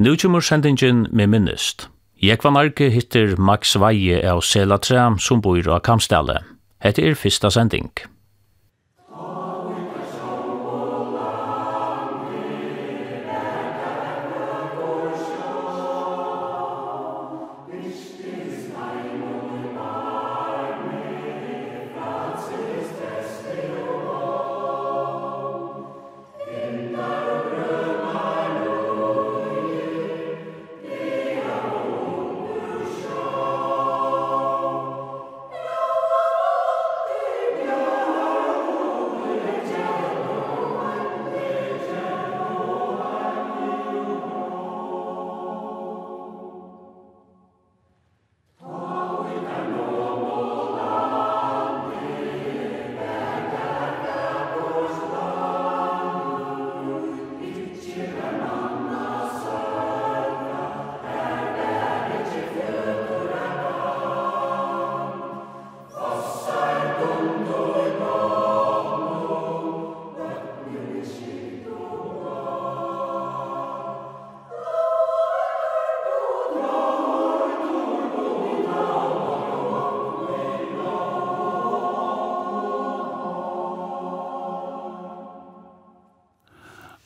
Nu 0.00 0.16
kommer 0.16 0.40
sendingen 0.40 1.06
med 1.12 1.28
minnest. 1.28 1.88
Jekva 2.22 2.50
Marke 2.50 2.86
hittir 2.88 3.36
Max 3.36 3.76
Veie 3.76 4.32
av 4.32 4.40
Sela 4.40 4.78
som 5.18 5.40
bor 5.44 5.68
av 5.68 5.80
Kamstelle. 5.84 6.38
Hette 6.80 7.02
er 7.04 7.14
fyrsta 7.14 7.50
sending. 7.50 7.90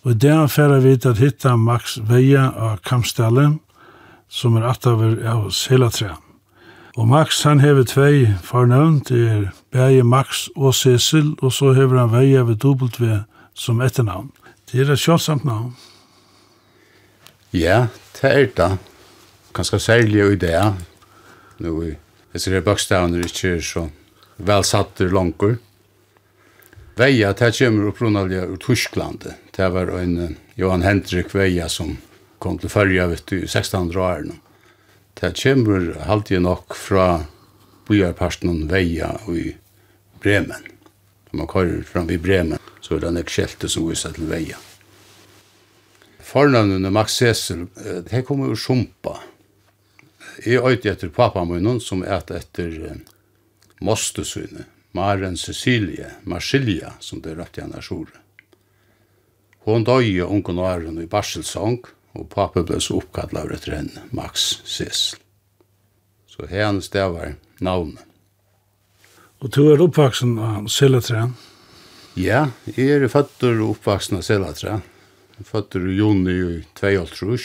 Og 0.04 0.20
det 0.20 0.30
er 0.30 0.46
færre 0.52 0.82
vidt 0.84 1.06
at 1.08 1.18
hitta 1.18 1.54
Max 1.56 1.96
Veia 2.04 2.50
av 2.52 2.82
Kampstallen, 2.84 3.58
som 4.28 4.58
er 4.58 4.66
ataver 4.68 5.16
av 5.24 5.48
Selatræ. 5.50 6.10
Og 6.94 7.08
Max, 7.08 7.40
han 7.42 7.62
hever 7.64 7.86
tvei 7.88 8.28
farnavn, 8.44 9.00
det 9.08 9.22
er 9.26 9.46
Beie 9.72 10.04
Max 10.06 10.46
og 10.54 10.74
Cecil, 10.76 11.32
og 11.42 11.52
så 11.52 11.72
hever 11.74 11.98
han 12.02 12.12
Veia 12.12 12.44
ved 12.46 12.60
W 12.62 13.16
som 13.54 13.80
etternavn. 13.80 14.30
Det 14.70 14.84
er 14.84 14.92
et 14.92 15.00
kjølsamt 15.00 15.44
navn. 15.48 15.72
Ja, 17.54 17.86
det 18.20 18.30
er 18.30 18.46
det. 18.56 18.70
Ganske 19.54 19.78
særlig 19.78 20.20
i 20.32 20.36
det. 20.36 20.58
Nå, 21.62 21.74
jeg 22.34 22.40
ser 22.42 22.58
det 22.58 22.64
bøkstavene 22.66 23.24
ikke 23.24 23.56
så 23.62 23.88
velsatte 24.38 25.08
langt. 25.08 25.42
Veja, 26.96 27.32
det 27.32 27.58
kommer 27.58 27.88
opprunnelig 27.88 28.36
ur 28.36 28.56
Tyskland. 28.56 29.24
Det 29.50 29.68
var 29.68 29.86
en 29.86 30.36
Johan 30.54 30.82
Hendrik 30.82 31.34
Veja 31.34 31.68
som 31.68 31.96
kom 32.38 32.58
til 32.58 32.70
Førja 32.70 33.08
vet 33.10 33.26
du, 33.26 33.40
1600 33.42 34.00
år. 34.00 34.28
Det 35.18 35.32
kommer 35.42 35.96
alltid 36.06 36.42
nok 36.42 36.76
fra 36.78 37.24
byarparten 37.88 38.68
Veja 38.70 39.16
i 39.28 39.56
Bremen. 40.22 40.68
Når 41.30 41.38
man 41.38 41.50
kører 41.50 41.82
fram 41.82 42.10
i 42.10 42.18
Bremen, 42.18 42.62
så 42.80 42.94
er 42.94 43.02
det 43.02 43.10
en 43.10 43.18
ekskjelte 43.24 43.68
som 43.68 43.88
viser 43.90 44.14
til 44.14 44.30
Veja. 44.30 44.60
Fornavnene 46.22 46.92
Max 46.94 47.18
Cecil, 47.18 47.66
det 48.06 48.22
kommer 48.22 48.54
ur 48.54 48.60
Sumpa. 48.60 49.16
Jeg 50.46 50.62
øyde 50.62 50.94
etter 50.94 51.10
pappa 51.10 51.42
min, 51.44 51.80
som 51.80 52.06
et 52.06 52.30
etter 52.30 53.02
Mostesynet 53.82 54.70
Maren 54.94 55.36
Cecilie, 55.36 56.10
Marsilia, 56.22 56.92
som 57.00 57.20
det 57.22 57.34
rødt 57.34 57.58
igjen 57.58 57.74
er 57.74 57.82
sjore. 57.82 58.20
Hon 59.66 59.82
døg 59.82 60.06
i 60.06 60.20
unge 60.22 60.54
åren 60.60 61.00
i 61.02 61.08
barselsong, 61.10 61.80
og 62.14 62.28
pappa 62.30 62.62
ble 62.62 62.78
så 62.78 63.00
oppkallet 63.00 63.40
av 63.40 63.54
etter 63.56 63.74
henne, 63.74 64.04
Max 64.14 64.60
Sissel. 64.62 65.18
Så 66.30 66.46
henne 66.50 66.82
stavar 66.82 67.34
navnet. 67.58 68.04
Og 69.42 69.50
du 69.54 69.64
er 69.72 69.82
oppvaksen 69.82 70.36
av 70.38 70.68
Selatræn? 70.70 71.34
Ja, 72.14 72.46
jeg 72.70 72.94
er 72.94 73.10
født 73.10 73.42
og 73.48 73.64
oppvaksen 73.72 74.20
av 74.20 74.26
Selatræn. 74.26 74.84
Føtter 75.42 75.82
i 75.90 75.96
juni 75.98 76.36
i 76.38 76.60
2003. 76.78 77.40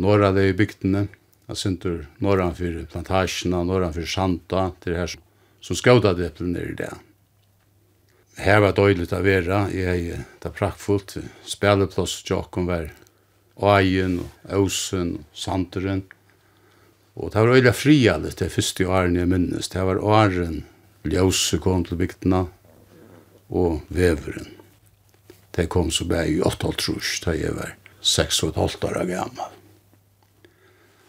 Norra 0.00 0.32
det 0.32 0.48
i 0.48 0.56
bygdene, 0.56 1.06
jeg 1.50 1.60
synter 1.60 2.00
for 2.18 2.80
plantasjene, 2.94 3.60
for 3.92 4.08
Santa, 4.08 4.70
til 4.80 4.96
her 4.96 5.12
som 5.12 5.23
så 5.64 5.76
skauta 5.78 6.12
det 6.16 6.34
til 6.36 6.52
nere 6.52 6.74
i 6.74 6.76
det. 6.76 6.92
Her 8.36 8.60
var 8.60 8.74
døyligt 8.76 9.14
å 9.14 9.22
være, 9.24 9.68
jeg 9.72 10.18
det 10.42 10.50
er 10.50 10.56
prakkfullt, 10.58 11.16
og 11.16 12.08
tjokken 12.26 12.66
var 12.68 12.90
Aien, 13.62 14.18
Øsen, 14.50 15.24
Sanderen, 15.32 16.02
og 17.14 17.30
det 17.30 17.44
var 17.44 17.54
øyla 17.54 17.72
fria 17.72 18.16
litt 18.18 18.40
det 18.42 18.50
første 18.50 18.86
åren 18.90 19.14
jeg 19.16 19.30
minnes, 19.30 19.70
det 19.70 19.84
var 19.86 20.02
åren 20.02 20.64
Ljøse 21.06 21.60
kom 21.62 21.84
til 21.86 22.00
bygdena 22.00 22.46
og 23.54 23.84
Veveren. 23.94 24.48
Det 25.54 25.68
kom 25.70 25.92
så 25.94 26.06
bare 26.10 26.26
i 26.32 26.40
8 26.42 26.72
trus, 26.80 27.20
da 27.22 27.36
jeg 27.36 27.54
var 27.54 27.76
6 28.02 28.42
og 28.42 28.50
et 28.50 28.58
halvt 28.58 28.86
år 28.88 28.98
gammel. 29.12 29.52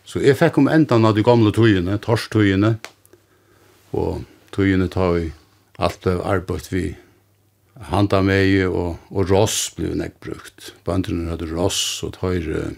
Så 0.06 0.22
jeg 0.22 0.38
fikk 0.38 0.60
om 0.62 0.70
enda 0.70 1.00
av 1.00 1.16
de 1.18 1.24
gamle 1.26 1.50
tøyene, 1.56 1.98
torstøyene, 1.98 2.76
og 3.98 4.22
tøyene 4.56 4.88
ta 4.92 5.12
vi 5.16 5.34
alt 5.78 6.08
av 6.08 6.24
arbeid 6.24 6.70
vi 6.72 6.86
handa 7.92 8.22
med 8.24 8.54
og, 8.70 8.96
og 9.12 9.30
ross 9.30 9.70
ble 9.76 9.92
nek 10.00 10.20
brukt. 10.24 10.72
Bandene 10.88 11.30
hadde 11.34 11.52
ross 11.52 12.04
og 12.08 12.16
tøyre 12.20 12.72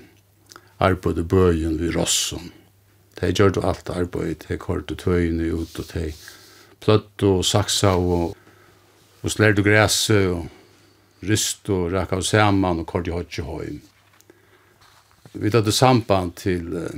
i 0.82 1.24
bøyen 1.24 1.78
vi 1.80 1.92
rossen. 1.94 2.52
De 3.20 3.32
gjør 3.34 3.54
du 3.54 3.62
alt 3.62 3.90
arbeid, 3.90 4.46
de 4.48 4.58
korte 4.58 4.96
tøyene 4.96 5.50
ut 5.54 5.80
og 5.80 5.86
de 5.94 6.12
pløtt 6.82 7.24
og 7.24 7.46
saksa 7.46 7.96
og, 7.98 8.36
og 9.24 9.32
slær 9.34 9.58
græse 9.58 10.20
og 10.30 10.46
ryst 11.26 11.70
og 11.74 11.92
rakka 11.94 12.20
av 12.20 12.26
saman 12.26 12.84
og 12.84 12.88
korte 12.90 13.14
hodje 13.14 13.46
høy. 13.46 13.80
Vi 15.34 15.50
hadde 15.54 15.74
samband 15.74 16.38
til 16.38 16.70
uh, 16.74 16.94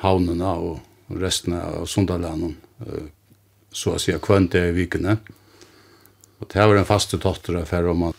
havnene 0.00 0.52
og 0.56 1.20
resten 1.20 1.56
av 1.56 1.84
Sundalanden 1.88 2.56
uh, 2.80 3.04
så 3.76 3.92
att 3.92 4.00
säga 4.00 4.18
kvönt 4.18 4.54
i 4.54 4.70
vikene. 4.70 5.16
Och 6.38 6.48
det 6.52 6.58
här 6.58 6.66
var 6.66 6.76
en 6.76 6.84
fasta 6.84 7.16
dotter 7.16 7.64
för 7.64 7.86
om 7.86 7.98
man 7.98 8.12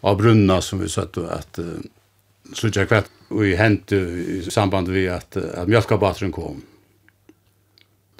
av 0.00 0.16
brunna 0.16 0.60
som 0.60 0.78
vi 0.78 0.88
satt 0.88 1.18
att 1.18 1.58
uh, 1.58 2.70
jag 2.74 2.88
kvätt 2.88 3.10
och 3.28 3.44
vi 3.44 3.54
hänt 3.54 3.92
i 3.92 4.46
samband 4.50 4.88
med 4.88 5.12
att, 5.12 5.36
att 5.36 5.68
mjölkabatren 5.68 6.32
kom. 6.32 6.62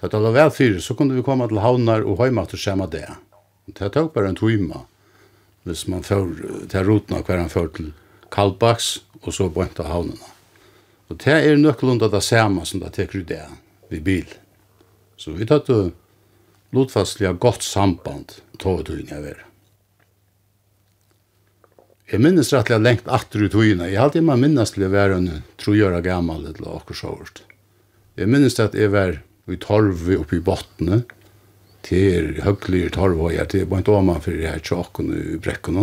Det 0.00 0.12
var 0.12 0.32
väl 0.32 0.50
fyra 0.50 0.80
så 0.80 0.94
kunde 0.94 1.14
vi 1.14 1.22
komma 1.22 1.48
till 1.48 1.58
havnar 1.58 2.00
och 2.00 2.24
hemma 2.24 2.42
och 2.42 2.58
skämma 2.58 2.86
det. 2.86 3.12
Det 3.66 3.90
tog 3.90 4.12
bara 4.12 4.28
en 4.28 4.36
timme. 4.36 4.76
Hvis 5.62 5.86
man 5.86 6.02
får 6.02 6.28
til 6.68 6.84
rotene 6.84 7.22
hver 7.22 7.38
han 7.38 7.50
får 7.50 7.68
til 7.76 7.92
Kalbaks 8.32 8.98
og 9.22 9.32
så 9.32 9.48
bort 9.48 9.76
til 9.76 9.84
havnene. 9.84 10.30
Og 11.08 11.16
det 11.24 11.32
er 11.32 11.56
nøkkelunda 11.56 12.08
det 12.08 12.22
samme 12.22 12.66
som 12.66 12.80
det 12.80 12.92
teker 12.92 13.20
i 13.20 13.28
det, 13.28 13.44
vi 13.88 14.00
bil. 14.00 14.26
Så 15.16 15.30
vi 15.30 15.46
tatt 15.46 15.70
og 15.70 15.92
lutfastliga 16.72 17.32
gott 17.32 17.62
samband 17.62 18.38
tog 18.58 18.84
tøyna 18.88 19.16
jeg 19.16 19.24
ver. 19.26 19.40
Jeg 22.12 22.20
minnes 22.20 22.52
rettelig 22.52 22.84
lengt 22.84 23.08
atter 23.08 23.46
i 23.46 23.48
tøyna. 23.52 23.88
Jeg 23.88 24.00
halte 24.00 24.20
meg 24.24 24.40
minnes 24.42 24.74
til 24.74 24.84
å 24.84 24.92
være 24.92 25.18
en 25.20 25.28
trojøra 25.60 26.02
gammal 26.04 26.44
eller 26.50 26.76
akkur 26.76 26.98
såvart. 26.98 27.42
Jeg 28.20 28.28
minnes 28.28 28.58
at 28.60 28.76
jeg 28.76 28.92
var 28.92 29.22
i 29.48 29.58
torve 29.60 30.18
oppi 30.20 30.40
bottene, 30.44 31.02
til 31.82 32.36
høglig 32.44 32.92
torvhøyer, 32.94 33.48
til 33.50 33.66
bant 33.66 33.88
åman 33.90 34.22
fyrir 34.22 34.52
her 34.52 34.60
tjokken 34.62 35.08
i 35.16 35.38
brekken. 35.42 35.80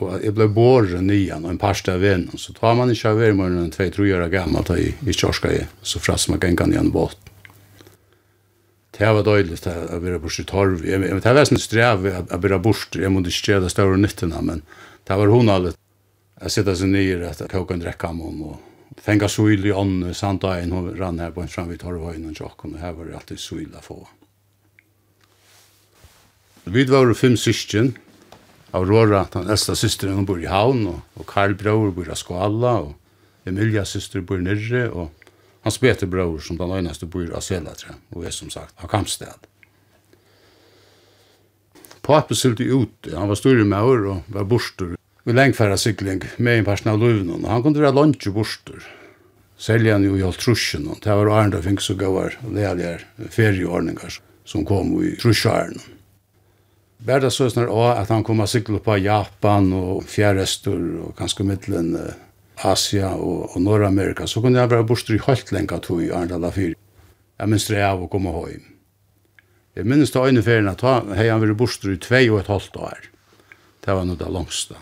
Og 0.00 0.24
jeg 0.24 0.34
ble 0.34 0.48
båret 0.50 1.04
nian 1.04 1.44
og 1.44 1.52
en 1.52 1.60
parste 1.60 1.94
av 1.94 2.02
vennen, 2.02 2.40
så 2.40 2.56
tar 2.56 2.74
man 2.78 2.90
ikke 2.90 3.12
av 3.12 3.20
verden 3.20 3.60
enn 3.60 3.74
tvei 3.74 3.90
trojøra 3.94 4.26
gammal 4.32 4.66
da 4.66 4.80
i 4.80 5.14
kjorska 5.14 5.52
jeg, 5.52 5.68
så 5.82 6.02
frass 6.02 6.26
man 6.32 6.42
gengan 6.42 6.74
igjen 6.74 6.90
båten 6.94 7.29
det 9.00 9.12
var 9.12 9.22
døyligt 9.22 9.66
att 9.66 10.02
börja 10.02 10.18
bort 10.18 10.38
i 10.40 10.44
torv. 10.44 10.86
Jag 10.86 11.22
det 11.22 11.32
var 11.32 11.44
sån 11.44 11.58
sträv 11.58 12.26
att 12.30 12.40
börja 12.40 12.58
bort. 12.58 12.96
Jag 12.96 13.12
måste 13.12 13.52
inte 13.52 13.60
det 13.60 13.70
större 13.70 13.96
nyttorna, 13.96 14.42
men 14.42 14.62
det 15.04 15.16
var 15.16 15.26
hon 15.26 15.48
allt. 15.48 15.76
Jag 16.40 16.50
sitter 16.50 16.74
så 16.74 16.84
ner 16.84 17.22
att 17.22 17.52
koka 17.52 17.74
en 17.74 17.80
dräcka 17.80 18.08
om 18.08 18.42
och 18.42 18.60
fänga 19.00 19.28
sol 19.28 19.66
i 19.66 19.72
ånd. 19.72 20.04
en 20.04 20.72
hon 20.72 20.96
rann 20.96 21.18
här 21.18 21.30
på 21.30 21.40
en 21.40 21.48
fram 21.48 21.68
vid 21.68 21.80
torvhöjn 21.80 22.30
og 22.30 22.36
tjokken, 22.36 22.74
og 22.74 22.80
här 22.80 22.92
var 22.92 23.04
det 23.04 23.14
alltid 23.14 23.38
sol 23.38 23.74
å 23.78 23.82
få. 23.82 24.08
Vi 26.64 26.84
var 26.84 27.14
fem 27.14 27.36
syskjen. 27.36 27.96
Aurora, 28.72 29.26
den 29.32 29.48
eldste 29.48 29.76
systern, 29.76 30.12
hon 30.14 30.26
bor 30.26 30.42
i 30.42 30.46
Havn. 30.46 31.00
Och 31.14 31.26
Karl 31.26 31.54
Brauer 31.54 31.90
bor 31.90 32.12
i 32.12 32.16
Skala. 32.16 32.80
og 32.80 32.94
Emilia 33.46 33.84
syster 33.84 34.20
bor 34.20 34.38
i 34.38 34.42
Nyrre. 34.42 34.90
Och 34.90 35.19
Hans 35.62 35.78
Peter 35.78 36.06
bror 36.06 36.38
som 36.40 36.56
den 36.56 36.72
øyneste 36.72 37.06
bor 37.06 37.28
av 37.36 37.44
Selatre, 37.44 37.98
og 38.14 38.24
er 38.24 38.32
som 38.34 38.50
sagt 38.52 38.74
av 38.80 38.88
Kampstad. 38.88 39.48
Pappa 42.00 42.34
sylte 42.34 42.64
ut, 42.64 43.10
han 43.12 43.28
var 43.28 43.38
stor 43.38 43.58
med 43.60 43.68
maur 43.74 44.06
og 44.14 44.32
var 44.32 44.48
borster. 44.48 44.96
Vi 45.28 45.36
lengfæra 45.36 45.76
sykling 45.76 46.24
med 46.38 46.58
en 46.58 46.64
person 46.64 46.94
av 46.94 46.98
løvnen, 47.02 47.44
og 47.44 47.50
han 47.52 47.62
kunne 47.62 47.84
være 47.84 47.94
lunge 47.98 48.32
borster. 48.32 48.80
Selja 49.60 49.98
han 49.98 50.06
jo 50.08 50.16
i 50.16 50.24
alt 50.24 50.40
trusjen, 50.40 50.88
og 50.88 51.02
det 51.04 51.12
var 51.12 51.28
Arne 51.36 51.60
Fink 51.62 51.84
så 51.84 51.94
gavar 52.00 52.38
leilige 52.48 53.28
ferieordninger 53.28 54.16
som 54.48 54.64
kom 54.64 54.94
i 55.04 55.12
trusjaren. 55.20 55.76
Berda 57.04 57.30
så 57.32 57.50
snar 57.52 57.68
at 57.92 58.08
han 58.12 58.24
kom 58.24 58.40
av 58.40 58.48
sykle 58.48 58.80
på 58.84 58.96
Japan 59.00 59.70
og 59.76 60.02
fjærrestur 60.08 61.04
og 61.04 61.14
kanskje 61.20 61.46
mittelen 61.48 61.94
Asia 62.66 63.14
og, 63.16 63.54
og 63.54 63.62
Nordamerika, 63.62 64.26
så 64.26 64.42
kunne 64.42 64.60
jeg 64.60 64.70
være 64.70 64.86
borster 64.88 65.16
i 65.16 65.22
halvt 65.24 65.52
lenka 65.56 65.78
tog 65.82 66.02
i 66.04 66.10
Arndala 66.14 66.50
4. 66.54 66.76
Jeg 67.40 67.48
minns 67.48 67.66
det 67.70 67.80
av 67.84 68.02
å 68.04 68.08
komme 68.12 68.34
høy. 68.34 68.58
Jeg 69.78 69.88
minns 69.88 70.12
det 70.12 70.20
øyne 70.20 70.42
ferien 70.44 70.68
at 70.68 70.84
hei 71.16 71.30
han 71.30 71.40
vært 71.40 71.58
borster 71.60 71.94
i 71.94 72.00
tvei 72.02 72.26
og 72.28 72.42
et 72.42 72.50
halvt 72.52 72.76
år. 72.76 73.10
Det 73.80 73.96
var 73.96 74.04
noe 74.04 74.20
det 74.20 74.28
langste. 74.28 74.76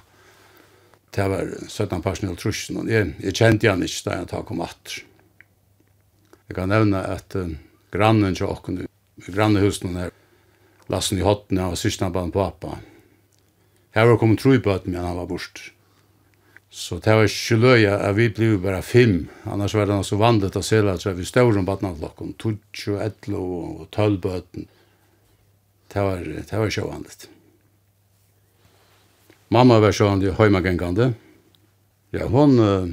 Det 1.14 1.26
var 1.30 1.52
17 1.68 2.02
personell 2.02 2.34
og 2.34 2.40
trusjen, 2.40 2.80
og 2.82 2.90
jeg, 2.90 3.12
jeg 3.22 3.36
kjente 3.38 3.70
han 3.70 3.84
ikke 3.84 4.04
da 4.08 4.18
jeg 4.18 4.30
tar 4.32 4.44
kom 4.48 4.62
atter. 4.64 5.00
Jeg 6.48 6.56
kan 6.56 6.70
nevne 6.72 7.00
at 7.04 7.36
uh, 7.36 7.52
grannen 7.94 8.36
til 8.36 8.48
åkken, 8.48 8.86
grannehusen 9.28 9.96
her, 10.00 10.14
Lassen 10.88 11.18
i 11.20 11.24
hotten 11.24 11.58
av 11.60 11.74
sysna 11.76 12.08
på 12.08 12.22
pappa. 12.32 12.78
Her 13.92 14.06
var 14.08 14.16
kommet 14.16 14.40
tro 14.40 14.54
i 14.56 14.60
bøten, 14.62 14.94
men 14.94 15.04
han 15.04 15.18
var 15.18 15.28
borster. 15.28 15.66
Så 16.70 16.98
det 17.00 17.14
var 17.16 17.24
ikke 17.24 17.56
løy 17.56 17.86
at 17.88 18.12
vi 18.16 18.28
ble 18.34 18.50
bare 18.60 18.82
fem, 18.84 19.22
annars 19.48 19.74
var 19.74 19.88
det 19.88 19.96
noe 19.96 20.04
så 20.04 20.18
vanlig 20.20 20.52
å 20.52 20.62
se 20.64 20.82
at 20.84 21.06
vi 21.16 21.24
stod 21.24 21.56
om 21.56 21.64
badnavlokken, 21.68 22.34
tutsk 22.36 22.90
og 22.92 23.86
12 23.88 24.18
bøten. 24.20 24.68
Det 25.88 26.04
var, 26.04 26.20
det 26.20 26.52
var 26.52 26.68
ikke 26.68 26.90
vanlig. 26.90 27.16
Mamma 29.48 29.78
var 29.80 29.96
sånn 29.96 30.20
i 30.20 30.34
høymagengande. 30.36 31.14
Ja, 32.12 32.26
hun 32.28 32.60
uh, 32.60 32.84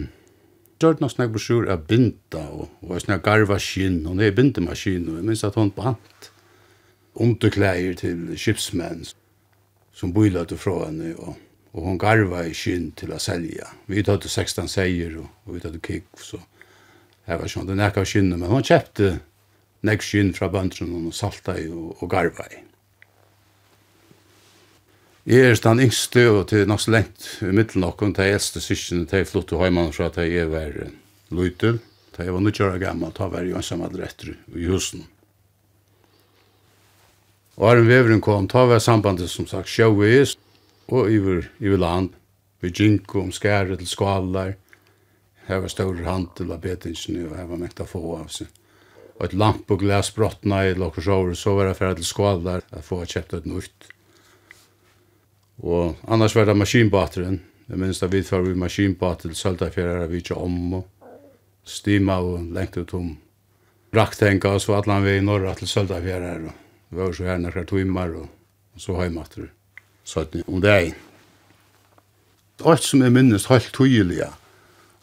gjør 0.80 1.01
noe 1.01 1.12
snakk 1.12 1.33
på 1.36 1.42
sjur 1.44 1.68
av 1.72 1.83
binda 1.89 2.45
og, 2.56 2.69
og 2.83 3.04
snakk 3.04 3.25
garva 3.27 3.60
skinn, 3.60 4.06
hun 4.07 4.24
er 4.24 4.31
bindemaskin, 4.36 5.10
og 5.10 5.19
jeg 5.19 5.27
minns 5.27 5.44
at 5.48 5.60
hun 5.60 5.74
bant 5.75 6.31
underklæger 7.16 8.00
til 8.00 8.24
skipsmenn 8.39 9.04
som 9.95 10.12
bøylet 10.16 10.56
fra 10.60 10.86
henne 10.86 11.13
og 11.16 11.36
og 11.75 11.83
hon 11.83 11.98
garva 12.00 12.45
i 12.48 12.54
skinn 12.56 12.92
til 12.95 13.12
å 13.12 13.19
selja. 13.19 13.68
Vi 13.92 14.04
tatt 14.07 14.24
16 14.30 14.69
seier, 14.72 15.18
og, 15.19 15.27
og 15.44 15.57
vi 15.57 15.63
tatt 15.63 15.75
kikk, 15.83 16.07
så 16.24 16.39
det 17.25 17.39
var 17.42 17.51
sånn, 17.51 17.68
det 17.68 17.75
nekka 17.75 18.06
av 18.06 18.07
skinnet, 18.07 18.39
men 18.39 18.51
hon 18.51 18.63
kjøpte 18.63 19.18
nek 19.86 20.06
skinn 20.06 20.31
fra 20.38 20.48
bøndren, 20.54 20.94
og 21.10 21.16
salta 21.16 21.57
i 21.60 21.68
og, 21.68 21.98
og 22.00 22.10
garva 22.10 22.48
i. 22.48 22.62
Jeg 25.25 25.42
er 25.42 25.57
den 25.57 25.81
yngste, 25.88 26.24
og 26.30 26.44
til 26.51 26.68
nok 26.69 26.83
så 26.83 26.94
lengt 26.94 27.27
i 27.42 27.50
middelen 27.50 27.83
noen, 27.83 28.13
til 28.13 28.30
eldste 28.30 28.62
syskene, 28.62 29.10
jeg 29.10 29.27
flott 29.27 29.50
til 29.50 29.60
heimann 29.60 29.92
fra 29.95 30.07
at 30.12 30.22
jeg 30.22 30.48
var 30.51 30.77
løytel, 31.33 31.81
til 32.16 32.30
jeg 32.30 32.38
var 32.38 32.45
nødt 32.45 32.62
år 32.62 32.80
gammel, 32.80 33.12
da 33.18 33.27
var 33.33 33.44
jo 33.44 33.57
ensam 33.60 33.83
alle 33.83 34.06
etter 34.06 34.31
i 34.31 34.69
husen. 34.69 35.04
Og 37.57 37.68
Arjen 37.72 37.89
Veveren 37.89 38.22
kom, 38.24 38.48
da 38.51 38.63
var 38.69 38.83
sambandet 38.83 39.31
som 39.31 39.48
sagt 39.50 39.72
sjøvig, 39.72 40.38
og 40.88 41.10
iver, 41.12 41.50
iver 41.60 41.82
land, 41.82 42.14
vi 42.62 42.72
jinko 42.72 43.22
om 43.22 43.32
skære 43.34 43.78
til 43.78 43.90
skalar, 43.90 44.54
her 45.48 45.62
var 45.62 45.70
større 45.70 46.06
handel 46.06 46.54
av 46.56 46.62
betingsene, 46.62 47.28
og 47.30 47.36
her 47.38 47.50
var 47.50 47.62
mekta 47.62 47.86
få 47.90 48.02
av 48.18 48.30
seg. 48.34 48.50
Og 49.16 49.28
et 49.28 49.36
lamp 49.38 49.70
og 49.72 49.84
glas 49.84 50.10
brottna 50.12 50.64
i 50.66 50.74
lokkersåret, 50.76 51.38
så 51.38 51.54
var 51.56 51.70
det 51.70 51.78
ferdig 51.78 52.02
til 52.04 52.10
skalar, 52.10 52.66
at 52.72 52.86
få 52.86 53.04
kjøpt 53.06 53.38
et 53.38 53.50
nytt. 53.50 53.92
Og 55.64 55.96
annars 56.12 56.36
var 56.36 56.50
det 56.50 56.58
maskinbateren, 56.58 57.40
jeg 57.66 57.82
minns 57.82 58.02
da 58.02 58.10
vi 58.12 58.22
var 58.28 58.44
vi 58.46 58.54
maskinbater 58.62 59.32
til 59.32 59.38
Søltafjæra, 59.40 60.06
vi 60.10 60.22
ikke 60.22 60.38
om, 60.38 60.74
og 60.82 60.84
stima 61.66 62.20
og 62.22 62.52
lengt 62.54 62.78
ut 62.78 62.94
om 62.94 63.16
raktenka, 63.96 64.52
og 64.54 64.62
så 64.62 64.76
atlan 64.78 65.06
vi 65.06 65.16
i 65.18 65.24
norra 65.24 65.56
til 65.58 65.70
Søltafjæra, 65.70 66.36
og 66.46 66.52
vi 66.90 67.02
var 67.02 67.14
så 67.14 67.30
her 67.30 67.42
nekkar 67.42 67.70
timmar, 67.70 68.14
og 68.20 68.82
så 68.82 68.98
heimatter 69.00 69.50
sånn 70.06 70.44
om 70.46 70.62
det 70.63 70.74
er. 70.74 70.92
Alt 72.63 72.86
som 72.86 73.04
jeg 73.04 73.12
minnes 73.12 73.50
helt 73.52 73.72
tydelig, 73.75 74.30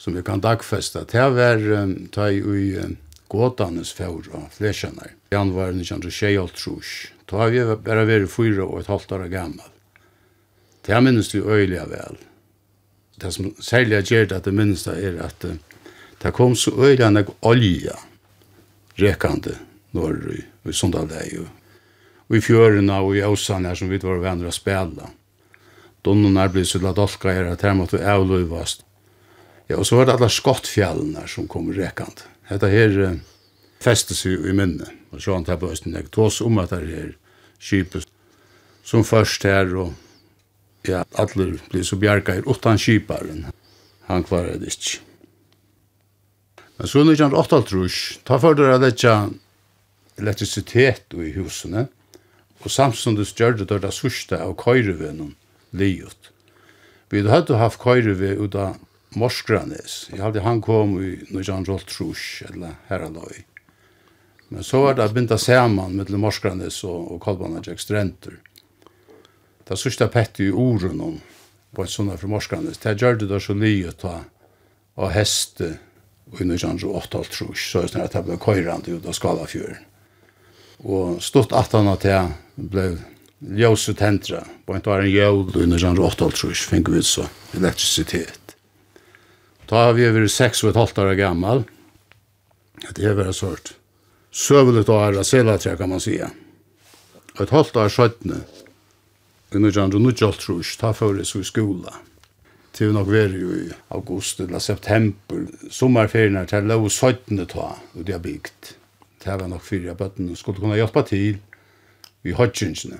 som 0.00 0.16
jeg 0.16 0.24
kan 0.26 0.40
dagfeste, 0.42 1.04
det 1.10 1.26
var 1.36 1.60
um, 1.60 1.96
da 2.14 2.30
jeg 2.30 2.46
i 2.46 2.68
um, 2.80 2.96
gåtanes 3.32 3.92
fjord 3.94 4.30
og 4.32 4.48
flesjener. 4.56 5.12
Jan 5.32 5.52
var 5.56 5.74
1926, 5.74 7.12
da 7.28 7.42
har 7.42 7.52
vi 7.52 7.64
bare 7.84 8.06
vært 8.08 8.32
fyra 8.32 8.64
og 8.66 8.80
et 8.80 8.90
halvt 8.90 9.14
år 9.18 9.28
gammel. 9.32 9.68
Det 10.82 10.96
er 10.96 11.04
minnes 11.04 11.30
vi 11.34 11.42
øyelig 11.42 11.84
vel. 11.92 12.16
Det 13.20 13.30
som 13.34 13.52
særlig 13.62 14.00
er 14.00 14.08
gjerne 14.08 14.40
at 14.40 14.48
det 14.48 14.56
minnes 14.56 14.86
det 14.88 14.96
er 14.98 15.20
at 15.28 15.44
uh, 15.44 15.58
det 16.22 16.34
kom 16.36 16.56
så 16.56 16.72
øyelig 16.78 17.04
enn 17.06 17.24
olja 17.42 17.98
rekande 19.00 19.58
når 19.92 20.18
vi 20.24 20.42
i 20.70 20.74
Sundalvei 20.74 21.26
og 21.42 21.61
i 22.36 22.42
fjørene 22.44 23.00
og 23.04 23.16
i 23.16 23.24
åsene 23.26 23.74
som 23.76 23.90
vi 23.90 24.00
var 24.02 24.22
venner 24.22 24.50
å 24.50 24.54
spille. 24.54 25.10
Donnerna 26.02 26.48
ble 26.50 26.64
så 26.66 26.80
la 26.82 26.94
dolka 26.96 27.30
her 27.30 27.52
at 27.52 27.62
her 27.62 27.76
måtte 27.78 28.00
avløyvast. 28.02 28.82
Ja, 29.70 29.78
og 29.78 29.86
så 29.86 29.98
var 29.98 30.08
det 30.08 30.16
alle 30.16 30.30
skottfjallene 30.32 31.26
som 31.30 31.46
kom 31.50 31.70
rekant. 31.74 32.24
Dette 32.48 32.70
her 32.72 32.96
uh, 32.98 33.20
festes 33.82 34.24
jo 34.26 34.42
i 34.48 34.54
minne. 34.56 34.88
Og 35.12 35.22
så 35.22 35.36
han 35.36 35.46
tar 35.46 35.60
på 35.60 35.70
Østen, 35.70 35.94
jeg 35.94 36.10
tås 36.12 36.40
om 36.44 36.58
at 36.62 36.72
det 36.72 36.88
her 36.88 37.12
skipet 37.62 38.08
som 38.82 39.04
først 39.06 39.44
her, 39.46 39.70
og 39.78 40.88
ja, 40.88 41.04
alle 41.20 41.52
blir 41.70 41.86
så 41.86 41.98
bjerga 42.00 42.38
her 42.38 42.48
utan 42.48 42.80
skiparen. 42.80 43.46
Han 44.08 44.26
klarer 44.26 44.58
det 44.58 44.72
ikke. 44.72 44.98
Men 46.80 46.90
så 46.90 47.04
1908 47.04 47.62
trus, 47.68 47.98
ta 48.26 48.40
for 48.42 48.58
det 48.58 48.72
å 48.72 49.14
elektrisitet 50.18 51.14
i 51.14 51.30
husene, 51.36 51.86
og 52.62 52.70
samstundes 52.70 53.34
gjør 53.38 53.58
det 53.58 53.68
der 53.70 53.82
det 53.82 53.92
sørste 53.94 54.38
av 54.38 54.54
køyrevenen 54.60 55.34
livet. 55.70 56.30
Vi 57.12 57.22
hadde 57.28 57.58
haft 57.60 57.80
køyreve 57.82 58.36
ut 58.40 58.54
av 58.56 58.78
Morskranes. 59.18 60.06
Jeg 60.12 60.22
hadde 60.22 60.44
han 60.44 60.62
kom 60.64 60.94
i 61.02 61.16
Nøyjanrolt 61.34 61.90
Trus, 61.90 62.42
eller 62.48 62.78
Heraløy. 62.88 63.42
Men 64.48 64.64
så 64.64 64.82
var 64.84 64.96
det 64.96 65.10
binda 65.12 65.36
saman 65.38 65.96
med 65.96 66.10
Morskranes 66.16 66.82
og, 66.84 67.12
og 67.14 67.20
Kolbanadjek 67.24 67.80
Strenter. 67.80 68.38
Det 69.68 69.78
sørste 69.78 70.08
pettet 70.12 70.46
i 70.46 70.50
oren 70.52 71.00
om 71.00 71.20
på 71.72 71.84
en 71.84 71.92
sånn 71.92 72.12
fra 72.16 72.28
Morskranes. 72.28 72.80
Det 72.80 72.98
gjør 73.00 73.20
det 73.20 73.30
der 73.30 73.40
så 73.44 73.56
livet 73.56 74.04
av, 74.08 74.24
av 74.96 75.12
heste 75.12 75.74
og 76.32 76.40
i 76.40 76.48
Nøyjanrolt 76.48 77.12
Trus, 77.32 77.60
så 77.60 77.84
er 77.84 77.92
det 77.92 78.04
at 78.06 78.16
det 78.16 78.26
ble 78.28 78.40
køyrande 78.40 78.96
ut 78.96 79.08
av 79.08 79.16
Skalafjøren. 79.16 79.88
Og 80.82 81.22
stått 81.22 81.54
at 81.54 81.74
han 81.76 81.90
at 81.92 82.04
jeg 82.06 82.32
ble 82.56 82.86
ljøset 83.42 84.00
hendra. 84.02 84.42
På 84.66 84.74
en 84.74 84.84
tar 84.84 85.02
en 85.02 85.10
jøl, 85.10 85.44
og 85.46 85.58
under 85.64 85.82
sånn 85.82 85.98
råttal, 85.98 86.34
tror 86.34 86.52
jeg, 86.54 86.62
fikk 86.70 86.90
vi 86.94 87.02
så 87.06 87.26
elektrisitet. 87.56 88.56
Da 89.70 89.86
har 89.86 89.96
vi 89.96 90.08
vært 90.10 90.34
seks 90.34 90.62
og 90.64 90.72
et 90.72 90.80
halvt 90.80 91.00
år 91.02 91.14
gammal. 91.18 91.64
Det 92.82 93.06
er 93.06 93.16
vært 93.18 93.38
sørt. 93.38 93.74
Søvelet 94.32 94.88
år 94.88 95.18
av 95.20 95.26
selatræ, 95.28 95.76
kan 95.78 95.92
man 95.92 96.02
sige. 96.02 96.30
Og 97.36 97.44
et 97.46 97.54
halvt 97.54 97.78
år 97.80 97.92
skjøttene, 97.92 98.42
under 99.52 99.74
sånn 99.74 99.92
råttal, 99.94 100.38
tror 100.40 100.62
jeg, 100.62 100.78
ta 100.80 100.92
for 100.96 101.18
det 101.18 101.28
så 101.28 101.42
i 101.42 101.48
skola. 101.48 101.94
Til 102.72 102.94
nok 102.96 103.10
vært 103.12 103.36
jo 103.36 103.52
i 103.52 103.66
august 103.92 104.40
eller 104.40 104.62
september. 104.64 105.44
Sommerferien 105.68 106.38
er 106.40 106.48
til 106.48 106.68
lov 106.68 106.88
søttene 106.92 107.44
ta, 107.48 107.74
og 107.92 108.06
det 108.08 108.16
er 108.16 108.24
bygd 108.24 108.72
det 109.24 109.38
var 109.40 109.48
nok 109.48 109.64
fyrir 109.64 109.94
bøtten 109.98 110.30
og 110.32 110.38
skulle 110.38 110.60
kunne 110.60 110.78
hjelpe 110.78 111.02
til 111.08 111.38
i 112.24 112.34
hodgjinsene. 112.36 112.98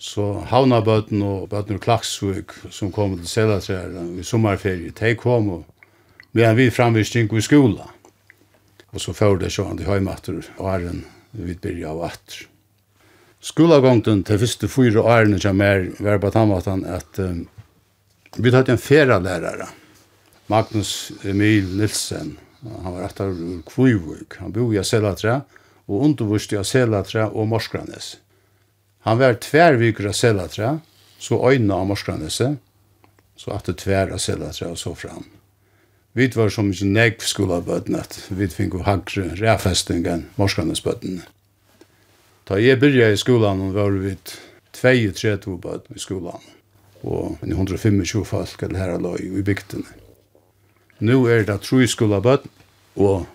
Så 0.00 0.24
havna 0.48 0.80
bøtten 0.80 1.22
og 1.22 1.48
bøtten 1.52 1.76
og 1.76 1.84
klaksvøk 1.84 2.54
som 2.72 2.92
kom 2.92 3.18
til 3.18 3.28
Selatrær 3.28 3.92
i 4.16 4.24
sommerferie, 4.24 4.94
de 4.96 5.14
kom 5.14 5.50
og 5.58 5.64
medan 6.32 6.56
vi 6.56 6.70
framvist 6.72 7.16
gikk 7.16 7.34
i 7.36 7.44
skola. 7.44 7.88
Og 8.90 9.02
så 9.02 9.12
fyrir 9.14 9.42
det 9.42 9.52
sånn 9.54 9.78
til 9.78 9.90
høymatter 9.90 10.40
og 10.56 10.70
æren 10.72 11.04
vi 11.36 11.54
byrja 11.54 11.92
av 11.92 12.06
atter. 12.08 12.46
Skolagongten 13.40 14.24
til 14.28 14.40
første 14.42 14.68
fyra 14.68 15.04
årene 15.14 15.38
som 15.40 15.60
er 15.64 15.86
var 16.02 16.18
på 16.20 16.32
tannvatan 16.34 16.82
at 16.84 17.20
um, 17.24 17.46
vi 18.36 18.52
tatt 18.52 18.68
en 18.68 18.80
fera 18.80 19.16
lærare, 19.22 19.68
Magnus 20.52 21.12
Emil 21.24 21.70
Nilsen, 21.78 22.34
Han 22.60 22.92
var 22.92 23.06
etter 23.06 23.32
ur 23.32 23.62
Kvivuk. 23.68 24.36
Han 24.40 24.52
bor 24.52 24.74
i 24.74 24.84
Selatra 24.84 25.40
og 25.88 26.04
undervurste 26.04 26.60
i 26.60 26.64
Selatra 26.64 27.30
og 27.30 27.48
Morskranes. 27.48 28.16
Han 29.08 29.18
var 29.20 29.38
tverviker 29.40 30.10
av 30.10 30.16
Selatra, 30.16 30.74
så 31.18 31.40
øynene 31.40 31.74
av 31.74 31.88
Morskranes, 31.88 32.40
så 33.36 33.52
at 33.56 33.68
det 33.68 33.78
tver 33.80 34.12
av 34.12 34.20
Selatra 34.20 34.68
og 34.74 34.78
så 34.80 34.92
fram. 34.94 35.24
Vi 36.12 36.26
var 36.34 36.50
som 36.50 36.72
ikke 36.72 36.88
negv 36.90 37.24
skulle 37.24 37.54
ha 37.54 37.62
bøtten 37.62 37.96
vi 38.34 38.48
fikk 38.50 38.74
jo 38.74 38.82
hagre 38.82 39.28
ræfestingen 39.38 40.26
Morskranesbøtten. 40.36 41.20
Da 42.50 42.58
jeg 42.58 42.80
begynte 42.80 43.12
i 43.14 43.20
skolan 43.20 43.70
var 43.72 43.94
vi 43.94 44.16
32 44.74 45.56
bøtten 45.62 45.96
i 45.96 46.02
skolan 46.02 46.42
og 47.06 47.38
125 47.46 48.24
folk 48.26 48.62
eller 48.66 48.82
her 48.82 48.98
lå 48.98 49.14
i 49.22 49.42
bygdene. 49.42 50.09
Nu 51.00 51.24
er 51.32 51.46
det 51.48 51.62
tru 51.64 51.86
skola 51.88 52.20
bøtt, 52.20 52.44
og 53.00 53.26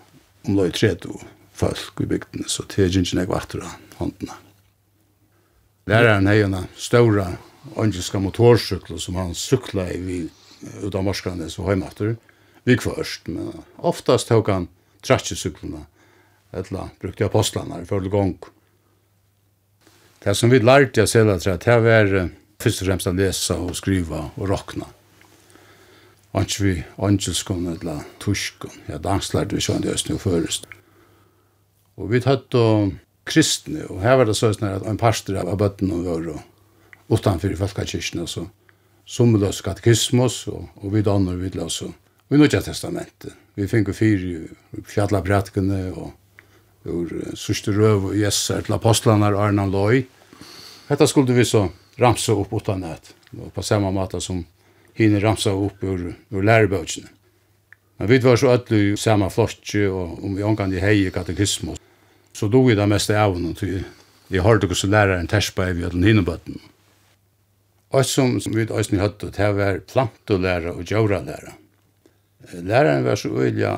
omlai 0.46 0.70
tretu 0.70 1.16
folk 1.56 1.98
i 2.02 2.06
bygdene, 2.06 2.46
så 2.48 2.62
det 2.70 2.84
er 2.84 2.92
ikke 2.92 3.18
nek 3.18 3.30
vaktra 3.32 3.72
håndene. 3.98 4.36
Læreren 5.86 6.26
er 6.30 6.44
en 6.44 6.56
større 6.76 7.36
angelska 7.78 8.20
motorsykler 8.22 8.98
som 9.02 9.18
han 9.18 9.34
sykla 9.34 9.88
i 9.94 9.98
vi 10.02 10.18
ut 10.82 10.94
av 10.94 11.04
Morskanes 11.06 11.58
og 11.60 11.70
heimater, 11.70 12.16
vi 12.66 12.76
kvørst, 12.78 13.28
men 13.30 13.62
oftast 13.78 14.30
tok 14.30 14.50
han 14.50 14.68
tratjesyklerna, 15.06 15.84
etla 16.56 16.88
brukte 17.02 17.26
apostlarna 17.26 17.82
for 17.86 18.02
det 18.02 18.10
gong. 18.14 18.36
Det 20.22 20.34
som 20.34 20.50
vi 20.50 20.58
lærte 20.58 21.04
jeg 21.04 21.12
selv 21.12 21.36
at 21.36 21.46
det 21.46 21.78
var 21.84 22.10
først 22.62 22.82
og 22.82 22.90
fremst 22.90 23.10
å 23.10 23.14
lese 23.14 23.58
og 23.62 23.76
skrive 23.78 24.24
og 24.34 24.48
råkne 24.50 24.88
ikke 26.44 26.64
vi 26.64 26.74
angelskon 26.98 27.66
eller 27.72 28.04
tuskon. 28.20 28.74
Ja, 28.90 28.98
danslærte 28.98 29.56
vi 29.56 29.64
sånn 29.64 29.84
det 29.84 29.94
østene 29.94 30.18
og 30.18 30.24
førest. 30.24 30.66
Og 31.96 32.10
vi 32.12 32.20
tatt 32.20 32.52
og 32.58 32.92
kristne, 33.26 33.86
og 33.88 34.02
her 34.04 34.18
var 34.20 34.28
det 34.28 34.36
sånn 34.36 34.68
at 34.68 34.84
en 34.86 35.00
pastor 35.00 35.38
av 35.40 35.56
bøtten 35.60 35.94
og 35.94 36.04
vår 36.06 36.28
og 36.34 37.16
utanfor 37.16 37.54
i 37.54 37.58
Falkakirkene, 37.58 38.26
så 38.28 38.46
som 39.06 39.32
vi 39.32 39.38
løs 39.38 39.62
katekismus, 39.62 40.48
og, 40.50 40.66
og 40.82 40.92
vi 40.92 41.02
danner 41.06 41.38
vi 41.38 41.52
løs 41.54 41.80
og 41.86 41.94
vi 42.28 42.40
nødja 42.40 42.60
testamentet. 42.66 43.36
Vi 43.54 43.68
finner 43.70 43.94
fire 43.94 44.82
fjalla 44.84 45.22
bratkene 45.22 45.92
og 45.94 46.10
ur 46.86 47.12
sørste 47.38 47.74
røv 47.74 48.10
og 48.10 48.16
jesser 48.18 48.66
til 48.66 48.74
apostlene 48.74 49.30
Arnan 49.30 49.70
Loi. 49.70 50.02
Hetta 50.90 51.06
skulle 51.06 51.34
vi 51.34 51.46
så 51.46 51.68
ramse 52.00 52.34
opp 52.34 52.52
utan 52.52 52.84
et, 52.86 53.14
og 53.38 53.52
på 53.54 53.62
samme 53.62 53.90
måte 53.94 54.20
som 54.22 54.42
hinne 54.96 55.20
ramsa 55.22 55.52
upp 55.52 55.84
ur, 55.84 56.14
ur 56.30 56.42
lærebøkene. 56.42 57.12
Men 57.96 58.08
vi 58.08 58.18
var 58.20 58.36
så 58.36 58.52
ödlu 58.52 58.78
i 58.92 58.96
samma 58.96 59.28
flotje 59.32 59.88
og 59.88 60.24
om 60.24 60.36
vi 60.36 60.44
omgang 60.44 60.72
i 60.72 60.80
hei 60.80 61.10
katekismus. 61.10 61.80
Så 62.32 62.48
dog 62.52 62.68
vi 62.68 62.76
det 62.76 62.88
meste 62.88 63.16
av 63.16 63.34
henne 63.36 63.54
til 63.56 63.84
vi 64.28 64.42
har 64.42 64.58
det 64.58 64.70
også 64.70 64.88
læreren 64.90 65.28
terspa 65.30 65.68
i 65.70 65.76
vi 65.78 65.84
hadde 65.86 66.02
hinne 66.02 66.24
bøtten. 66.26 66.58
Og 67.94 68.04
som, 68.04 68.40
som 68.42 68.56
vi 68.56 68.66
øyne 68.66 69.00
høttet, 69.00 69.36
det 69.36 69.52
var 69.54 69.78
plantolæra 69.86 70.72
og 70.74 70.82
djuralæra. 70.84 71.54
Læreren 72.52 73.04
var 73.06 73.16
så 73.16 73.30
øyla 73.30 73.76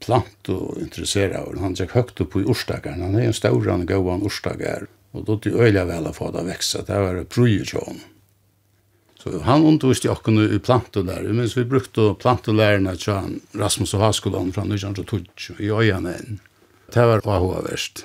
plant 0.00 0.48
og 0.48 0.80
interessera 0.80 1.44
av. 1.44 1.58
Han 1.60 1.76
tjekk 1.76 1.92
høgt 1.98 2.24
opp 2.24 2.36
i 2.40 2.46
orsdagar. 2.48 2.96
Han 2.98 3.14
er 3.14 3.28
en 3.28 3.36
stauran 3.36 3.86
gauan 3.86 4.24
orsdagar. 4.24 4.88
Og 5.12 5.24
då 5.24 5.36
det 5.44 5.52
øyla 5.54 5.84
vel 5.84 6.08
å 6.08 6.16
få 6.16 6.32
det 6.34 6.42
veksa. 6.48 6.82
Det 6.82 6.96
var 6.98 7.20
prøy 7.30 7.60
i 7.60 7.64
tjån. 7.68 8.00
Så 9.24 9.38
han 9.38 9.66
underviste 9.66 10.08
jag 10.08 10.22
kunde 10.22 10.54
i 10.54 10.58
plantolära, 10.58 11.32
mens 11.32 11.56
vi 11.56 11.64
brukte 11.64 12.14
plantolärarna 12.20 12.96
til 12.96 13.40
Rasmus 13.52 13.94
og 13.94 14.00
Haskolan 14.00 14.52
från 14.52 14.72
1912 14.72 15.24
i 15.58 15.70
Öjanen. 15.70 16.40
Det 16.92 17.06
var 17.06 17.20
AHA-värst. 17.24 18.04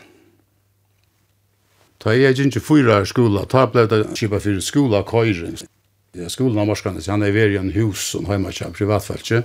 Ta 1.98 2.14
jeg 2.14 2.40
ikke 2.40 2.60
fyra 2.60 3.06
skola, 3.06 3.44
ta 3.46 3.66
ble 3.68 3.84
det 3.92 4.06
kjipa 4.16 4.40
fyrir 4.40 4.62
skola 4.64 5.04
køyren. 5.04 5.58
Skolen 6.32 6.58
av 6.58 6.70
Morskanes, 6.72 7.12
han 7.12 7.24
er 7.24 7.36
veri 7.36 7.60
en 7.60 7.74
hus 7.76 8.06
som 8.14 8.32
heima 8.32 8.56
kja 8.56 8.72
privatfaltje. 8.72 9.42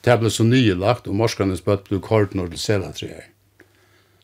Det 0.00 0.16
ble 0.20 0.32
så 0.32 0.48
nye 0.48 0.74
lagt, 0.74 1.04
og 1.04 1.20
Morskanes 1.20 1.60
bøtt 1.60 1.92
ble 1.92 2.00
kordnår 2.00 2.48
til 2.54 2.64
selatreer. 2.64 3.28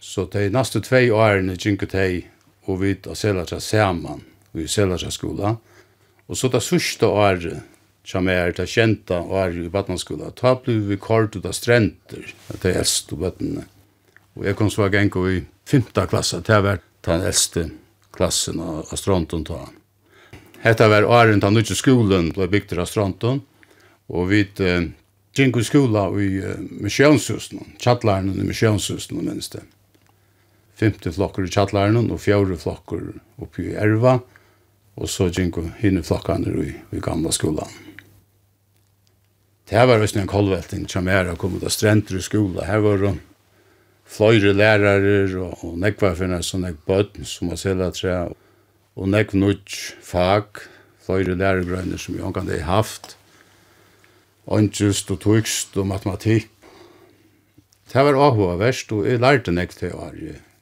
Så 0.01 0.25
de 0.33 0.49
neste 0.49 0.81
tvei 0.81 1.11
årene 1.13 1.61
gikk 1.61 1.93
hei 1.93 2.25
og 2.65 2.81
vidt 2.81 3.07
av 3.07 3.21
selatreer 3.21 3.61
saman, 3.61 4.25
og 4.55 4.65
i 4.65 4.69
selatreer 4.69 5.13
skola. 5.13 5.53
skola 5.53 5.74
Og 6.29 6.39
så 6.39 6.49
det 6.49 6.63
sørste 6.65 7.09
året, 7.09 7.63
som 8.05 8.29
er 8.29 8.53
det 8.57 8.69
kjente 8.69 9.17
året 9.17 9.65
i 9.65 9.71
Batnanskola, 9.73 10.33
da 10.37 10.55
ble 10.61 10.79
vi 10.89 11.01
kort 11.01 11.37
ut 11.37 11.47
av 11.47 11.57
strenter, 11.57 12.35
det 12.53 12.73
er 12.73 12.83
eldst 12.83 13.13
og 13.13 13.25
bøttene. 13.25 13.65
Og 14.37 14.49
jeg 14.49 14.59
kom 14.59 14.71
så 14.73 14.89
gang 14.93 15.13
i 15.31 15.45
femte 15.69 16.05
klasse, 16.11 16.43
det 16.45 16.61
var 16.65 16.83
den 17.05 17.25
eldste 17.25 17.69
klassen 18.15 18.61
av, 18.61 18.85
av 18.91 19.01
stronten 19.01 19.45
da. 19.47 19.63
Hetta 20.65 20.89
var 20.89 21.05
åren 21.05 21.43
da 21.43 21.51
nødvendig 21.53 21.77
skolen 21.77 22.31
ble 22.33 22.49
bygd 22.49 22.79
av 22.79 22.89
Stronton, 22.89 23.43
og 24.09 24.31
vi 24.31 24.45
eh, 24.65 24.87
gikk 25.37 25.59
i 25.61 25.65
skola 25.67 26.07
i 26.21 26.29
uh, 26.41 26.55
misjonshusene, 26.85 27.75
tjattlærene 27.83 28.33
i 28.39 28.47
misjonshusene 28.49 29.25
minst 29.27 29.59
det. 29.59 29.65
Femte 30.81 31.13
flokker 31.13 31.45
i 31.45 31.53
tjattlærene 31.53 32.07
og 32.09 32.23
fjore 32.23 32.57
flokker 32.61 33.11
oppe 33.45 33.67
i 33.67 33.75
Erva, 33.77 34.17
og 34.21 34.34
og 34.95 35.11
så 35.11 35.29
gikk 35.33 35.59
henne 35.81 36.05
flokkene 36.07 36.55
i, 36.63 36.73
i 36.95 37.03
gamla 37.03 37.33
skolan. 37.35 37.71
Det 39.65 39.81
var 39.89 39.99
visst 40.03 40.17
en 40.21 40.29
kolvelting 40.29 40.85
som 40.93 41.09
er 41.09 41.31
å 41.33 41.39
komme 41.41 41.59
til 41.63 41.73
strenter 41.73 42.19
i 42.19 42.23
skola. 42.23 42.67
Her 42.69 42.83
var 42.85 43.01
det 43.01 43.15
fløyre 44.05 44.53
lærere 44.53 45.25
og, 45.41 45.65
og 45.65 45.79
nekvarfinner 45.81 46.45
som 46.45 46.63
nek 46.67 46.83
bøtten 46.87 47.25
som 47.27 47.51
var 47.51 47.61
selv 47.61 47.87
at 47.89 47.99
seg, 47.99 48.35
og 48.95 49.11
nek 49.11 49.33
nødt 49.35 49.73
fag, 50.05 50.61
fløyre 51.05 51.35
lærergrønner 51.41 51.99
som 52.01 52.19
jeg 52.19 52.35
kan 52.37 52.51
ha 52.53 52.61
haft, 52.69 53.17
åndjust 54.45 55.11
og 55.11 55.23
tøkst 55.25 55.79
og 55.81 55.89
matematikk. 55.89 56.51
Det 57.91 58.03
var 58.05 58.17
også 58.19 58.55
verst, 58.61 58.93
og 58.93 59.09
jeg 59.09 59.21
lærte 59.23 59.53
nek 59.55 59.73
til 59.77 59.95
å 59.97 60.11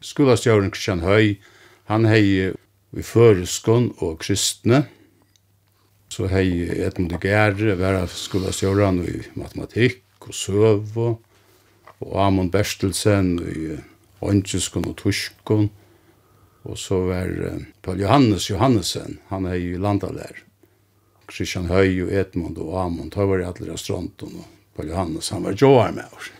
Skolastjøren 0.03 0.73
Kristian 0.75 1.05
Høy, 1.05 1.39
han 1.87 2.07
hei 2.11 2.53
vi 2.93 3.05
føreskån 3.05 3.93
og 4.05 4.19
kristne. 4.23 4.85
Så 6.13 6.29
hei 6.29 6.69
etende 6.85 7.17
gære, 7.21 7.77
være 7.81 8.05
skolastjøren 8.11 9.01
i 9.09 9.23
matematikk 9.39 10.29
og 10.29 10.37
søv 10.37 10.99
og, 11.01 11.15
og 12.05 12.17
Amon 12.27 12.51
Berstelsen 12.53 13.39
i 13.41 13.79
åndkjøskån 14.23 14.91
og 14.91 14.99
torskån. 15.01 15.71
Og 16.69 16.79
så 16.79 17.01
var 17.09 17.33
Paul 17.83 18.05
Johannes 18.05 18.51
Johannesen, 18.51 19.19
han 19.33 19.49
er 19.51 19.57
i 19.59 19.73
landalær. 19.81 20.45
Christian 21.33 21.71
Høy 21.73 22.05
og 22.05 22.13
Edmund 22.13 22.61
og 22.61 22.77
Amon, 22.85 23.09
da 23.11 23.25
var 23.25 23.41
det 23.41 23.49
alle 23.49 23.73
restauranten 23.73 24.37
og 24.37 24.47
Paul 24.77 24.93
Johannes, 24.93 25.33
han 25.33 25.49
var 25.49 25.57
jo 25.57 25.73
her 25.81 25.97
med 25.97 26.13
oss. 26.13 26.31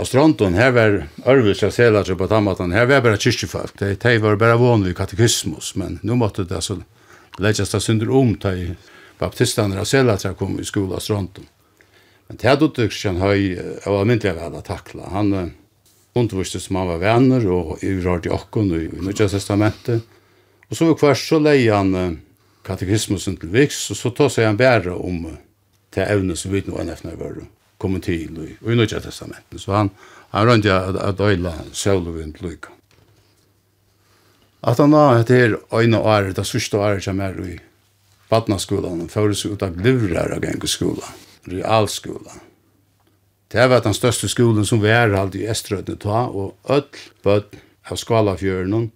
Og 0.00 0.06
stronton, 0.08 0.54
her 0.56 0.70
var 0.72 0.94
Ørvus 1.28 1.60
og 1.66 1.74
Selas 1.76 2.08
på 2.08 2.26
Tamatan, 2.30 2.72
her 2.72 2.86
var 2.88 3.02
bare 3.04 3.20
kyrkjefolk, 3.20 3.74
de, 3.82 3.92
de 4.00 4.12
var 4.22 4.38
bare 4.40 4.56
vanlig 4.56 4.94
katekismus, 4.96 5.74
men 5.76 5.98
nå 6.00 6.16
måtte 6.16 6.46
det 6.48 6.56
altså 6.56 6.78
legges 7.36 7.68
det 7.74 7.82
synder 7.84 8.08
om 8.16 8.32
til 8.40 8.78
baptistene 9.20 9.76
av 9.76 9.84
Selatra 9.84 10.32
kom 10.38 10.56
i 10.56 10.64
skola 10.64 10.96
av 10.96 11.04
stronton. 11.04 11.44
Men 12.28 12.40
det 12.40 12.48
hadde 12.48 12.70
uttrykket 12.70 13.10
han 13.10 13.20
høy 13.20 13.58
av 13.90 14.06
myndelig 14.08 14.32
vel 14.38 14.56
å 14.56 14.64
takla. 14.64 15.12
Han 15.12 15.32
uh, 15.36 15.52
underviste 16.16 16.62
som 16.64 16.80
han 16.80 16.88
var 16.94 17.04
venner 17.04 17.44
og 17.52 17.84
i 17.84 17.92
rart 18.00 18.28
i 18.28 18.32
okken 18.32 18.72
i 18.76 18.86
Nødja 19.04 19.28
testamentet. 19.28 20.04
Og 20.70 20.78
så 20.78 20.88
var 20.88 21.00
kvart 21.00 21.20
så 21.20 21.42
leie 21.42 21.76
han 21.76 21.92
uh, 21.92 22.18
katekismusen 22.64 23.36
til 23.40 23.52
Viks, 23.52 23.88
og 23.92 24.00
så 24.00 24.16
tog 24.16 24.32
seg 24.32 24.48
han 24.48 24.60
bære 24.60 24.96
om 24.96 25.26
uh, 25.28 25.40
til 25.92 26.06
evne 26.06 26.38
som 26.38 26.54
vi 26.54 26.64
nå 26.64 26.80
enn 26.80 26.94
efter 26.94 27.18
var 27.20 27.42
kom 27.80 27.96
til 28.04 28.36
i, 28.44 28.50
i 28.60 28.76
Nødja 28.76 29.00
Testamentet. 29.00 29.62
Så 29.62 29.72
han, 29.72 29.90
han 30.34 30.46
rønte 30.48 30.74
at, 30.74 30.98
at 31.00 31.20
øyla 31.20 31.54
søvlovind 31.72 32.42
lykka. 32.44 32.76
At 34.62 34.78
han 34.78 34.92
da, 34.92 35.22
det 35.24 35.40
er 35.40 35.56
øyne 35.72 35.98
året, 35.98 36.36
det 36.36 36.46
sørste 36.46 36.78
året 36.78 37.04
som 37.04 37.20
er 37.24 37.38
i 37.40 37.56
badnaskolan, 38.30 39.08
føres 39.08 39.46
ut 39.48 39.62
av 39.64 39.74
glivrar 39.78 40.34
av 40.36 40.44
gengeskolan, 40.44 41.18
realskolan. 41.48 42.44
Det 43.50 43.64
var 43.66 43.80
den 43.82 43.96
største 43.96 44.28
skolen 44.30 44.66
som 44.68 44.82
vi 44.82 44.92
er 44.94 45.16
alltid 45.16 45.42
i 45.42 45.50
Estrødne 45.50 45.96
ta, 45.98 46.26
og 46.28 46.54
ødel 46.70 47.08
bøtt 47.24 47.56
av 47.90 47.98
Skalafjørnen, 47.98 48.90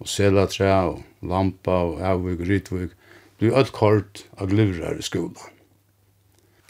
og 0.00 0.08
selatra, 0.08 0.76
og 0.88 1.02
lampa, 1.28 1.82
og 1.90 2.00
avvig, 2.00 2.38
og 2.38 2.46
rytvig, 2.48 2.88
du 3.42 3.50
ødel 3.50 3.74
kort 3.74 4.22
av 4.38 4.48
glivrar 4.54 4.96
i 4.96 5.04
skolan. 5.04 5.50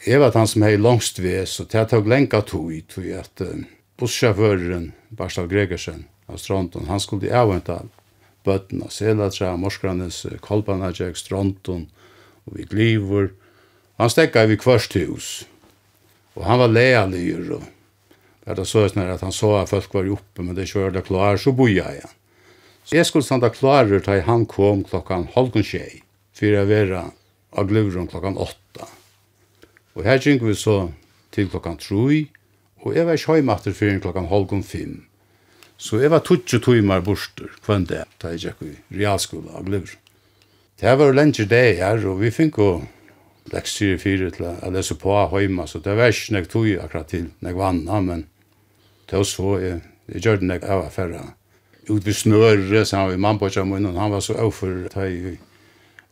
Jeg 0.02 0.18
var 0.18 0.32
han 0.34 0.48
som 0.50 0.64
hei 0.66 0.74
langst 0.74 1.20
ved, 1.22 1.44
så 1.46 1.62
det 1.70 1.84
tog 1.92 2.08
lenka 2.10 2.40
tog 2.42 2.72
i, 2.74 2.80
tog 2.82 3.04
at 3.14 3.42
um, 3.46 3.66
bussjåføreren, 4.02 4.88
Barstav 5.14 5.46
Gregersen, 5.46 6.08
av 6.26 6.40
Stronton, 6.42 6.88
han 6.88 6.98
skulle 6.98 7.30
avhenta 7.30 7.84
bøtten 8.42 8.80
av 8.82 8.90
Selatra, 8.90 9.52
Morskranes, 9.56 10.24
Kolpanajek, 10.42 11.14
Stronton, 11.14 11.84
og 12.42 12.56
vi 12.56 12.66
gliver. 12.66 13.28
Han 14.02 14.10
stekka 14.10 14.42
i 14.50 14.58
kvørst 14.58 14.96
hus, 14.98 15.28
og 16.34 16.48
han 16.48 16.58
var 16.64 16.72
lealyr, 16.72 17.52
og 17.60 17.68
det 18.42 18.56
var 18.58 18.66
så 18.66 18.82
snart 18.90 19.12
at 19.20 19.22
han 19.22 19.36
så 19.36 19.52
at 19.60 19.70
folk 19.70 19.94
var 19.94 20.10
oppe, 20.16 20.42
men 20.42 20.58
det 20.58 20.66
kjørte 20.72 21.04
klar, 21.06 21.38
så 21.38 21.54
boja 21.54 21.92
jeg. 21.94 22.10
Så 22.82 22.98
jeg 22.98 23.06
skulle 23.06 23.28
standa 23.28 23.52
klarer 23.54 24.02
til 24.02 24.24
han 24.26 24.48
kom 24.50 24.82
klokkan 24.82 25.28
halvkon 25.36 25.62
tjei, 25.62 26.02
jeg 26.42 26.66
vera 26.66 27.04
av 27.54 27.70
glivron 27.70 28.10
klokkan 28.10 28.34
åtta. 28.34 28.88
Og 29.94 30.04
her 30.06 30.20
gikk 30.22 30.44
vi 30.46 30.54
så 30.56 30.90
til 31.32 31.48
klokkan 31.52 31.76
3, 31.80 32.28
og 32.82 32.94
jeg 32.96 33.06
var 33.06 33.18
ikke 33.18 33.34
hjemme 33.38 33.56
fyrir 33.72 34.00
klokkan 34.00 34.28
halvgum 34.30 34.62
fem. 34.64 35.02
Så 35.76 36.00
jeg 36.00 36.10
var 36.10 36.22
20 36.24 36.60
timer 36.62 37.00
borster 37.00 37.50
kvann 37.64 37.84
det, 37.84 38.04
da 38.22 38.32
jeg 38.32 38.40
gikk 38.40 38.62
i 38.62 38.72
realskola 39.02 39.58
og 39.58 39.66
glivr. 39.66 39.96
Det 40.80 40.98
var 40.98 41.12
lenge 41.12 41.44
det 41.46 41.76
her, 41.78 42.06
og 42.06 42.20
vi 42.20 42.30
fikk 42.30 42.58
jo 42.58 42.70
leksyr 43.52 43.98
fyrir 43.98 44.32
til 44.34 44.48
å 44.48 44.70
lese 44.72 44.96
på 44.98 45.12
hjemme, 45.34 45.66
så 45.66 45.78
det 45.82 45.96
var 45.98 46.10
ikke 46.10 46.36
nek 46.36 46.50
tøy 46.50 46.76
akkurat 46.78 47.10
til 47.10 47.28
nek 47.42 47.58
vanna, 47.58 48.00
men 48.00 48.26
det 49.10 49.18
var 49.18 49.28
så 49.28 49.56
jeg, 49.60 49.80
jeg 50.08 50.24
gjør 50.24 50.40
det 50.40 50.48
nek 50.48 50.64
av 50.64 50.86
affæra. 50.86 51.22
Ut 51.90 52.06
vid 52.06 52.14
snøret, 52.14 52.86
så 52.86 52.96
han 52.96 53.10
var 53.10 53.18
i 53.18 53.22
mannbordja 53.26 53.64
munnen, 53.66 53.98
han 53.98 54.14
var 54.14 54.22
så 54.24 54.38
overfor, 54.38 54.86
da 54.94 55.06
jeg 55.06 55.38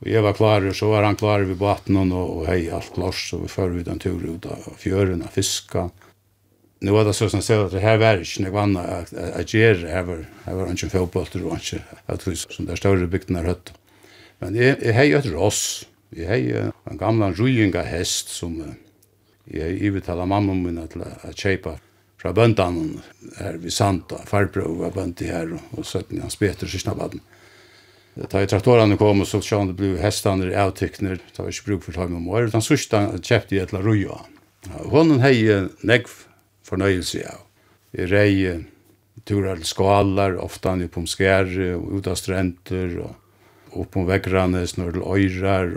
Og 0.01 0.09
jeg 0.09 0.25
var 0.25 0.37
klar, 0.37 0.65
og 0.65 0.77
så 0.77 0.89
var 0.89 1.05
han 1.05 1.19
klar 1.21 1.45
ved 1.45 1.59
baten, 1.61 1.99
og, 2.01 2.37
og 2.39 2.47
hei, 2.49 2.63
alt 2.73 2.95
klart, 2.95 3.19
så 3.21 3.41
vi 3.43 3.51
fører 3.53 3.83
ut 3.83 3.91
en 3.93 4.01
tur 4.01 4.23
ut 4.25 4.47
av 4.49 4.71
fjøren, 4.81 5.25
av 5.27 5.35
fiska. 5.35 5.91
Nå 6.81 6.95
var 6.95 7.05
det 7.05 7.13
så 7.19 7.29
som 7.29 7.43
stedet 7.45 7.67
at 7.69 7.75
det 7.77 7.83
her 7.85 7.99
var 8.01 8.23
ikke 8.23 8.47
noe 8.47 8.63
annet 8.63 9.13
å 9.13 9.45
gjøre, 9.45 9.91
her 9.93 10.07
var, 10.09 10.23
her 10.47 10.57
var 10.57 10.73
ikke 10.73 10.87
en 10.89 10.95
fjøpbølter, 10.95 11.45
og 11.45 11.59
ikke, 11.59 11.83
jeg 12.07 12.23
tror, 12.23 12.39
som 12.41 12.69
det 12.69 12.73
er 12.73 12.81
større 12.81 13.11
bygden 13.13 13.37
er 13.37 13.51
høtt. 13.51 13.75
Men 14.41 14.57
jeg, 14.57 14.79
jeg 14.81 14.97
hei 14.97 15.11
et 15.19 15.29
ross, 15.35 15.65
jeg 16.17 16.31
hei 16.31 16.41
en 16.57 17.01
gamla 17.01 17.29
rujinga 17.37 17.85
hest 17.85 18.33
som 18.33 18.57
jeg 19.51 19.77
ivetala 19.85 20.25
mamma 20.25 20.57
min 20.57 20.81
til 20.89 21.05
å 21.05 21.35
kjeipa 21.37 21.77
fra 22.21 22.33
bøndanen 22.37 22.99
her 23.39 23.61
vi 23.61 23.73
Santa, 23.73 24.23
farbror 24.29 24.79
var 24.81 24.97
bønt 24.97 25.21
i 25.25 25.29
her, 25.29 25.53
og, 25.57 25.77
og 25.77 25.87
søtten 25.89 26.21
hans 26.25 26.41
Peter 26.41 26.69
Kyrknabaden. 26.69 27.21
Da 28.29 28.43
i 28.43 28.49
traktorene 28.49 28.99
kom, 29.01 29.23
så 29.25 29.41
sjå 29.41 29.63
det 29.71 29.79
ble 29.79 29.95
hestene 30.03 30.51
avtykner, 30.53 31.23
da 31.33 31.47
var 31.47 31.55
ikke 31.55 31.71
bruk 31.71 31.87
for 31.87 31.97
tøyme 31.97 32.19
om 32.19 32.29
år, 32.29 32.51
utan 32.51 32.65
sørste 32.65 32.99
han 32.99 33.23
kjøpte 33.25 33.57
i 33.57 33.63
et 33.63 33.73
la 33.73 33.81
røya. 33.81 34.19
Hånden 34.93 35.23
hei 35.25 35.39
negv 35.89 36.13
fornøyelse 36.69 37.25
av. 37.31 37.47
I 37.97 38.05
rei 38.11 38.35
turer 39.25 39.57
til 39.57 39.71
skalar, 39.71 40.37
ofte 40.37 40.69
han 40.69 40.85
på 40.93 41.01
og 41.01 41.87
ut 41.97 42.07
av 42.07 42.19
strenter, 42.21 42.99
og 43.01 43.81
opp 43.81 43.97
om 43.97 44.07
vekkrande, 44.07 44.67
snør 44.67 44.93
til 44.93 45.07
øyrar, 45.07 45.77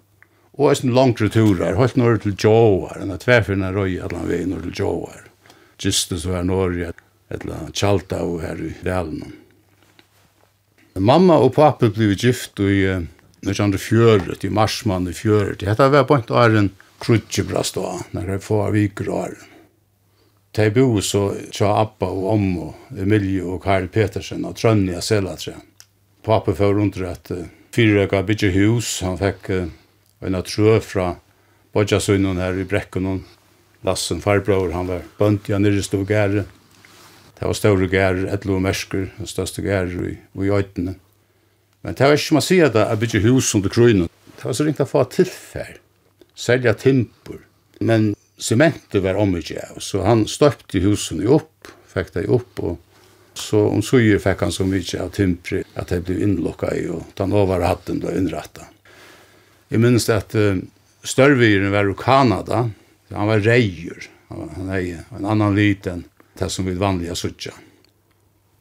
og 0.53 0.69
en 0.69 0.93
langre 0.93 1.29
turer, 1.33 1.77
holdt 1.79 1.95
nord 1.97 2.21
til 2.21 2.35
Joar, 2.38 3.00
en 3.01 3.15
av 3.15 3.23
tverfinna 3.23 3.71
røy, 3.73 3.97
allan 4.03 4.27
vei 4.29 4.43
nord 4.45 4.67
til 4.67 4.83
Jåar. 4.83 5.23
Gistes 5.81 6.27
var 6.29 6.43
Norge, 6.45 6.91
etla 7.33 7.63
tjalta 7.73 8.21
og 8.27 8.43
her 8.43 8.59
i 8.62 8.75
Dalen. 8.85 9.42
Mamma 10.93 11.39
og 11.41 11.55
pappa 11.55 11.89
blev 11.89 12.13
gift 12.21 12.59
i 12.62 12.83
uh, 12.85 13.01
1940, 13.41 14.45
i 14.45 14.50
marsmann 14.53 15.07
i 15.09 15.13
40. 15.13 15.55
Dette 15.65 15.88
var 15.89 16.05
på 16.05 16.19
en 16.19 16.29
åren 16.29 16.69
krutjebrast 17.01 17.79
da, 17.79 17.95
når 18.13 18.35
jeg 18.35 18.43
får 18.45 18.69
viker 18.75 19.09
åren. 19.09 19.50
De 20.53 20.67
bo 20.69 21.01
så 21.01 21.23
tja 21.50 21.71
Abba 21.81 22.12
og 22.13 22.27
Ommo, 22.35 22.67
Emilie 22.93 23.41
og 23.41 23.63
Karl 23.63 23.88
Petersen 23.89 24.45
og 24.45 24.53
Trønja 24.59 25.01
Selatre. 25.01 25.55
Pappa 26.23 26.53
får 26.53 26.77
rundt 26.77 27.01
at 27.01 27.33
uh, 27.33 27.47
fyrrøkka 27.73 28.21
bygge 28.29 28.53
hus, 28.53 29.00
han 29.01 29.17
fikk 29.17 29.50
uh, 29.50 29.65
en 30.21 30.41
trø 30.45 30.77
fra 30.85 31.15
Bodjasunnen 31.73 32.38
her 32.38 32.53
i 32.62 32.67
Brekkunnen. 32.69 33.23
Lassen 33.83 34.21
farbror, 34.21 34.69
han 34.71 34.88
var 34.88 35.01
bønt, 35.17 35.50
ja, 35.50 35.57
nyrre 35.57 35.81
stod 35.83 36.05
gære. 36.07 36.45
Det 37.39 37.47
var 37.49 37.57
større 37.57 37.87
gær, 37.91 38.19
etlo 38.31 38.59
mersker, 38.61 39.07
den 39.17 39.29
største 39.29 39.63
gær 39.65 39.89
i, 39.89 40.17
i 40.17 40.51
øytene. 40.53 40.96
Men 41.83 41.96
det 41.98 42.05
var 42.07 42.15
ikke 42.15 42.29
som 42.29 42.39
å 42.39 42.43
si 42.46 42.59
at 42.63 42.77
jeg 42.79 43.00
bygde 43.01 43.24
hus 43.25 43.50
under 43.57 43.74
krøyne. 43.74 44.07
Det 44.37 44.46
var 44.46 44.55
så 44.55 44.67
ringt 44.67 44.83
å 44.83 44.87
få 44.87 45.03
tilfær, 45.11 45.74
selja 46.35 46.75
timper. 46.79 47.41
Men 47.83 48.13
sementet 48.39 49.03
var 49.03 49.19
om 49.19 49.35
ikke 49.35 49.57
omidje, 49.59 49.83
så 49.83 50.03
han 50.05 50.25
støpte 50.29 50.81
husen 50.83 51.24
opp, 51.27 51.67
fikk 51.91 52.13
det 52.15 52.27
opp, 52.31 52.61
og 52.63 52.77
så 53.39 53.65
om 53.72 53.81
suger 53.83 54.22
fikk 54.22 54.46
han 54.46 54.53
så 54.53 54.65
mye 54.69 55.01
av 55.01 55.11
timper 55.15 55.63
at 55.79 55.91
det 55.91 56.03
ble 56.05 56.19
innlokket 56.24 56.77
i, 56.77 56.85
og 56.93 57.03
den 57.17 57.33
over 57.35 57.65
hatten 57.65 58.00
ble 58.03 58.13
innrettet. 58.17 58.69
Jeg 59.74 59.81
minnes 59.81 60.05
at 60.13 60.35
uh, 60.37 60.61
størviren 61.03 61.74
var 61.74 61.89
i 61.89 61.98
Kanada, 61.98 62.67
han 63.13 63.29
var 63.29 63.43
reier, 63.46 64.07
han 64.29 64.69
var 64.69 64.79
en 65.17 65.29
annan 65.29 65.57
liten 65.57 66.05
det 66.39 66.50
som 66.50 66.65
vi 66.65 66.74
vanliga 66.74 67.15
suttja. 67.15 67.53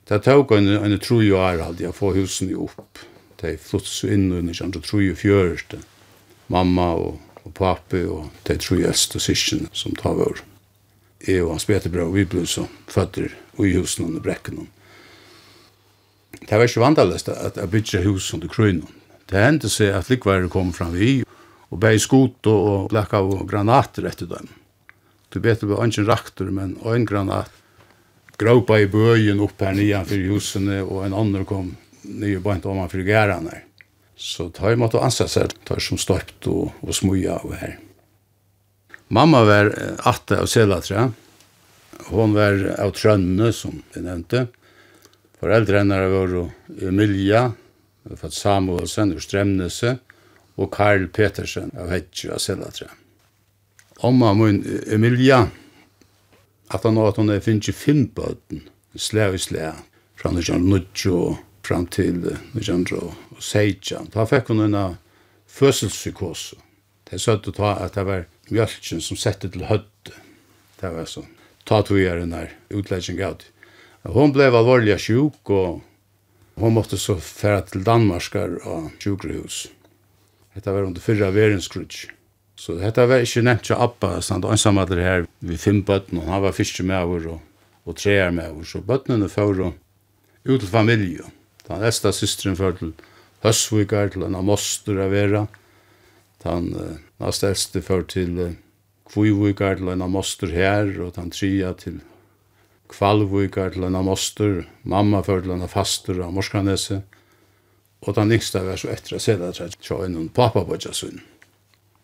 Det 0.09 0.19
tog 0.27 0.53
en, 0.53 0.69
en 0.69 0.99
tro 0.99 1.21
jo 1.23 1.39
er 1.41 1.63
aldri 1.63 1.87
å 1.89 1.95
få 1.97 2.13
husen 2.17 2.51
jo 2.53 2.67
opp. 2.69 3.01
De 3.41 3.57
flott 3.59 3.89
så 3.89 4.11
inn 4.13 4.33
under 4.33 4.55
kjent 4.55 4.77
og 4.79 4.87
tro 4.87 5.01
jo 5.03 5.15
fjørste. 5.19 5.81
Mamma 6.53 6.93
og, 6.99 7.21
og 7.43 7.55
pappi 7.57 8.03
og 8.05 8.29
de 8.49 8.59
tro 8.61 8.79
jo 8.81 8.89
eldste 8.91 9.19
og 9.21 9.25
sysken 9.25 9.69
som 9.73 9.97
tar 9.99 10.19
vår. 10.19 10.43
Jeg 11.23 11.45
og 11.45 11.55
hans 11.55 11.69
betebrød 11.71 12.09
og 12.09 12.17
vi 12.19 12.27
ble 12.27 12.45
så 12.51 12.67
fødder 12.91 13.31
i 13.63 13.75
husen 13.77 14.09
under 14.09 14.25
brekken. 14.25 14.67
Det 16.43 16.59
var 16.59 16.67
ikke 16.67 16.83
vandalest 16.83 17.31
at 17.31 17.61
jeg 17.61 17.71
bygde 17.71 18.03
hus 18.07 18.33
under 18.35 18.51
krøynen. 18.51 18.89
Det 19.31 19.41
hendte 19.41 19.71
seg 19.71 19.95
at 19.95 20.11
likvære 20.11 20.51
kom 20.53 20.75
fram 20.75 20.97
vi 20.99 21.23
og 21.73 21.79
bei 21.81 21.95
skot 22.03 22.45
og 22.51 22.91
blekka 22.93 23.23
og 23.25 23.47
granater 23.49 24.11
etter 24.11 24.29
dem. 24.29 24.51
Du 25.33 25.41
vet 25.41 25.63
det 25.63 25.71
var 25.71 25.87
ikke 25.87 26.05
rakter, 26.05 26.51
men 26.53 26.75
en 26.85 27.07
granat 27.09 27.62
gråpa 28.43 28.81
i 28.83 28.91
bøyen 28.91 29.41
opp 29.43 29.63
her 29.63 29.77
nian 29.79 30.07
for 30.09 30.29
husene, 30.33 30.83
og 30.83 31.07
en 31.07 31.17
annen 31.17 31.47
kom 31.49 31.73
nye 32.03 32.41
bant 32.43 32.67
om 32.67 32.83
han 32.83 32.91
for 32.91 33.07
gærene. 33.07 33.63
Så 34.19 34.51
ta 34.55 34.71
i 34.71 34.79
måte 34.79 34.99
å 34.99 35.07
anse 35.07 35.27
seg, 35.31 35.55
ta 35.67 35.79
som 35.83 35.99
støpt 35.99 36.47
og, 36.51 36.75
og 36.83 36.95
smuja 36.95 37.39
av 37.41 37.55
her. 37.59 37.79
Mamma 39.13 39.43
var 39.45 39.71
atte 40.09 40.39
av 40.41 40.47
selatra. 40.49 41.09
Hon 42.09 42.33
var 42.37 42.61
av 42.81 42.95
trønne, 42.97 43.51
som 43.53 43.83
vi 43.93 44.03
nevnte. 44.05 44.47
Foreldrene 45.43 45.99
var 46.13 46.33
Emilia, 46.87 47.49
fatt 48.17 48.37
Samuelsen 48.37 49.13
og 49.17 49.25
Stremnese, 49.25 49.97
og 50.57 50.71
Karl 50.73 51.09
Petersen 51.13 51.73
av 51.79 51.91
Hedge 51.93 52.33
av 52.33 52.41
selatra. 52.43 52.89
Omma 54.07 54.33
min 54.39 54.63
Emilia, 54.93 55.45
at 56.73 56.85
han 56.85 56.99
at 56.99 57.17
han 57.17 57.31
er 57.31 57.41
finnst 57.41 57.73
fimm 57.77 58.07
bøten, 58.17 58.69
slæv 58.97 59.35
i 59.35 59.39
slæv, 59.39 59.83
fra 60.17 60.31
1990 60.31 61.39
fram 61.63 61.87
til 61.87 62.25
1916. 62.57 64.11
Da 64.15 64.25
fikk 64.27 64.51
hun 64.51 64.65
en 64.67 64.97
føselspsykose. 65.47 66.57
Det 67.05 67.19
er 67.19 67.23
søtt 67.23 67.49
å 67.51 67.55
ta 67.55 67.75
at 67.85 67.97
det 67.99 68.07
var 68.09 68.27
mjölkjen 68.51 69.03
som 69.05 69.19
sette 69.21 69.51
til 69.53 69.67
høtte. 69.69 70.17
Det 70.81 70.91
var 70.91 71.07
sånn. 71.07 71.29
Ta 71.69 71.83
tog 71.87 72.01
jeg 72.01 72.19
den 72.19 72.35
her 72.35 72.51
utlegging 72.75 73.21
gav 73.21 73.39
det. 73.39 73.51
Hun 74.03 74.33
ble 74.35 74.49
alvorlig 74.51 74.97
sjuk, 74.99 75.39
og 75.47 75.83
hun 76.59 76.75
måtte 76.75 76.99
så 76.99 77.15
fære 77.23 77.69
til 77.71 77.85
Danmarskar 77.87 78.57
og 78.67 78.91
sjukrehus. 78.99 79.69
Dette 80.57 80.75
var 80.75 80.89
under 80.89 81.05
fyrra 81.05 81.31
verenskrutsk. 81.33 82.11
Så 82.63 82.77
detta 82.79 83.09
var 83.11 83.25
inte 83.25 83.43
nevnt 83.43 83.65
til 83.67 83.75
Abba, 83.75 84.21
stand 84.23 84.45
ensam 84.47 84.77
hade 84.79 84.95
det 84.95 85.03
her, 85.03 85.25
vi 85.41 85.57
fem 85.59 85.81
bötten, 85.83 86.19
och 86.19 86.31
han 86.31 86.43
var 86.43 86.53
fiske 86.53 86.83
med 86.83 86.97
över 86.97 87.27
og, 87.27 87.41
og 87.85 87.97
treer 87.97 88.31
med 88.31 88.45
över. 88.45 88.65
Så 88.65 88.79
bötterna 88.79 89.29
får 89.29 89.73
ut 90.45 90.61
til 90.61 90.69
familie. 90.69 91.25
Den 91.69 91.83
eldste 91.83 92.13
systeren 92.13 92.57
för 92.57 92.73
til 92.73 92.93
Høsvikar, 93.43 94.09
til 94.09 94.23
en 94.23 94.35
av 94.35 94.45
moster 94.45 95.01
av 95.03 95.11
vera. 95.11 95.47
Den 96.45 96.75
uh, 96.75 96.99
neste 97.19 97.49
eldste 97.49 97.83
för 97.83 98.03
til 98.03 98.39
uh, 98.39 98.53
Kvivikar, 99.11 99.75
til 99.75 99.89
en 99.89 100.03
av 100.03 100.11
moster 100.11 100.47
her, 100.47 101.03
og 101.03 101.17
den 101.17 101.31
trea 101.31 101.73
til 101.73 102.01
Kvalvikar, 102.89 103.71
til 103.75 103.85
en 103.85 103.97
av 103.97 104.05
moster. 104.05 104.69
Mamma 104.85 105.23
för 105.23 105.41
til 105.41 105.51
en 105.51 105.63
av 105.63 105.69
faster 105.69 106.23
av 106.23 106.33
Morskanese. 106.33 107.03
og 108.03 108.15
den 108.15 108.33
yngste 108.33 108.61
var 108.61 108.77
så 108.77 108.89
etter 108.89 109.15
å 109.15 109.19
se 109.19 109.37
det, 109.37 109.49
att 109.49 109.91
jag 109.91 110.01
är 110.01 110.05
en 110.05 110.29
pappa 110.29 110.65
på 110.65 110.77
Jasund. 110.77 111.21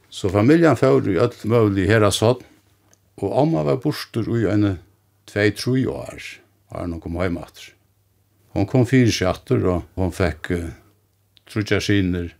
Så 0.08 0.30
familjen 0.32 0.76
fører 0.76 1.10
i 1.12 1.18
alt 1.20 1.42
mulig 1.44 1.86
her 1.86 1.98
hera 1.98 2.12
sånn, 2.14 2.40
og 3.18 3.34
amma 3.42 3.64
var 3.66 3.80
borster 3.82 4.28
i 4.30 4.46
en 4.48 4.78
2-3 5.28 5.84
år, 5.92 6.28
har 6.72 6.86
hun 6.86 7.00
kom 7.02 7.18
hjem 7.20 7.36
etter. 7.42 7.72
Hun 8.56 8.68
kom 8.70 8.86
fire 8.88 9.12
skjatter, 9.12 9.64
og 9.68 9.98
hun 10.00 10.14
fikk 10.14 10.52
uh, 10.54 10.70
trutja 11.50 11.80
skiner 11.82 12.32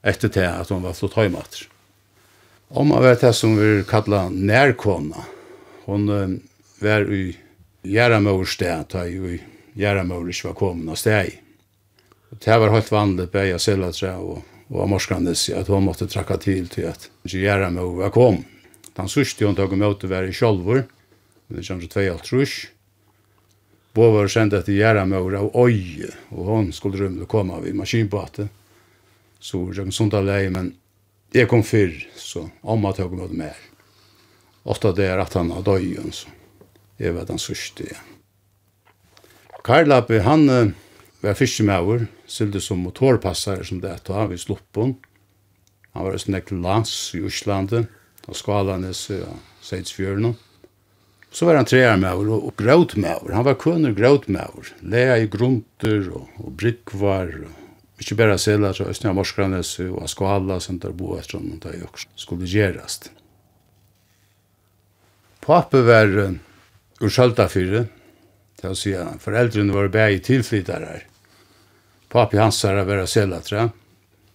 etter 0.00 0.32
til 0.32 0.48
at 0.48 0.70
hun 0.72 0.84
var 0.86 0.96
flott 0.96 1.18
hjem 1.20 1.36
etter. 1.40 1.66
Amma 2.80 3.02
var 3.02 3.18
det 3.20 3.34
som 3.36 3.56
vi 3.58 3.82
kallet 3.90 4.32
nærkona. 4.32 5.26
Hun 5.84 6.08
uh, 6.08 6.38
var 6.80 7.04
i 7.12 7.34
Gjerramøver 7.80 8.48
sted, 8.48 8.88
da 8.92 9.04
i 9.08 9.38
Gjerramøver 9.76 10.32
ikke 10.32 10.50
var 10.50 10.58
kommet 10.58 10.94
av 10.94 11.00
sted. 11.00 11.36
Det 12.30 12.56
var 12.62 12.72
helt 12.72 12.92
vanlig, 12.92 13.28
bare 13.32 13.50
jeg 13.54 13.62
selv 13.64 13.88
og 13.90 14.42
og 14.70 14.88
Morskandes 14.88 15.48
at 15.54 15.68
hon 15.70 15.84
måtte 15.84 16.06
trakka 16.10 16.38
til 16.38 16.68
til 16.70 16.86
at 16.90 17.08
ikke 17.26 17.42
Gjera 17.42 17.70
med 17.74 17.96
hva 17.98 18.10
kom. 18.14 18.44
Den 18.94 19.08
sørste 19.10 19.46
hun 19.46 19.56
tok 19.58 19.74
med 19.74 19.88
å 19.88 20.10
være 20.10 20.30
i 20.30 20.36
Kjolvor, 20.36 20.84
men 21.48 21.58
det 21.58 21.66
kommer 21.66 21.86
til 21.86 22.10
2,5 22.10 22.22
trus. 22.26 22.54
Båvar 23.94 24.30
sendte 24.30 24.60
etter 24.60 24.76
Gjera 24.76 25.04
med 25.06 25.34
av 25.34 25.50
Øye, 25.58 26.12
og 26.30 26.50
hun 26.52 26.70
skulle 26.72 27.00
rymde 27.00 27.26
komme 27.26 27.58
av 27.58 27.66
i 27.66 27.74
maskinbåte. 27.74 28.46
Så 29.40 29.64
jeg 29.74 29.92
sånt 29.96 30.14
av 30.14 30.22
alene, 30.22 30.52
men 30.54 30.70
jeg 31.34 31.48
kom 31.50 31.64
fyrr, 31.66 31.96
så 32.14 32.44
omma 32.62 32.92
tok 32.94 33.16
med 33.16 33.34
mer. 33.34 33.58
Ofta 34.70 34.92
det 34.92 35.08
er 35.08 35.18
at 35.18 35.34
han 35.34 35.50
har 35.50 35.64
døyen, 35.66 36.12
så 36.12 36.30
jeg 37.00 37.16
var 37.16 37.26
den 37.26 37.40
sørste. 37.40 37.88
Karlapi, 39.64 40.20
han 40.22 40.46
Uh, 40.50 40.68
var 41.20 41.36
fiskemauer, 41.38 42.06
sylde 42.26 42.60
som 42.64 42.82
motorpassare 42.84 43.64
som 43.66 43.80
det 43.82 43.96
ta 44.06 44.26
vi 44.30 44.38
sluppon. 44.40 44.96
Han 45.94 46.06
var 46.06 46.20
sånn 46.22 46.38
ekkel 46.38 46.62
lands 46.64 46.92
i 47.18 47.22
Uslande, 47.26 47.84
og 48.28 48.38
skalanes 48.38 49.08
og 49.16 49.40
Seidsfjørn. 49.64 50.32
Så 51.30 51.46
var 51.46 51.60
han 51.60 51.68
trearmauer 51.68 52.30
og, 52.34 52.48
og 52.50 52.56
gråtmauer. 52.58 53.34
Han 53.34 53.46
var 53.46 53.58
kønner 53.60 53.94
gråtmauer. 53.94 54.72
Lea 54.82 55.18
i 55.22 55.28
grunter 55.30 56.08
og, 56.10 56.26
og 56.42 56.54
brikkvar. 56.58 57.34
Ikke 58.00 58.16
bare 58.18 58.38
sela, 58.40 58.72
så 58.74 58.88
Østnia 58.90 59.12
Morskranes 59.14 59.76
og 59.86 60.08
Skala 60.10 60.58
som 60.62 60.80
der 60.82 60.94
bo 60.96 61.14
etter 61.18 61.38
om 61.38 61.52
det 61.62 61.76
skulle 62.18 62.48
gjerast. 62.48 63.10
Pape 65.44 65.82
var 65.86 66.10
uh, 66.16 66.34
ur 67.00 67.12
Søltafyrre, 67.12 67.86
til 68.60 68.72
å 68.72 68.76
si 68.76 68.92
at 68.96 69.22
foreldrene 69.22 69.74
var 69.74 69.88
bæg 69.92 70.20
tilflyttere 70.26 70.90
her. 70.90 71.06
Papi 72.10 72.36
Hansara 72.36 72.84
vera 72.84 73.06
selatra. 73.06 73.68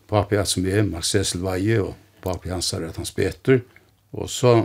Papi 0.08 0.38
er 0.40 0.48
som 0.48 0.66
er 0.66 0.86
Max 0.88 1.12
Cecil 1.12 1.42
Veie, 1.44 1.82
og 1.84 2.22
papi 2.24 2.54
Hansara 2.54 2.88
at 2.88 3.00
hans 3.02 3.12
Peter. 3.12 3.60
Og 4.16 4.30
så 4.32 4.62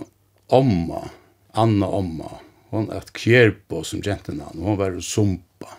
omma, 0.55 1.03
Anna 1.59 1.89
omma, 1.91 2.37
hon 2.71 2.87
at 2.95 3.11
kjerpo 3.11 3.83
som 3.83 4.03
gentenan, 4.05 4.63
hon 4.63 4.79
var 4.79 4.95
sumpa. 5.03 5.75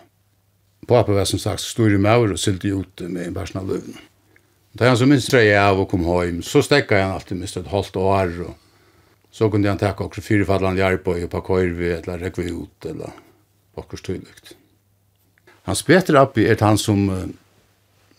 Papi 0.88 1.16
var 1.16 1.24
som 1.24 1.40
sagt 1.40 1.64
stor 1.64 1.94
i 1.94 2.00
maur 2.00 2.34
og 2.34 2.40
sylte 2.40 2.68
ute 2.68 3.08
med 3.08 3.30
en 3.30 3.36
versna 3.38 3.64
løvn. 3.64 3.96
Da 4.76 4.90
han 4.90 5.00
så 5.00 5.08
minst 5.08 5.32
tre 5.32 5.46
av 5.56 5.80
og 5.80 5.88
kom 5.88 6.04
hjem, 6.04 6.40
så 6.44 6.60
stekka 6.64 7.00
han 7.00 7.16
alltid 7.16 7.40
minst 7.40 7.56
et 7.56 7.72
halvt 7.72 7.96
år, 8.00 8.38
og 8.44 9.32
så 9.32 9.48
kunde 9.48 9.72
han 9.72 9.80
takka 9.80 10.04
okkur 10.04 10.24
fyrfallan 10.24 10.76
jarpoi 10.76 11.22
og 11.24 11.52
vi, 11.78 11.94
eller 11.96 12.28
rekvi 12.28 12.52
ut, 12.52 12.88
eller 12.88 13.12
okkur 13.76 14.00
stylukt. 14.00 14.56
Hans 15.68 15.82
Peter 15.86 16.18
Appi 16.18 16.48
er 16.50 16.58
han 16.60 16.78
som 16.80 17.06
uh, 17.10 17.24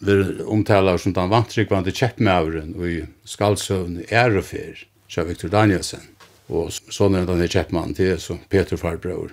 vi 0.03 0.43
omtalar 0.43 0.97
som 0.97 1.13
den 1.15 1.31
vantryggvande 1.31 1.91
kjeppmauren 1.95 2.73
og 2.77 2.87
i 2.87 2.97
skaldsøvn 3.27 4.01
ærefer, 4.11 4.83
sier 5.11 5.27
Victor 5.27 5.51
Danielsen. 5.51 6.03
Og 6.51 6.71
sånn 6.71 7.15
er 7.15 7.27
denne 7.27 7.47
kjeppmannen 7.47 7.95
til, 7.95 8.17
så 8.19 8.35
Peter 8.51 8.79
Farbror. 8.79 9.31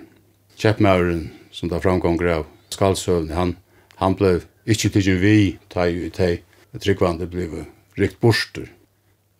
Kjeppmauren, 0.59 1.25
som 1.51 1.71
da 1.71 1.81
framgånger 1.83 2.31
av 2.37 2.45
skaldsøvn, 2.71 3.33
han, 3.35 3.57
han 3.99 4.15
ble 4.15 4.37
ikke 4.63 4.93
tidlig 4.95 5.17
vi, 5.19 5.35
ta 5.71 5.89
i 5.89 6.07
teg, 6.13 6.45
tryggvande 6.79 7.27
ble 7.27 7.65
rikt 7.99 8.21
borster. 8.23 8.69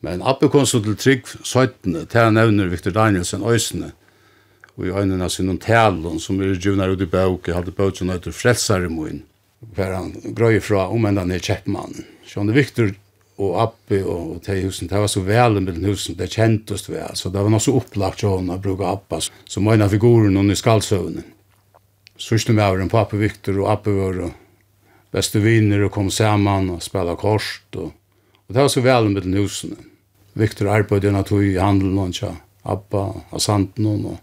Men 0.03 0.23
Appi 0.25 0.49
kom 0.51 0.65
så 0.67 0.81
til 0.83 0.97
trygg 0.99 1.27
17, 1.29 2.07
til 2.09 2.19
han 2.19 2.35
nevner 2.35 2.71
Victor 2.71 2.91
Danielsen 2.95 3.45
øysene, 3.45 3.93
og 4.81 4.87
i 4.87 4.93
øynene 4.97 5.29
sin 5.29 5.53
talen 5.61 6.17
som 6.19 6.39
er 6.41 6.55
djuvnar 6.57 6.89
ut 6.89 7.03
i 7.05 7.09
bøk, 7.09 7.47
jeg 7.47 7.53
hadde 7.53 7.73
bøk 7.77 7.99
som 7.99 8.09
nøyter 8.09 8.33
frelsare 8.33 8.89
moen, 8.89 9.21
hver 9.77 9.93
han 9.93 10.33
grøy 10.33 10.57
fra 10.65 10.87
om 10.89 11.05
enda 11.05 11.21
ned 11.27 11.43
kjeppmannen. 11.45 12.07
Så 12.25 12.41
han 12.41 12.49
er 12.49 12.57
Viktor 12.57 12.89
og 13.41 13.59
Abbe 13.61 13.99
og, 14.01 14.23
og 14.33 14.39
te 14.41 14.57
husen, 14.63 14.89
det 14.89 15.03
var 15.03 15.11
så 15.11 15.21
vel 15.25 15.59
med 15.59 15.75
den 15.75 15.85
husen, 15.85 16.17
det 16.17 16.31
kjentest 16.33 16.89
vel, 16.89 17.13
så 17.13 17.29
det 17.29 17.43
var 17.43 17.53
noe 17.53 17.61
så 17.61 17.75
opplagt 17.77 18.23
til 18.23 18.33
henne 18.33 18.57
å 18.57 18.63
bruke 18.63 18.89
Abba, 18.89 19.21
så 19.21 19.61
av 19.61 19.93
figuren 19.93 20.37
under 20.37 20.57
i 20.57 20.57
skaldsøvnen. 20.57 21.29
Sørste 22.21 22.53
med 22.53 22.65
avren 22.65 22.89
på 22.89 22.97
Abbe 23.01 23.21
Viktor 23.21 23.61
og 23.61 23.69
Abbe 23.69 23.93
var 23.97 24.19
og 24.25 24.33
beste 25.13 25.41
viner 25.43 25.85
og 25.85 25.93
kom 25.93 26.09
sammen 26.09 26.69
og 26.73 26.81
spela 26.81 27.15
kort. 27.19 27.69
og, 27.75 27.93
og 28.47 28.49
det 28.49 28.61
var 28.61 28.73
så 28.73 28.81
vel 28.81 29.09
med 29.13 29.29
den 29.29 29.37
husen. 29.37 29.77
Viktor 30.33 30.73
arbeidde 30.73 31.13
natur 31.13 31.45
i 31.45 31.57
handelen 31.57 31.99
og 32.01 32.37
Abba 32.63 33.05
og 33.29 33.41
Santen 33.41 33.89
og 33.89 34.19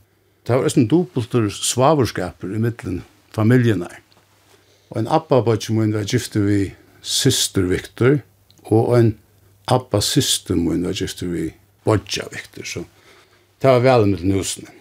Det 0.48 0.56
var 0.56 0.64
en 0.64 0.88
dobbeltur 0.88 1.50
svaverskaper 1.52 2.54
i 2.56 2.58
middelen 2.62 3.02
familjene. 3.36 3.88
Og 4.88 5.02
en 5.02 5.08
abba 5.12 5.42
bøtje 5.44 5.74
min 5.76 5.90
var 5.92 6.06
gifte 6.08 6.40
vi 6.40 6.70
syster 7.04 7.66
Victor, 7.68 8.22
og 8.72 8.94
en 8.96 9.10
abba 9.68 10.00
syster 10.00 10.56
min 10.56 10.86
var 10.88 10.96
gifte 10.96 11.28
vi 11.28 11.50
bodja 11.84 12.24
Victor, 12.32 12.64
så 12.64 12.84
det 13.60 13.74
var 13.74 13.84
vel 13.84 14.06
mitt 14.08 14.24
nusene. 14.24 14.72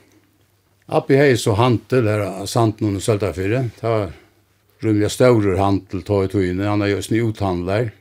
Abbi 0.88 1.18
hei 1.20 1.34
så 1.36 1.58
hantel 1.60 2.08
her 2.08 2.24
av 2.24 2.46
santen 2.48 2.96
og 2.96 3.04
Søltafyrre, 3.04 3.66
det 3.76 3.92
var 3.92 4.14
rymlig 4.86 5.10
større 5.12 5.58
hantel 5.60 6.06
tog 6.08 6.30
i 6.30 6.32
togene, 6.32 6.70
han 6.70 6.86
er 6.86 6.94
jo 6.94 7.02
snuthandler, 7.04 7.92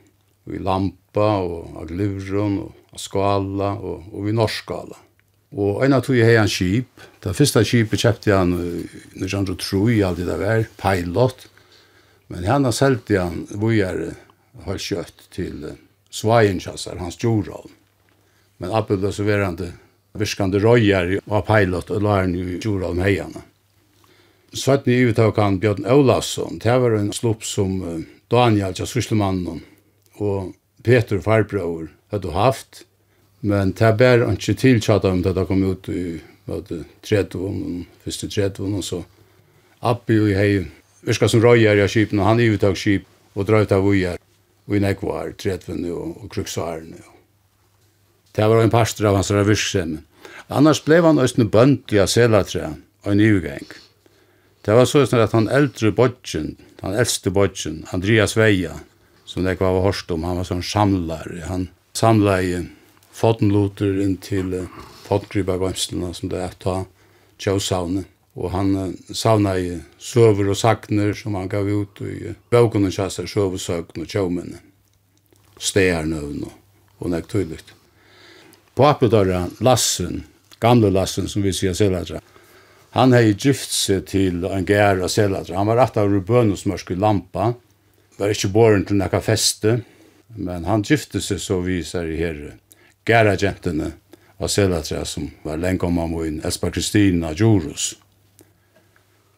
og 0.47 0.55
i 0.55 0.63
Lampa, 0.63 1.27
og 1.43 1.81
av 1.81 1.91
Glivron, 1.91 2.61
og 2.63 2.95
av 2.95 3.03
Skala, 3.03 3.73
og, 3.75 4.07
og 4.13 4.29
vi 4.29 4.37
Norskala. 4.39 5.01
Og 5.57 5.81
en 5.85 5.95
av 5.97 6.03
tog 6.05 6.19
hei 6.21 6.35
han 6.37 6.49
skip. 6.51 6.91
Det 7.23 7.33
første 7.33 7.63
skipet 7.65 8.03
kjøpte 8.03 8.35
han 8.35 8.53
når 9.17 9.33
han 9.33 9.47
tror 9.57 9.89
i 9.89 10.03
alt 10.05 10.21
det 10.21 10.29
der, 10.29 10.67
pilot. 10.77 11.47
Men 12.29 12.45
han 12.45 12.67
har 12.67 12.75
selgt 12.75 13.09
han 13.15 13.45
vujer 13.49 14.11
har 14.67 14.77
kjøtt 14.81 15.27
til 15.33 15.65
Svajenchassar, 16.13 16.97
hans 17.01 17.17
jordav. 17.21 17.67
Men 18.57 18.73
Abel 18.73 19.05
så 19.13 19.25
verande 19.25 19.73
viskande 20.17 20.59
det 20.59 21.19
av 21.29 21.45
pilot 21.45 21.91
og 21.93 22.01
la 22.01 22.21
han 22.21 22.33
jo 22.33 22.57
jordav 22.57 22.95
med 22.97 23.05
heierne. 23.05 23.43
Svetten 24.53 24.93
i 24.93 25.03
uttaket 25.09 25.43
han 25.43 25.59
Bjørn 25.61 25.85
Aulasson, 25.85 26.57
det 26.63 26.77
var 26.79 26.95
en 26.97 27.11
slopp 27.13 27.43
som 27.45 28.05
Daniel, 28.31 28.73
ja, 28.73 28.85
Sysselmannen, 28.87 29.61
og 30.17 30.53
Peter 30.83 31.19
Farbrøver 31.21 31.91
hadde 32.13 32.31
haft, 32.33 32.86
Men 33.39 33.71
det 33.71 33.93
bär 33.93 34.29
inte 34.29 34.53
till 34.53 34.81
tjata 34.81 35.09
om 35.09 35.21
det 35.21 35.45
kom 35.45 35.71
ut 35.71 35.89
i 35.89 36.21
vad 36.45 36.63
det 36.67 36.83
30 37.01 37.37
och 37.37 37.53
första 38.03 38.27
30 38.27 38.61
och 38.61 38.83
så 38.83 39.03
Appi 39.79 40.13
i 40.13 40.33
hej 40.33 40.65
viska 41.01 41.29
som 41.29 41.41
röjer 41.41 41.75
jag 41.75 41.91
skipen 41.91 42.19
och 42.19 42.25
han 42.25 42.39
är 42.39 42.43
uttag 42.43 42.77
skip 42.77 43.03
och 43.33 43.45
drar 43.45 43.61
ut 43.61 43.71
av 43.71 43.87
ujar 43.87 44.17
och 44.65 44.75
i 44.75 44.79
nekvar 44.79 45.31
30 45.31 45.73
nu 45.73 45.91
och 45.91 46.31
kruxar 46.31 46.79
nu. 46.79 47.01
Det 48.31 48.47
var 48.47 48.63
en 48.63 48.69
pastor 48.69 49.05
av 49.05 49.15
hans 49.15 49.31
rövirksem. 49.31 49.99
Annars 50.47 50.83
blev 50.83 51.03
han 51.03 51.19
östne 51.19 51.45
bönt 51.45 51.93
i 51.93 51.99
Aselatræ 51.99 52.73
og 53.03 53.11
en 53.11 53.19
ivgäng. 53.19 53.65
Det 54.61 54.73
var 54.73 54.85
så 54.85 55.05
snart 55.05 55.21
att 55.21 55.31
han 55.31 55.47
äldre 55.47 55.91
bodgen, 55.91 56.55
han 56.81 56.93
äldste 56.93 57.29
bodgen, 57.29 57.85
Andreas 57.91 58.37
Veja, 58.37 58.79
som 59.25 59.43
det 59.43 59.59
var 59.59 59.81
hårst 59.81 60.11
om, 60.11 60.23
han 60.23 60.37
var 60.37 60.43
sån 60.43 60.63
samlare. 60.63 61.43
Han 61.47 61.67
samlade 61.93 62.65
fotenloter 63.17 63.97
inn 64.03 64.17
til 64.21 64.53
uh, 64.53 64.83
fotengriparbremslene 65.07 66.13
som 66.15 66.31
det 66.31 66.43
er 66.43 66.55
ta 66.61 66.77
Joe 67.41 68.05
Og 68.37 68.51
han 68.51 68.75
uh, 68.75 68.93
savna 69.13 69.57
i 69.57 69.79
søver 69.97 70.49
og 70.49 70.57
sakner 70.57 71.13
som 71.13 71.35
han 71.35 71.49
gav 71.49 71.65
ut 71.65 72.01
i 72.01 72.29
uh, 72.29 72.37
bøkene 72.51 72.91
kjasser 72.91 73.25
søvesøkene 73.25 74.05
og 74.05 74.09
tjåmene. 74.09 74.61
Stearnøvn 75.57 76.43
og, 76.45 76.53
og 76.99 77.09
nek 77.09 77.27
tydelig. 77.27 77.63
Papudara 78.77 79.47
Lassen, 79.59 80.23
gamle 80.59 80.91
Lassen 80.93 81.27
som 81.27 81.41
vi 81.41 81.53
sier 81.53 81.73
Seladra, 81.73 82.21
han 82.93 83.13
hei 83.13 83.33
gift 83.33 83.73
seg 83.73 84.05
til 84.09 84.45
en 84.45 84.65
gæra 84.65 85.09
Seladra. 85.09 85.57
Han 85.57 85.67
var 85.69 85.81
rett 85.81 85.97
av 85.97 86.11
rubønusmørsk 86.13 86.93
i 86.93 86.99
lampa, 87.01 87.55
var 88.17 88.33
ikke 88.33 88.53
boren 88.53 88.85
til 88.85 89.01
nekka 89.01 89.19
feste, 89.25 89.79
men 90.37 90.69
han 90.69 90.85
gifte 90.85 91.21
seg 91.21 91.41
så 91.41 91.59
viser 91.65 92.09
i 92.09 92.21
herre 92.21 92.55
gæra 93.07 93.37
gentene 93.39 93.93
av 94.37 94.51
Selatra 94.51 95.05
som 95.05 95.29
var 95.43 95.57
lenge 95.61 95.87
om 95.87 95.97
han 95.97 96.13
min 96.13 96.41
Espa 96.45 96.71
Kristina 96.71 97.33
Djurus. 97.33 97.95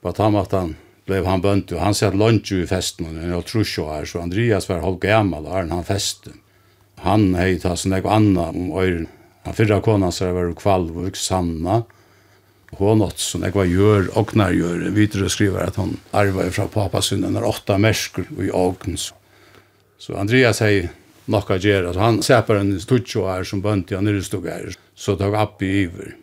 På 0.01 0.11
tamatan 0.11 0.75
blev 1.05 1.25
han 1.25 1.41
bønt, 1.41 1.71
og 1.73 1.81
han 1.81 1.95
satt 1.97 2.17
lunch 2.17 2.51
i 2.53 2.65
festen, 2.69 3.07
og 3.09 3.17
han 3.19 3.45
trus 3.47 3.71
jo 3.77 3.87
her, 3.89 4.05
så 4.05 4.21
Andreas 4.23 4.69
var 4.69 4.83
holdt 4.83 5.01
gammal, 5.03 5.47
og 5.47 5.71
han 5.71 5.87
feste. 5.87 6.35
Han 7.03 7.33
hei 7.39 7.57
ta 7.59 7.75
sånn 7.79 7.95
ekko 7.97 8.11
anna 8.13 8.49
om 8.51 8.73
øyren. 8.75 9.07
Han 9.47 9.55
fyrra 9.55 9.79
kona 9.81 10.11
seg 10.13 10.35
var 10.35 10.51
kvalv 10.59 10.99
og 11.05 11.17
sanna, 11.17 11.83
Hon 12.77 13.01
åt 13.01 13.17
sånn 13.17 13.47
ekko 13.47 13.63
var 13.63 13.69
gjør, 13.69 14.09
ognar 14.19 14.53
gjør, 14.53 14.83
videre 14.93 15.29
skriver 15.33 15.71
at 15.71 15.79
han 15.81 15.95
arva 16.13 16.45
fra 16.53 16.67
papasunnen 16.69 17.39
er 17.39 17.47
åtta 17.47 17.79
mersker 17.81 18.27
i 18.37 18.51
åkens. 18.53 19.07
Så 19.97 20.13
Andreas 20.21 20.61
hei 20.61 20.89
nokka 21.29 21.59
gjer, 21.61 21.91
han 21.99 22.21
separ 22.25 22.61
en 22.61 22.73
stutsjo 22.81 23.27
her 23.29 23.45
som 23.47 23.61
bønti 23.63 23.95
han 23.97 24.07
nyrstog 24.07 24.47
her, 24.49 24.73
så 24.95 25.15
tog 25.19 25.37
appi 25.37 25.69
iver. 25.83 26.15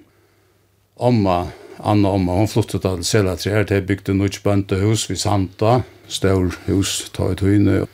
Omma, 0.97 1.47
Anna 1.79 2.15
Omma, 2.17 2.39
hon 2.41 2.49
flottet 2.49 2.83
til 2.85 3.05
Selatri 3.05 3.53
her, 3.53 3.67
til 3.69 3.85
bygde 3.87 4.17
nutsk 4.17 4.45
bønte 4.47 4.81
hus 4.81 5.07
vid 5.11 5.21
Santa, 5.21 5.81
stør 6.09 6.55
hus, 6.67 6.99
ta 7.13 7.31
i 7.33 7.39
tøyne, 7.39 7.85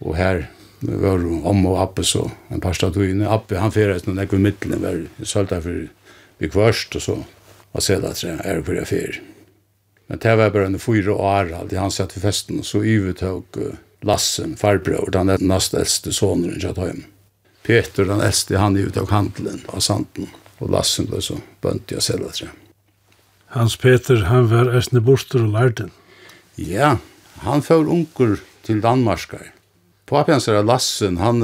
og 0.00 0.16
her 0.16 0.46
var 0.80 1.24
Omma 1.50 1.74
og 1.74 1.82
Appi 1.88 2.06
så, 2.06 2.28
en 2.50 2.62
parsta 2.62 2.92
tøyne, 2.94 3.28
Appi 3.28 3.58
han 3.60 3.74
fyrir 3.74 4.00
noen 4.06 4.22
ekve 4.22 4.40
middelen, 4.40 4.80
var 4.84 5.26
sølta 5.26 5.60
for 5.64 5.90
vi 6.40 6.48
kvørst 6.48 6.96
og 6.96 7.04
så, 7.04 7.18
og 7.74 7.84
Selatri 7.84 8.32
er 8.38 8.64
fyrir 8.64 8.88
fyrir. 8.88 9.20
Men 10.10 10.18
det 10.18 10.32
var 10.38 10.50
bare 10.50 10.66
en 10.66 10.82
fyra 10.82 11.14
år, 11.14 11.52
alltid 11.54 11.78
han 11.78 11.92
satt 11.94 12.16
i 12.18 12.22
festen, 12.22 12.62
og 12.62 12.66
så 12.66 12.80
ivetøk, 12.82 13.58
uh, 13.62 13.76
Lassen, 14.02 14.56
farbror, 14.56 15.10
den 15.12 15.28
er 15.28 15.42
næst 15.44 15.74
eldste 15.76 16.12
sonen 16.16 16.54
i 16.54 16.60
Kjatøym. 16.60 17.04
Peter, 17.62 18.06
den 18.08 18.20
eldste, 18.24 18.56
han 18.56 18.76
är 18.76 18.88
ute 18.88 19.00
av 19.00 19.10
handelen 19.10 19.60
av 19.68 19.80
santen. 19.80 20.28
og 20.60 20.70
Lassen 20.70 21.06
ble 21.08 21.20
så 21.24 21.38
bønt 21.64 21.92
i 21.92 21.96
å 21.96 22.04
selge 22.04 22.32
tre. 22.36 22.48
Hans 23.56 23.76
Peter, 23.76 24.24
han 24.28 24.48
var 24.50 24.72
æstne 24.76 25.00
borster 25.00 25.42
og 25.44 25.52
lärden. 25.54 25.90
Ja, 26.56 26.98
han 27.44 27.62
får 27.62 27.88
unger 27.88 28.40
til 28.62 28.80
Danmarskar. 28.80 29.52
Papians 30.06 30.48
er 30.48 30.62
Lassen, 30.62 31.16
han, 31.16 31.40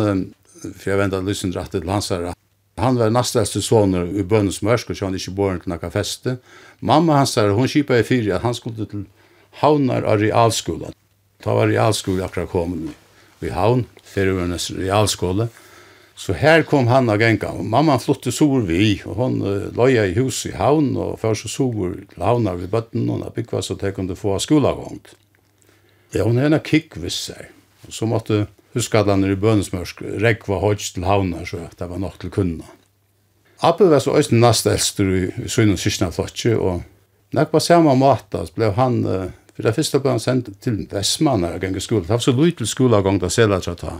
for 0.62 0.90
jeg 0.90 0.98
venter 0.98 1.24
lysen 1.24 1.54
rett 1.56 1.72
til 1.72 1.88
hans 1.88 2.10
her, 2.12 2.32
han 2.76 2.98
var 3.00 3.10
næst 3.10 3.36
eldste 3.36 3.62
soner 3.64 4.04
i 4.12 4.22
bønnens 4.22 4.60
mørsk, 4.62 4.90
og 4.90 4.96
så 4.96 5.08
han 5.08 5.16
ikke 5.16 5.32
borren 5.36 5.62
til 5.62 5.72
noen 5.72 5.92
feste. 5.92 6.36
Mamma 6.80 7.22
hans 7.22 7.36
her, 7.40 7.54
hun 7.56 7.68
kipet 7.72 8.02
i 8.02 8.04
fyrir 8.04 8.36
at 8.36 8.44
han 8.44 8.56
skulle 8.56 8.84
til 8.84 9.06
Havnar 9.62 10.04
av 10.04 10.20
realskolen 10.20 10.92
Da 11.44 11.54
var 11.54 11.68
realskolen 11.68 12.24
akkurat 12.24 12.50
kommet 12.50 12.94
i 13.44 13.52
havn, 13.52 13.84
ferievernes 14.06 14.70
realskole. 14.76 15.48
Så 16.16 16.32
her 16.32 16.62
kom 16.64 16.86
han 16.88 17.10
av 17.12 17.20
genga, 17.20 17.50
og 17.52 17.66
mamma 17.68 17.98
flyttet 18.00 18.32
sår 18.32 18.62
vi, 18.70 18.94
og 19.04 19.18
hon 19.20 19.34
uh, 19.44 19.66
løya 19.76 20.06
i 20.08 20.14
hus 20.16 20.46
i 20.48 20.54
havn, 20.56 20.94
og 20.96 21.18
først 21.20 21.44
så 21.44 21.50
sår 21.52 21.92
lavna 22.16 22.54
ved 22.56 22.72
bøtten, 22.72 23.04
og 23.12 23.20
da 23.20 23.28
bygva 23.34 23.60
så 23.60 23.76
det 23.76 23.92
kunne 23.98 24.16
få 24.16 24.38
skolegång. 24.40 25.02
Ja, 26.16 26.24
hun 26.24 26.40
er 26.40 26.48
en 26.48 26.62
kikk 26.64 26.96
viss 27.02 27.26
seg. 27.28 27.50
Så 27.92 28.08
måtte 28.08 28.46
huskadlaner 28.74 29.34
i 29.34 29.38
bønesmørsk 29.40 30.00
rekva 30.24 30.62
hodj 30.62 30.94
til 30.96 31.04
havna, 31.04 31.44
så 31.44 31.66
det 31.68 31.90
var 31.90 32.00
nok 32.00 32.16
til 32.22 32.32
kunna. 32.32 32.72
Appe 33.64 33.88
var 33.88 34.00
så 34.00 34.16
også 34.16 34.36
nast 34.36 34.68
eldst 34.68 35.00
i, 35.04 35.28
i 35.28 35.48
Søyne 35.52 35.76
og 35.76 35.80
Sysna 35.80 36.08
flotje, 36.12 36.56
og 36.56 36.80
nekva 37.36 37.60
samme 37.60 37.92
måte 38.00 38.46
blev 38.56 38.72
han 38.80 39.02
uh, 39.04 39.28
For 39.56 39.64
det 39.64 39.72
første 39.72 40.02
ble 40.04 40.12
han 40.12 40.20
sendt 40.20 40.50
til 40.60 40.82
Vestmannen 40.90 41.54
og 41.56 41.62
ganger 41.62 41.80
skole. 41.80 42.04
Det 42.04 42.12
var 42.12 42.20
så 42.20 42.34
lyd 42.36 42.58
til 42.58 42.68
skole 42.68 42.98
og 42.98 43.06
gang 43.06 43.20
til 43.22 43.32
Selatra. 43.32 43.94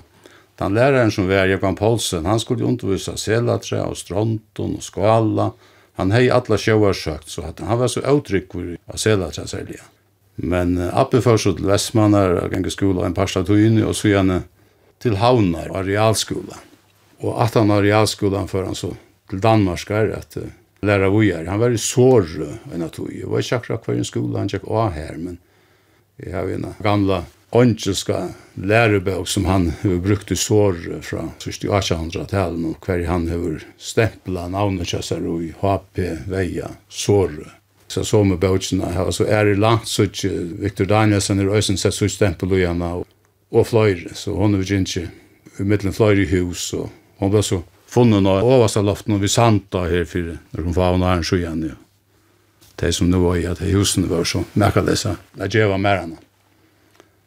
Den 0.60 0.76
læreren 0.76 1.12
som 1.12 1.28
var 1.28 1.48
Jekan 1.48 1.76
Poulsen, 1.76 2.28
han 2.28 2.40
skulle 2.40 2.64
undervise 2.64 3.16
Selatra 3.16 3.86
og 3.88 3.96
Stronton 3.96 4.76
og 4.76 4.84
Skala. 4.84 5.50
Han 5.96 6.12
hei 6.12 6.26
alla 6.28 6.58
sjøvarsøkt, 6.60 7.30
så 7.32 7.46
han 7.48 7.78
var 7.80 7.88
så 7.88 8.04
utrykkur 8.04 8.74
av 8.84 9.00
Selatra 9.00 9.46
særlig. 9.48 9.80
Men 10.36 10.76
uh, 10.76 10.92
Abbe 10.92 11.22
først 11.24 11.48
til 11.56 11.68
Vestmannen 11.68 12.36
og 12.42 12.52
ganger 12.52 12.72
skole 12.72 13.00
og 13.00 13.08
en 13.08 13.16
par 13.16 13.32
av 13.32 13.48
og 13.48 13.96
så 13.96 14.12
gjerne 14.12 14.42
til 15.00 15.16
Havnar 15.16 15.72
og 15.72 15.88
Realskolen. 15.88 16.64
Og 17.24 17.40
at 17.40 17.56
han 17.56 17.72
har 17.72 17.80
Realskolen 17.80 18.48
før 18.48 18.68
han 18.68 18.76
så 18.76 18.92
til 19.30 19.40
Danmark 19.40 19.90
er 19.90 20.12
at 20.18 20.36
uh, 20.36 20.52
læra 20.84 21.08
vujar. 21.08 21.48
Han 21.48 21.60
var 21.60 21.72
i 21.72 21.80
sår 21.80 22.28
enn 22.74 22.84
at 22.84 23.00
hui. 23.00 23.22
Jeg 23.22 23.32
var 23.32 23.40
ikke 23.40 23.56
akkurat 23.56 23.88
hver 23.88 23.96
en 23.96 24.08
skola 24.12 24.44
han 24.44 24.52
tjekk 24.52 24.68
av 24.68 24.92
her, 24.92 25.16
men 25.16 25.40
Jeg 26.16 26.32
har 26.32 26.48
en 26.48 26.66
gamla 26.80 27.24
åndselska 27.50 28.28
lærebøk 28.54 29.28
som 29.28 29.44
han 29.44 29.70
har 29.82 29.98
brukt 30.00 30.30
i 30.32 30.36
sår 30.36 30.78
fra 31.04 31.26
1800-tallet, 31.38 32.64
og 32.64 32.86
hver 32.86 33.04
han 33.06 33.28
har 33.28 33.66
stempla 33.78 34.46
navnet 34.48 34.88
kjøsar 34.88 35.26
og 35.28 35.44
i 35.44 35.52
HP 35.60 36.00
veia 36.32 36.72
sår. 36.88 37.36
Så 37.88 38.04
så 38.04 38.24
med 38.24 38.40
bøkene 38.42 38.90
her, 38.96 39.10
så 39.10 39.28
er 39.28 39.44
det 39.44 39.60
langt 39.62 39.88
så 39.88 40.08
ikke 40.08 40.32
Victor 40.64 40.88
Danielsen 40.90 41.40
er 41.40 41.52
øysen 41.54 41.78
sett 41.78 41.94
så 41.94 42.08
stempel 42.08 42.52
og 42.52 42.64
gjerne 42.64 42.90
og 43.52 43.66
fløyre, 43.66 44.14
så 44.14 44.34
hun 44.34 44.56
er 44.56 44.64
ikke 44.66 45.06
i 45.60 45.62
middelen 45.62 45.94
fløyre 45.94 46.24
i 46.24 46.30
hus 46.32 46.72
og 46.74 46.90
hun 47.20 47.30
ble 47.32 47.42
så 47.44 47.62
funnet 47.88 48.26
av 48.26 48.44
overste 48.44 48.82
loften 48.82 49.14
og 49.14 49.22
vi 49.22 49.30
santa 49.30 49.86
her 49.88 50.04
for 50.08 50.34
når 50.52 50.64
hun 50.64 50.76
var 50.76 50.98
nær 50.98 51.20
en 51.20 51.24
så 51.24 51.38
ja 51.38 51.54
de 52.80 52.92
som 52.92 53.10
nu 53.10 53.18
var 53.22 53.36
i 53.40 53.46
at 53.48 53.62
husen 53.64 54.08
var 54.10 54.24
så 54.28 54.44
merkalessa, 54.54 55.16
det 55.36 55.52
gjør 55.54 55.76
mer 55.80 56.02
enn. 56.04 56.16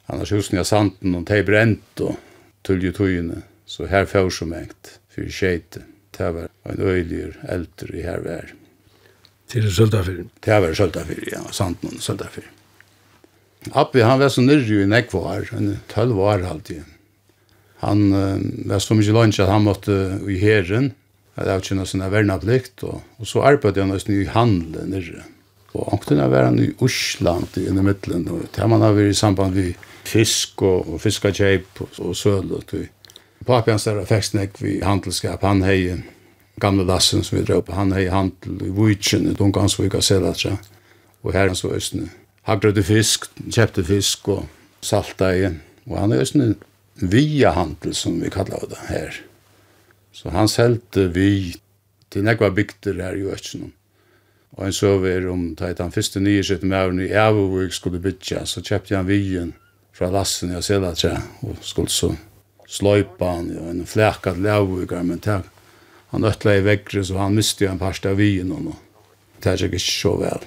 Annars 0.09 0.33
husen 0.33 0.59
i 0.59 0.65
sanden, 0.65 1.15
og 1.17 1.25
de 1.29 1.41
brent, 1.45 2.01
og 2.01 2.17
tulje 2.65 2.91
tøyene, 2.97 3.43
så 3.69 3.87
her 3.89 4.07
fjør 4.09 4.29
som 4.33 4.53
engt, 4.57 4.97
fyrir 5.13 5.33
skjeite, 5.33 5.83
det 6.17 6.29
var 6.35 6.49
en 6.69 6.81
øyligur 6.81 7.37
eldre 7.49 7.97
i 7.97 8.05
her 8.05 8.23
vær. 8.25 8.53
Til 9.49 9.65
det 9.65 9.73
sølta 9.73 10.03
Søltafyr? 10.03 10.29
Det 10.45 10.61
var 10.61 10.73
sølta 10.73 11.03
Søltafyr, 11.05 11.29
ja, 11.31 11.43
sanden 11.53 11.95
og 11.97 12.03
Søltafyr. 12.05 12.49
Appi, 13.75 14.01
han 14.05 14.21
var 14.21 14.31
så 14.31 14.41
nyrri 14.41 14.83
i 14.83 14.87
nekvar, 14.89 15.49
en 15.57 15.79
tølv 15.91 16.19
år 16.21 16.45
alltid. 16.47 16.85
Han 17.83 18.05
uh, 18.13 18.37
var 18.69 18.81
så 18.83 18.95
mykje 18.95 19.15
lunch 19.15 19.39
at 19.39 19.51
han 19.51 19.65
måtte 19.65 19.95
i 20.29 20.37
herren, 20.41 20.91
at 21.39 21.47
jeg 21.47 21.69
kjenner 21.69 21.87
sin 21.87 22.03
vernaplikt, 22.11 22.83
og, 22.83 23.01
og 23.19 23.27
så 23.27 23.43
arbeidde 23.47 23.83
han 23.83 23.93
nesten 23.93 24.17
i 24.17 24.27
handelen 24.29 24.93
nyrre. 24.93 25.25
Og 25.73 25.93
omkring 25.93 26.21
var 26.31 26.47
han 26.47 26.59
i 26.59 26.71
Osland 26.81 27.57
i 27.57 27.69
middelen, 27.71 28.27
og 28.27 28.47
det 28.55 28.63
har 28.63 28.93
vært 28.95 29.11
i 29.11 29.17
samband 29.17 29.55
med 29.55 29.73
fisk 30.09 30.63
og, 30.65 30.87
og 30.93 31.01
fiskakjeip 31.01 31.83
og, 31.83 31.99
og 31.99 32.15
søl. 32.17 32.55
Papi 33.45 33.71
hans 33.71 33.85
der 33.87 34.01
fekstnek 34.05 34.57
vi 34.61 34.79
handelskap, 34.83 35.45
han 35.45 35.63
hei 35.63 36.01
gamle 36.59 36.83
lassen 36.83 37.23
som 37.23 37.37
vi 37.37 37.45
drar 37.45 37.61
på, 37.63 37.75
han 37.77 37.93
hei 37.95 38.09
handel 38.11 38.65
i 38.65 38.73
Vujtjen, 38.73 39.29
i 39.29 39.35
Dungansvika, 39.37 40.01
Selatra, 40.01 40.57
og 41.23 41.33
her 41.33 41.47
hans 41.47 41.63
var 41.63 41.77
Østene. 41.77 42.09
Fisk, 42.83 43.29
kjøpte 43.45 43.85
fisk 43.85 44.27
og 44.33 44.47
salta 44.81 45.31
i, 45.37 45.47
og 45.85 45.97
han 45.99 46.11
er 46.11 46.25
Østene 46.25 46.55
via 46.99 47.53
handel 47.55 47.93
som 47.95 48.17
vi 48.19 48.31
kallar 48.33 48.65
det 48.67 48.81
her. 48.89 49.21
Så 50.11 50.33
han 50.33 50.49
selte 50.51 51.07
vi 51.13 51.53
til 52.09 52.25
nekva 52.25 52.49
bygder 52.49 52.97
her 53.05 53.15
i 53.15 53.27
Østene 53.29 53.69
Og 54.57 54.65
en 54.65 54.73
søve 54.73 55.11
er 55.13 55.27
om 55.29 55.53
da 55.55 55.71
den 55.73 55.91
første 55.93 56.19
nye 56.19 56.43
sitt 56.43 56.63
med 56.63 56.77
avn 56.77 57.03
i 57.03 57.11
Avovik 57.13 57.73
skulle 57.75 58.01
bytja, 58.01 58.45
så 58.45 58.63
kjøpte 58.65 58.97
han 58.97 59.07
vien 59.07 59.53
fra 59.93 60.09
Lassen 60.11 60.51
i 60.51 60.57
Aselatra 60.57 61.15
og 61.45 61.61
skulle 61.61 61.93
så 61.93 62.13
sløypa 62.69 63.33
han 63.35 63.49
og 63.57 63.69
en 63.71 63.85
flækka 63.85 64.33
til 64.33 65.05
men 65.05 65.19
tak, 65.19 65.45
han 66.11 66.25
øtla 66.25 66.55
i 66.57 66.63
vekkere, 66.65 67.03
så 67.03 67.17
han 67.17 67.35
miste 67.35 67.67
en 67.67 67.79
parst 67.79 68.05
av 68.05 68.17
vien 68.17 68.51
og 68.51 68.73
det 69.39 69.51
er 69.53 69.65
ikke 69.65 69.79
så 69.79 70.17
vel. 70.19 70.43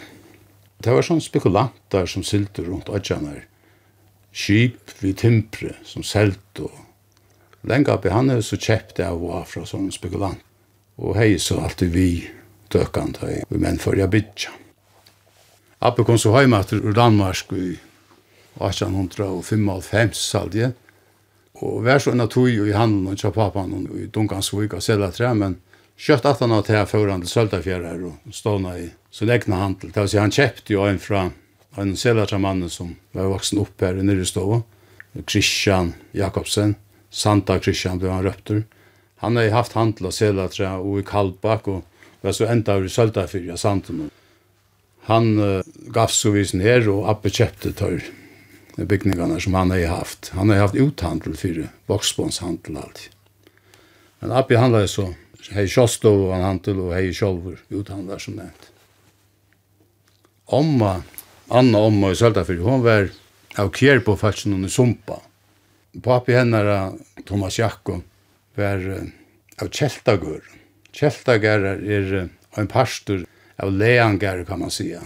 Det 0.83 0.93
var 0.93 1.07
sånn 1.07 1.23
spekulanter 1.23 2.07
som 2.07 2.25
sylte 2.27 2.65
rundt 2.67 2.91
Adjanar, 2.91 3.45
skip 4.33 4.91
vid 5.01 5.21
timpre 5.23 5.77
som 5.87 6.03
selte 6.03 6.67
og 6.67 7.69
lenge 7.69 7.93
oppi 7.93 8.11
han 8.11 8.31
er 8.33 8.43
så 8.43 8.59
kjøpte 8.59 9.07
av 9.07 9.23
og 9.23 9.37
af 9.41 9.51
fra 9.53 9.65
sånne 9.69 9.93
spekulant 9.95 10.41
og 10.99 11.17
hei 11.17 11.37
så 11.41 11.61
alltid 11.62 11.93
vi 11.95 12.09
døkant 12.73 13.21
da 13.21 13.31
vi 13.49 13.61
menn 13.61 13.81
for 13.83 13.99
jeg 13.99 14.11
bytja. 14.11 14.53
Appe 15.83 16.05
kom 16.07 16.19
så 16.19 16.35
heima 16.37 16.61
etter 16.63 16.79
ur 16.79 16.95
Danmark 16.95 17.53
i 17.59 17.75
1855 18.61 20.19
salje, 20.19 20.73
og 21.63 21.83
vær 21.87 22.01
så 22.03 22.13
enn 22.13 22.29
tog 22.31 22.49
i 22.51 22.75
handen 22.75 23.09
og 23.11 23.19
tja 23.19 23.31
papan 23.35 23.75
og 23.77 23.95
i 23.99 24.09
Dunkansvig 24.13 24.71
og 24.73 24.83
selda 24.83 25.11
tre, 25.15 25.33
men 25.35 25.59
kjøtt 25.99 26.27
at 26.27 26.41
han 26.43 26.55
har 26.55 26.65
tega 26.67 26.85
før 26.89 27.13
til 27.21 27.31
Søltafjæra 27.31 27.95
og 28.09 28.35
ståna 28.35 28.77
i 28.79 28.91
sin 29.11 29.31
egna 29.31 29.61
handel. 29.63 29.93
Det 29.93 30.01
vil 30.01 30.13
si 30.13 30.19
han 30.19 30.35
kjøpte 30.35 30.75
jo 30.75 30.87
en 30.89 30.99
fra 31.03 31.31
en 31.79 31.97
selda 31.97 32.27
tre 32.27 32.39
mannen 32.39 32.71
som 32.71 32.95
var 33.17 33.31
vaksen 33.33 33.61
opp 33.63 33.81
her 33.81 33.99
i 33.99 34.07
Nyrestova, 34.07 34.63
Christian 35.29 35.93
Jakobsen, 36.17 36.77
Santa 37.11 37.59
Christian 37.61 38.01
ble 38.01 38.11
han 38.11 38.25
røpter. 38.25 38.63
Han 39.23 39.37
har 39.37 39.53
haft 39.53 39.77
handel 39.77 40.09
og 40.09 40.17
selda 40.17 40.49
tre 40.49 40.71
og 40.81 41.01
i 41.01 41.07
Kaldbak 41.07 41.69
og 41.69 41.83
var 42.23 42.33
så 42.33 42.47
enda 42.47 42.79
vi 42.79 42.91
sølta 42.91 43.27
fyrir 43.27 43.55
av 43.55 43.61
sanden. 43.61 44.11
Han 45.09 45.33
uh, 45.39 45.63
gav 45.91 46.13
så 46.15 46.31
visen 46.35 46.63
her, 46.63 46.87
og 46.91 47.09
Abbe 47.11 47.33
kjøpte 47.35 47.73
tør 47.75 48.05
bygningene 48.79 49.41
som 49.43 49.57
han 49.59 49.75
har 49.75 49.89
haft. 49.91 50.31
Han 50.37 50.53
har 50.53 50.63
haft 50.63 50.79
uthandel 50.79 51.35
fyrir 51.37 51.73
voksbåndshandel 51.91 52.79
alltid. 52.79 53.11
Men 54.23 54.37
Abbe 54.39 54.61
handlade 54.61 54.91
så, 54.91 55.09
hei 55.51 55.67
kjostov 55.67 56.31
han 56.31 56.47
handel, 56.47 56.85
og 56.87 56.95
hei 56.95 57.11
kjolver 57.11 57.59
uthandlar 57.75 58.23
som 58.23 58.39
nevnt. 58.39 58.71
Omma, 60.53 61.01
Anna 61.51 61.83
Omma 61.89 62.13
i 62.13 62.17
sølta 62.19 62.47
fyrir, 62.47 62.63
hon 62.63 62.87
var 62.87 63.11
av 63.59 63.75
kjer 63.75 64.01
på 64.07 64.15
falsen 64.21 64.55
hon 64.55 64.71
Sumpa. 64.71 65.19
Papi 66.03 66.39
hennar, 66.39 66.95
Thomas 67.27 67.59
Jakko, 67.59 67.99
var 68.57 68.79
uh, 68.87 69.07
av 69.59 69.75
kjeltagøren 69.75 70.62
Kjeltagarrar 70.92 71.81
er 71.81 72.28
en 72.57 72.68
pastor 72.68 73.24
av 73.57 73.72
leangar, 73.72 74.44
kan 74.44 74.61
man 74.61 74.70
sia. 74.70 75.00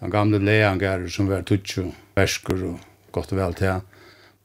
Den 0.00 0.12
gamle 0.12 0.40
leangar 0.40 1.06
som 1.12 1.28
var 1.28 1.44
tutsjo, 1.48 1.90
verskur 2.16 2.62
og 2.72 2.84
godt 3.12 3.32
og 3.32 3.40
vel 3.40 3.56
til. 3.56 3.84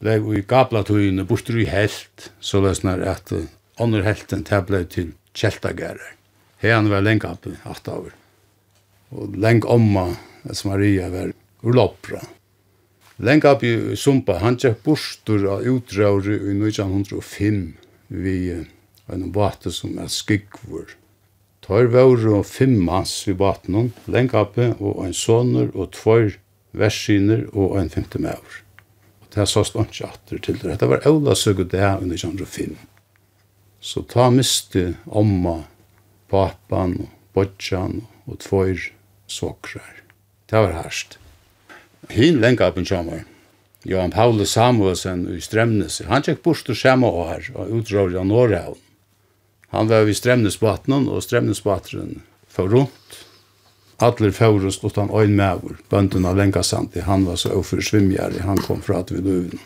Blei 0.01 0.17
i 0.37 0.41
gabla 0.47 0.83
tøyene, 0.83 1.23
i 1.23 1.65
helt, 1.69 2.31
så 2.39 2.61
løsner 2.61 3.03
at 3.05 3.31
under 3.79 4.03
helten 4.03 4.43
til 4.43 4.63
blei 4.67 4.85
til 4.85 5.13
Kjeltagarrar. 5.33 6.17
Heian 6.61 6.89
var 6.89 7.01
lenge 7.01 7.27
oppe, 7.27 7.55
hatt 7.63 7.87
over. 7.87 8.11
Og 9.11 9.35
lenge 9.37 9.67
omma, 9.67 10.11
som 10.51 10.71
Maria 10.71 11.09
var 11.09 11.31
urloppra. 11.63 12.21
Lenge 13.21 13.47
oppe 13.47 13.67
i 13.67 13.95
Sumpa, 13.95 14.39
han 14.41 14.57
tjekk 14.57 14.83
bostur 14.83 15.47
av 15.55 15.65
utdrauri 15.67 16.37
i 16.37 16.55
1905 16.57 17.61
vi 18.11 18.37
en 19.09 19.31
bate 19.31 19.71
som 19.73 19.97
er 19.99 20.11
skikvur. 20.11 20.95
Tar 21.61 21.89
vore 21.93 22.37
og 22.39 22.47
fem 22.49 22.73
mans 22.85 23.13
i 23.29 23.35
baten, 23.37 23.91
lengappe 24.09 24.73
og 24.79 25.03
en 25.05 25.13
soner 25.13 25.69
og 25.75 25.93
tvær 25.97 26.35
versiner 26.77 27.45
og 27.53 27.77
en 27.79 27.91
femte 27.93 28.21
maur. 28.21 28.61
Og 29.21 29.29
det 29.33 29.43
er 29.43 29.49
såst 29.49 29.77
ikke 29.77 30.09
atter 30.09 30.41
til 30.41 30.59
det. 30.61 30.79
Det 30.81 30.89
var 30.89 31.05
Ola 31.07 31.35
søg 31.35 31.63
det 31.69 31.83
under 32.01 32.17
1905. 32.17 32.77
Så 33.81 34.03
ta 34.05 34.29
miste 34.29 34.95
omma, 35.05 35.63
papan 36.29 36.97
og 37.01 37.09
bodjan 37.33 38.01
og 38.27 38.39
tvær 38.43 38.91
sokrar. 39.27 40.01
Det 40.49 40.59
var 40.59 40.75
herst. 40.83 41.17
Hin 42.09 42.41
lengappen 42.41 42.85
kommer. 42.85 43.23
Johan 43.83 44.11
Paulus 44.11 44.51
Samuelsen 44.53 45.25
i 45.33 45.39
Strømnes, 45.41 46.01
han 46.05 46.21
tjekk 46.21 46.43
bort 46.45 46.69
og 46.69 46.77
Sjema 46.77 47.09
og 47.09 47.29
her, 47.31 47.47
og 47.55 47.71
utrådde 47.79 48.19
av 48.19 48.27
Norrhavn. 48.29 48.77
Han 49.71 49.88
var 49.88 50.07
i 50.07 50.13
stremnesbaten, 50.13 51.07
og 51.07 51.23
stremnesbateren 51.23 52.21
for 52.51 52.71
rundt. 52.71 53.19
Adler 54.01 54.31
Faurus, 54.31 54.79
og 54.84 54.95
han 54.97 55.12
øyn 55.13 55.36
mæver, 55.38 55.77
bønden 55.89 56.25
av 56.25 56.36
Lengasanti, 56.36 57.03
han 57.05 57.25
var 57.25 57.38
så 57.38 57.53
ofur 57.53 57.81
svimjæri, 57.81 58.41
han 58.41 58.57
kom 58.57 58.81
fra 58.81 58.99
at 58.99 59.12
vi 59.13 59.21
døven. 59.21 59.60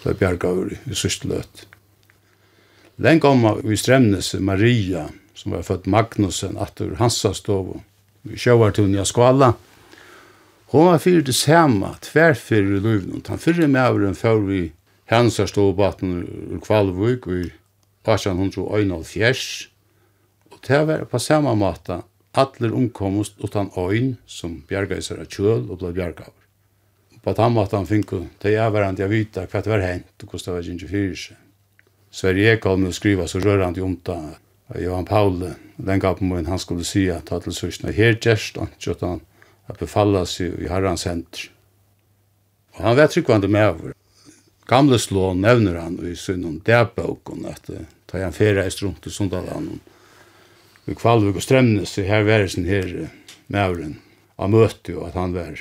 Det 0.00 0.06
var 0.06 0.18
bjergaver 0.20 0.72
i 0.90 0.96
sørste 0.96 1.28
løt. 1.28 1.66
Lengomma 2.96 3.56
i 3.64 3.76
stremnes 3.76 4.34
Maria, 4.40 5.08
som 5.34 5.52
var 5.52 5.62
født 5.62 5.86
Magnusen, 5.86 6.58
atur 6.58 6.96
Hansa 6.98 7.34
stov, 7.34 7.80
vi 8.22 8.40
sjøvartun 8.40 8.96
i 8.96 9.04
skvala, 9.04 9.52
Hon 10.74 10.88
var 10.88 10.98
fyrir 10.98 11.22
det 11.22 11.36
samme, 11.38 11.92
tverfyrir 12.02 12.72
i 12.74 12.80
løyvnum. 12.82 13.20
Han 13.28 13.38
fyrir 13.38 13.68
mæveren 13.70 14.16
fyrir 14.18 14.40
vi 14.48 14.62
Hansa 15.06 15.46
stov 15.46 15.76
baten 15.78 16.24
ur 16.50 16.58
kvalvuk, 16.64 17.28
og 17.28 17.44
i 17.44 17.50
1871, 18.04 19.68
og 20.52 20.58
det 20.68 20.80
var 20.88 21.04
på 21.10 21.18
samme 21.18 21.54
måte 21.56 22.02
atler 22.34 22.74
omkomst 22.74 23.38
utan 23.40 23.70
øyn 23.78 24.16
som 24.26 24.62
bjerga 24.68 24.98
i 24.98 25.04
av 25.14 25.26
kjøl 25.26 25.70
og 25.70 25.78
blei 25.78 25.92
bjerga 25.92 26.26
av. 26.26 26.34
På 27.24 27.32
den 27.32 27.54
måten 27.56 27.86
fikk 27.88 28.12
det 28.42 28.58
avverende 28.60 29.02
jeg 29.02 29.10
vita 29.10 29.46
hva 29.46 29.62
det 29.62 29.72
var 29.72 29.84
hent 29.84 30.22
og 30.22 30.28
hvordan 30.28 30.44
det 30.44 30.54
var 30.54 30.72
ikke 30.74 30.90
fyrir 30.90 31.20
seg. 31.22 31.36
Sverige 32.14 32.52
Ekholm 32.54 32.92
skriva 32.92 33.26
så 33.26 33.40
rørande 33.40 33.82
om 33.82 33.96
det 34.04 34.20
Johan 34.80 35.04
Paul, 35.04 35.54
den 35.76 36.00
gav 36.00 36.18
på 36.18 36.24
han 36.24 36.58
skulle 36.58 36.84
si 36.84 37.08
at 37.10 37.26
ta 37.26 37.38
til 37.38 37.52
sørsene, 37.52 37.92
her 37.92 38.14
gjerst 38.14 38.56
han, 38.56 38.70
han, 39.00 39.20
at 39.68 39.78
befalla 39.78 40.24
seg 40.26 40.56
i 40.60 40.68
herrans 40.68 41.04
henter. 41.04 41.50
Og 42.74 42.84
han 42.84 42.96
var 42.96 43.06
tryggvande 43.06 43.48
med 43.48 43.68
over 43.68 43.92
gamle 44.70 44.98
slå 44.98 45.32
nevner 45.38 45.80
han 45.80 45.98
i 46.06 46.14
synnen 46.18 46.60
dæbøkken 46.64 47.44
at 47.50 47.70
uh, 47.70 47.84
ta 48.10 48.22
han 48.22 48.36
fyrre 48.36 48.66
i 48.66 48.72
rundt 48.80 49.06
i 49.06 49.12
Sundaland 49.12 49.78
i 50.86 50.94
Kvalvik 50.94 51.40
og 51.40 51.44
Stremnes 51.44 51.96
i 51.98 52.06
her 52.08 52.26
versen 52.28 52.68
her 52.68 52.88
uh, 53.04 53.12
mauren 53.48 53.98
av 54.36 54.50
møte 54.50 54.96
og 54.96 55.08
at 55.08 55.18
han 55.18 55.34
var 55.36 55.60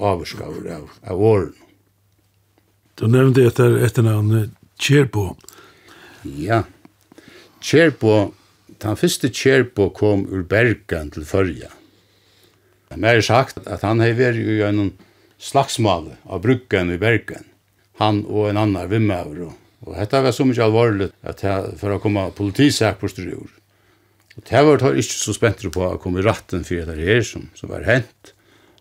avskaver 0.00 0.70
av, 0.76 0.88
av 1.04 1.22
åren. 1.22 1.56
Du 2.96 3.06
nevnte 3.08 3.44
etter 3.48 3.78
etternavnet 3.84 4.52
Kjerpo. 4.80 5.34
Ja. 6.24 6.62
Kjerpo, 7.60 8.32
den 8.80 8.96
første 8.96 9.28
Kjerpo 9.32 9.90
kom 9.96 10.24
ur 10.28 10.42
Bergen 10.48 11.12
til 11.12 11.26
Førja. 11.28 11.68
Det 12.90 13.06
er 13.06 13.22
sagt 13.22 13.60
at 13.68 13.84
han 13.86 14.00
har 14.02 14.16
vært 14.18 14.40
i 14.40 14.58
en 14.66 14.90
slagsmål 15.40 16.10
av 16.26 16.42
bruggen 16.44 16.90
i 16.92 16.98
Bergen 17.00 17.49
han 18.00 18.24
og 18.26 18.50
en 18.50 18.60
annan 18.60 18.90
vimmaver. 18.90 19.46
Og, 19.46 19.54
og 19.86 19.96
dette 19.96 20.24
var 20.24 20.34
så 20.34 20.46
mykje 20.48 20.66
alvorlig 20.66 21.10
at 21.22 21.44
jeg, 21.44 21.72
for 21.80 21.94
å 21.94 22.02
komme 22.02 22.28
politisak 22.36 23.00
på 23.00 23.10
styrer. 23.12 23.56
Og 24.36 24.44
det 24.48 24.60
var 24.66 24.80
tar 24.80 24.98
ikke 24.98 25.18
så 25.20 25.34
spent 25.36 25.64
på 25.74 25.86
å 25.86 25.98
komme 26.00 26.22
i 26.22 26.26
ratten 26.26 26.64
for 26.66 26.88
det 26.88 27.00
her 27.04 27.24
som, 27.26 27.48
som 27.58 27.72
var 27.72 27.84
hent. 27.88 28.34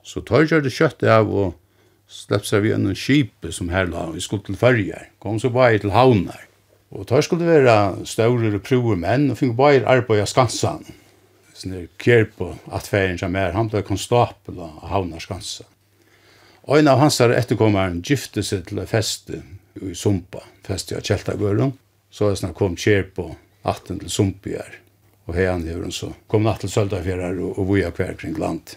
Så 0.04 0.24
tar 0.26 0.48
jeg 0.48 0.64
det 0.64 0.74
kjøttet 0.74 1.10
av 1.12 1.30
og 1.30 1.58
slepp 2.10 2.46
seg 2.48 2.64
vi 2.64 2.74
en 2.74 2.88
skip 2.98 3.50
som 3.54 3.70
her 3.74 3.90
la. 3.90 4.08
Vi 4.14 4.24
skulle 4.24 4.46
til 4.48 4.58
färger. 4.58 5.10
Kom 5.22 5.40
så 5.42 5.52
bare 5.54 5.82
til 5.82 5.94
havnar. 5.94 6.46
Og 6.90 7.06
tar 7.08 7.22
skulle 7.22 7.46
det 7.46 7.60
være 7.60 8.06
større 8.10 8.50
og 8.56 8.64
prøve 8.66 8.98
menn 8.98 9.30
og 9.30 9.38
fikk 9.38 9.54
bare 9.58 9.86
arbeid 9.86 10.24
av 10.24 10.32
Skansan. 10.32 10.88
Sånn 11.54 11.76
kjer 12.02 12.30
på 12.38 12.54
atferien 12.74 13.20
som 13.20 13.36
er, 13.36 13.54
han 13.54 13.70
ble 13.70 13.84
konstapel 13.86 14.62
av 14.64 14.80
havnar 14.90 15.22
Skansan 15.22 15.68
ein 16.70 16.88
en 16.88 16.94
av 16.94 17.00
hans 17.00 17.22
etterkommeren 17.22 18.02
gifte 18.06 18.44
seg 18.44 18.68
til 18.70 18.82
å 18.82 18.86
feste 18.86 19.42
i 19.82 19.96
Sumpa, 19.96 20.44
feste 20.66 20.98
av 20.98 21.06
Kjeltagøren. 21.06 21.74
Så 22.12 22.30
jeg 22.30 22.42
snart 22.42 22.58
kom 22.58 22.76
kjer 22.78 23.08
på 23.16 23.32
atten 23.70 24.00
til 24.02 24.10
Sumpi 24.10 24.56
her. 24.58 24.80
Og 25.30 25.36
heian 25.38 25.66
hevren 25.66 25.94
så 25.94 26.12
kom 26.28 26.46
natt 26.46 26.64
til 26.64 26.72
Søldafjærar 26.74 27.38
og, 27.38 27.58
og 27.60 27.70
voja 27.70 27.92
hver 27.94 28.16
kring 28.18 28.38
land. 28.42 28.76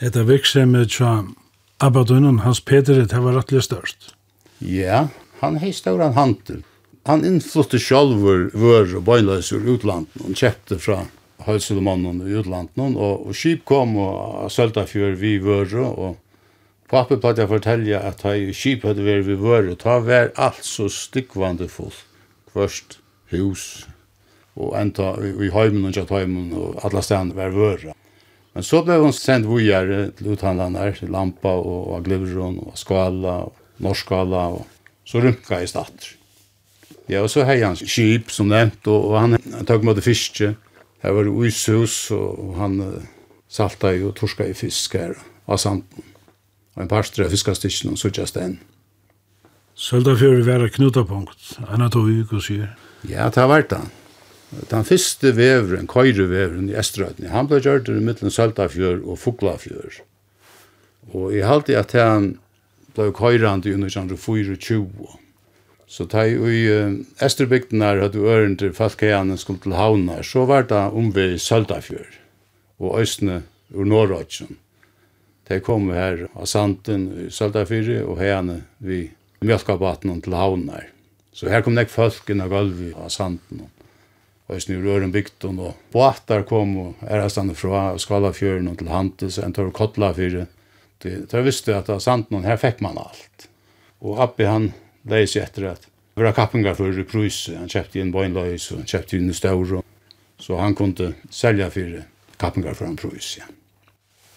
Etter 0.00 0.26
virksomhet 0.28 0.92
fra 0.92 1.24
Abadunnen, 1.84 2.42
hans 2.44 2.60
Peter, 2.60 3.00
det 3.04 3.20
var 3.24 3.36
rettelig 3.38 3.64
størst. 3.68 4.12
Ja, 4.60 5.08
han 5.40 5.58
hei 5.60 5.72
større 5.72 6.12
handel. 6.16 6.62
Han 7.04 7.24
innflutte 7.24 7.78
sjálfur 7.80 8.50
vör 8.54 8.94
og 8.96 9.04
bøynløser 9.04 9.64
utlandet 9.68 10.24
og 10.24 10.36
kjøpte 10.40 10.78
fra 10.80 11.02
hølselmannen 11.42 12.22
i 12.22 12.36
utlandet, 12.38 12.96
og, 12.96 13.26
og 13.26 13.34
skip 13.36 13.64
kom 13.68 13.96
og 14.00 14.50
sølta 14.52 14.86
fjør 14.86 15.16
vi 15.18 15.38
vøre, 15.42 15.84
og 15.84 16.16
pappa 16.90 17.18
platt 17.18 17.42
jeg 17.42 17.50
fortelja 17.50 18.04
at 18.06 18.22
hei 18.28 18.52
skip 18.54 18.86
hadde 18.86 19.04
vært 19.06 19.26
vi 19.26 19.38
vøre, 19.40 19.74
ta 19.80 19.98
vær 20.04 20.30
alt 20.36 20.64
så 20.64 20.88
stikkvande 20.92 21.68
full, 21.72 21.94
kvørst 22.52 22.98
hus, 23.34 23.84
og 24.54 24.76
enda 24.78 25.14
i 25.18 25.50
heimen 25.50 25.90
og 25.90 25.96
kjatt 25.96 26.14
heimen, 26.14 26.52
og 26.54 26.78
alle 26.86 27.02
stedene 27.02 27.34
var. 27.34 27.94
Men 28.54 28.62
så 28.62 28.84
blev 28.86 29.02
hon 29.02 29.12
send 29.12 29.46
vujare 29.50 30.10
till 30.14 30.26
uthandlarna 30.32 30.92
til 30.92 31.10
Lampa 31.10 31.48
och 31.48 31.96
Aglivron 31.96 32.58
och 32.58 32.78
Skala 32.78 33.38
och 33.38 33.56
Norskala 33.76 34.46
och 34.46 34.66
så 35.04 35.20
rymka 35.20 35.62
i 35.62 35.66
stater. 35.66 36.14
Ja, 37.06 37.22
og 37.22 37.30
så 37.30 37.42
hei 37.44 37.60
han 37.60 37.76
skip 37.76 38.30
som 38.30 38.48
nevnt, 38.48 38.86
och, 38.86 39.10
og 39.10 39.20
han, 39.20 39.36
han 39.52 39.66
tog 39.66 39.84
det 39.96 40.04
fiske 40.04 40.54
Her 41.04 41.12
var 41.12 41.26
det 41.26 41.34
uishus, 41.36 42.08
og 42.16 42.54
han 42.56 42.78
salta 43.52 43.92
i 43.92 44.02
og 44.06 44.14
torska 44.16 44.46
i 44.48 44.54
fisk 44.56 44.96
her 44.96 45.18
av 45.44 45.60
sanden. 45.60 46.06
Og 46.74 46.82
en 46.82 46.88
par 46.90 47.04
strøy 47.04 47.28
fiskastikken 47.30 47.92
og 47.92 48.00
suttjast 48.00 48.38
enn. 48.40 48.56
Søldafjøret 49.76 50.46
var 50.46 50.64
et 50.64 50.74
knutapunkt, 50.78 51.58
enn 51.68 51.84
at 51.84 51.98
vi 51.98 52.22
ikke 52.22 52.40
sier. 52.42 52.72
Ja, 53.04 53.28
det 53.28 53.42
har 53.42 53.50
vært 53.50 53.74
han. 53.76 53.92
Den 54.70 54.86
første 54.86 55.34
veveren, 55.36 55.90
køyreveveren 55.90 56.70
i 56.70 56.76
Estrøyden, 56.78 57.28
han 57.28 57.50
ble 57.50 57.58
gjørt 57.60 57.90
i 57.90 57.98
middelen 57.98 58.32
Søldafjør 58.32 59.02
og 59.02 59.18
Fuglafjør. 59.20 60.00
Og 61.12 61.34
jeg 61.34 61.44
halte 61.44 61.76
at 61.76 61.92
han 61.98 62.30
ble 62.96 63.10
køyrande 63.12 63.68
i 63.68 63.76
1924. 63.76 64.88
Så 65.86 66.06
ta 66.08 66.24
i 66.26 66.34
uh, 66.72 66.94
Esterbygdenar 67.22 68.00
hadde 68.00 68.22
øren 68.24 68.56
til 68.56 68.72
Falkeianen 68.72 69.38
skulle 69.38 69.60
til 69.62 69.76
havna, 69.76 70.22
så 70.22 70.46
var 70.48 70.64
det 70.70 70.80
omvei 70.96 71.38
Søldafjør 71.38 72.20
og 72.80 73.00
Østene 73.00 73.42
ur 73.74 73.84
Norrøtjen. 73.84 74.56
De 75.48 75.60
kom 75.60 75.90
her 75.92 76.26
av 76.32 76.48
Santen 76.48 77.06
i 77.26 77.28
Søldafjør 77.30 78.08
og 78.08 78.18
heiane 78.22 78.62
vi 78.78 79.10
Mjölkabaten 79.44 80.22
til 80.24 80.34
havna. 80.34 80.80
Så 81.34 81.50
her 81.52 81.60
kom 81.60 81.76
nek 81.76 81.90
folk 81.92 82.30
inn 82.32 82.40
av 82.40 82.52
gulvet 82.54 82.96
av 82.96 83.10
Santen 83.12 83.66
og 83.66 84.56
Østene 84.56 84.80
ur 84.80 84.88
Ørenbygden 84.96 85.60
og 85.60 85.76
båtar 85.92 86.46
kom 86.48 86.76
og 86.80 87.04
erastan 87.04 87.52
fra 87.56 87.90
Skalafjøren 88.00 88.72
til 88.76 88.88
Hantes 88.92 89.38
en 89.38 89.52
tørr 89.52 89.72
Kotlafjør. 89.74 90.46
De, 91.04 91.12
de 91.28 91.44
visste 91.44 91.76
at 91.76 91.90
av 91.92 92.00
Santen 92.00 92.44
her 92.48 92.56
fikk 92.60 92.80
man 92.84 93.00
alt. 93.00 93.48
Og 94.04 94.20
Abbi 94.24 94.48
han 94.48 94.72
leis 95.10 95.36
etter 95.36 95.70
at 95.72 95.88
det 96.14 96.22
var 96.22 96.36
kappingar 96.36 96.76
for 96.78 96.94
prus, 97.10 97.48
han 97.50 97.70
kjøpte 97.70 97.98
inn 97.98 98.12
beinløys, 98.14 98.68
og 98.70 98.82
han 98.82 98.90
kjøpte 98.90 99.16
inn 99.18 99.34
staur, 99.34 99.80
så 100.38 100.58
han 100.60 100.76
kunne 100.78 101.14
selja 101.30 101.66
for 101.74 102.04
kappingar 102.38 102.76
for 102.78 102.86
en 102.86 102.98
prus, 102.98 103.38
ja. 103.40 103.48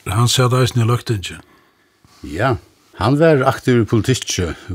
Han 0.08 0.30
sier 0.32 0.50
det 0.50 0.64
eisen 0.64 0.82
i 0.82 0.88
løgtinget? 0.88 1.44
Ja, 2.26 2.56
han 2.98 3.20
var 3.20 3.44
aktiv 3.46 3.84
i 3.84 3.86
politikk, 3.86 4.26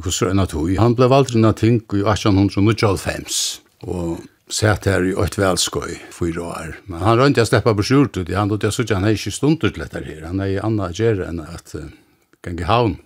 hos 0.05 0.21
Røyna 0.23 0.45
Tui. 0.47 0.77
Han 0.79 0.95
ble 0.95 1.09
valgt 1.11 1.33
inn 1.35 1.49
av 1.49 1.57
ting 1.59 1.81
i 1.81 2.03
1895, 2.05 3.39
og 3.89 4.21
sett 4.53 4.87
her 4.87 5.03
i 5.09 5.14
ett 5.25 5.39
Velskøy, 5.41 5.97
fyra 6.14 6.45
år. 6.53 6.77
Men 6.87 7.03
han 7.03 7.19
rønte 7.19 7.43
jeg 7.43 7.51
släppa 7.51 7.75
på 7.75 7.87
skjort 7.89 8.21
ut. 8.21 8.31
Han 8.31 8.53
låter 8.53 8.69
jag 8.69 8.75
såg 8.75 8.91
han 8.91 9.05
är 9.05 9.11
inte 9.11 9.31
stundet 9.31 9.77
lättare 9.77 10.05
her, 10.05 10.27
Han 10.27 10.41
er 10.41 10.47
i 10.47 10.59
annan 10.59 10.93
gärre 10.93 11.27
enn 11.29 11.41
at 11.41 11.75
uh, 11.75 11.89
gänga 12.47 12.66
havn. 12.66 12.97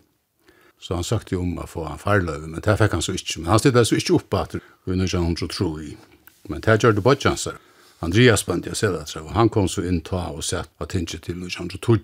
Så 0.81 0.95
han 0.95 1.05
sagt 1.05 1.33
jo 1.33 1.41
om 1.43 1.57
å 1.59 1.66
få 1.66 1.87
en 1.89 2.01
farløve, 2.01 2.47
men 2.47 2.62
det 2.62 2.77
fikk 2.79 2.93
han 2.95 3.05
så 3.05 3.14
ikke. 3.16 3.41
Men 3.41 3.55
han 3.55 3.62
stod 3.62 3.79
så 3.89 3.97
ikke 3.99 4.18
opp 4.18 4.35
at 4.39 4.59
vi 4.59 4.97
nu 4.97 5.07
ikke 5.07 5.22
han 5.22 5.37
tro 5.37 5.70
i. 5.81 5.95
Men 6.49 6.61
det 6.62 6.83
gjør 6.83 6.99
det 6.99 7.05
bare 7.07 7.20
kjanser. 7.22 7.57
Andreas 8.05 8.45
bøndi 8.45 8.68
jeg 8.68 8.77
selv 8.77 9.01
at 9.01 9.14
han 9.35 9.49
kom 9.49 9.70
så 9.72 9.83
inn 9.89 10.03
ta 10.05 10.29
og 10.29 10.45
sett 10.45 10.68
at 10.79 10.93
han 10.93 11.07
ikke 11.07 11.22
til 11.24 11.41
nu 11.41 11.49
ikke 11.49 11.64
han 11.64 11.72
tro 11.72 11.97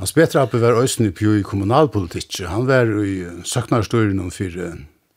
Hans 0.00 0.14
Petra 0.16 0.42
Appe 0.42 0.58
var 0.58 0.74
òsne 0.74 1.12
i 1.12 1.42
kommunalpolitikk. 1.46 2.40
Han 2.48 2.66
var 2.66 2.88
i 3.04 3.22
søknarstøyren 3.46 4.18
om 4.24 4.32
fire 4.32 4.72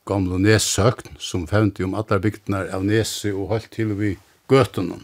gamle 0.05 0.37
nesøkn, 0.37 1.15
som 1.17 1.47
fevnte 1.47 1.85
om 1.87 1.95
alle 1.97 2.19
bygdene 2.21 2.67
av 2.69 2.83
nese 2.85 3.31
og 3.33 3.49
holdt 3.53 3.71
til 3.73 3.95
vi 3.97 4.11
gøtene. 4.51 4.99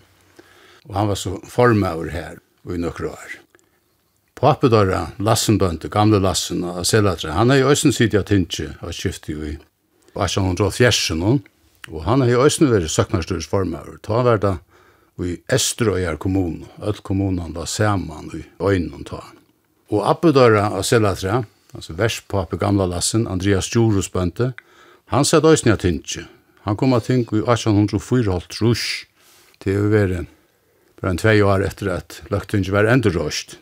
Og 0.89 0.93
han 0.95 1.09
var 1.09 1.17
så 1.17 1.39
formøver 1.49 2.11
her 2.13 2.37
i 2.69 2.77
nøkre 2.77 3.09
år. 3.09 3.39
Papedora, 4.41 5.11
Lassenbønd, 5.21 5.83
gamle 5.93 6.17
Lassen 6.17 6.63
og 6.65 6.81
Selatra, 6.89 7.35
han 7.37 7.51
er 7.53 7.59
i 7.61 7.65
Øysen 7.69 7.93
sitt 7.93 8.15
av 8.17 8.23
Tintje 8.25 8.71
og 8.81 8.95
skiftet 8.97 9.35
jo 9.35 9.43
i 9.45 9.51
Asjan 10.17 10.55
og 10.57 11.99
han 12.07 12.23
er 12.25 12.31
i 12.31 12.39
Øysen 12.41 12.71
vært 12.71 12.89
søknarstyrets 12.89 13.45
formøver. 13.45 13.99
Ta 14.01 14.23
var 14.25 14.41
det 14.41 14.55
i 15.21 15.35
Estrøyar 15.45 16.17
kommun, 16.17 16.65
öll 16.81 17.03
kommunan 17.05 17.53
var 17.53 17.69
saman 17.69 18.33
i 18.33 18.41
øynene 18.57 19.05
ta. 19.05 19.21
Og 19.93 20.09
Abedora 20.09 20.71
og 20.73 20.85
Selatra, 20.89 21.43
altså 21.75 21.93
verspape 21.93 22.57
gamla 22.57 22.89
Lassen, 22.89 23.27
Andreas 23.27 23.69
Djurus 23.69 24.09
bønte, 24.09 24.53
han 25.13 25.25
sett 25.25 25.45
Øysen 25.45 25.69
av 25.71 25.83
Tintje. 25.85 26.25
Han 26.65 26.77
kom 26.81 26.97
av 26.97 27.05
Tintje 27.05 27.43
i 27.43 27.45
1804 27.45 28.41
rush 28.57 29.05
til 29.61 29.85
å 29.85 29.89
være 29.93 30.25
bare 30.97 31.13
en 31.13 31.21
tvei 31.21 31.41
år 31.45 31.69
etter 31.69 31.93
at 31.93 32.23
Løktinge 32.33 32.73
var 32.73 32.89
endurrøst. 32.89 33.61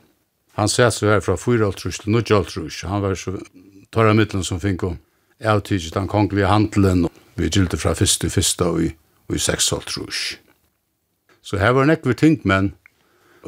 Han 0.60 0.68
sæt 0.68 0.98
seg 0.98 1.14
her 1.14 1.22
fra 1.24 1.38
4 1.40 1.72
til 1.80 1.94
9 2.12 2.22
Han 2.88 3.02
var 3.02 3.16
så 3.16 3.38
tørre 3.94 4.14
middelen 4.14 4.44
som 4.44 4.60
fikk 4.60 4.84
om 4.84 4.98
avtidget 5.40 5.94
den 5.94 6.08
kongelige 6.08 6.48
handelen. 6.48 7.08
Vi 7.36 7.48
gildi 7.48 7.78
fra 7.78 7.92
1. 7.92 8.08
til 8.20 8.28
1. 8.28 8.62
og 8.62 8.84
i 9.36 9.38
6 9.38 9.74
Så 11.42 11.58
her 11.58 11.70
var 11.70 11.86
nekve 11.86 12.14
ting, 12.14 12.42
men 12.44 12.74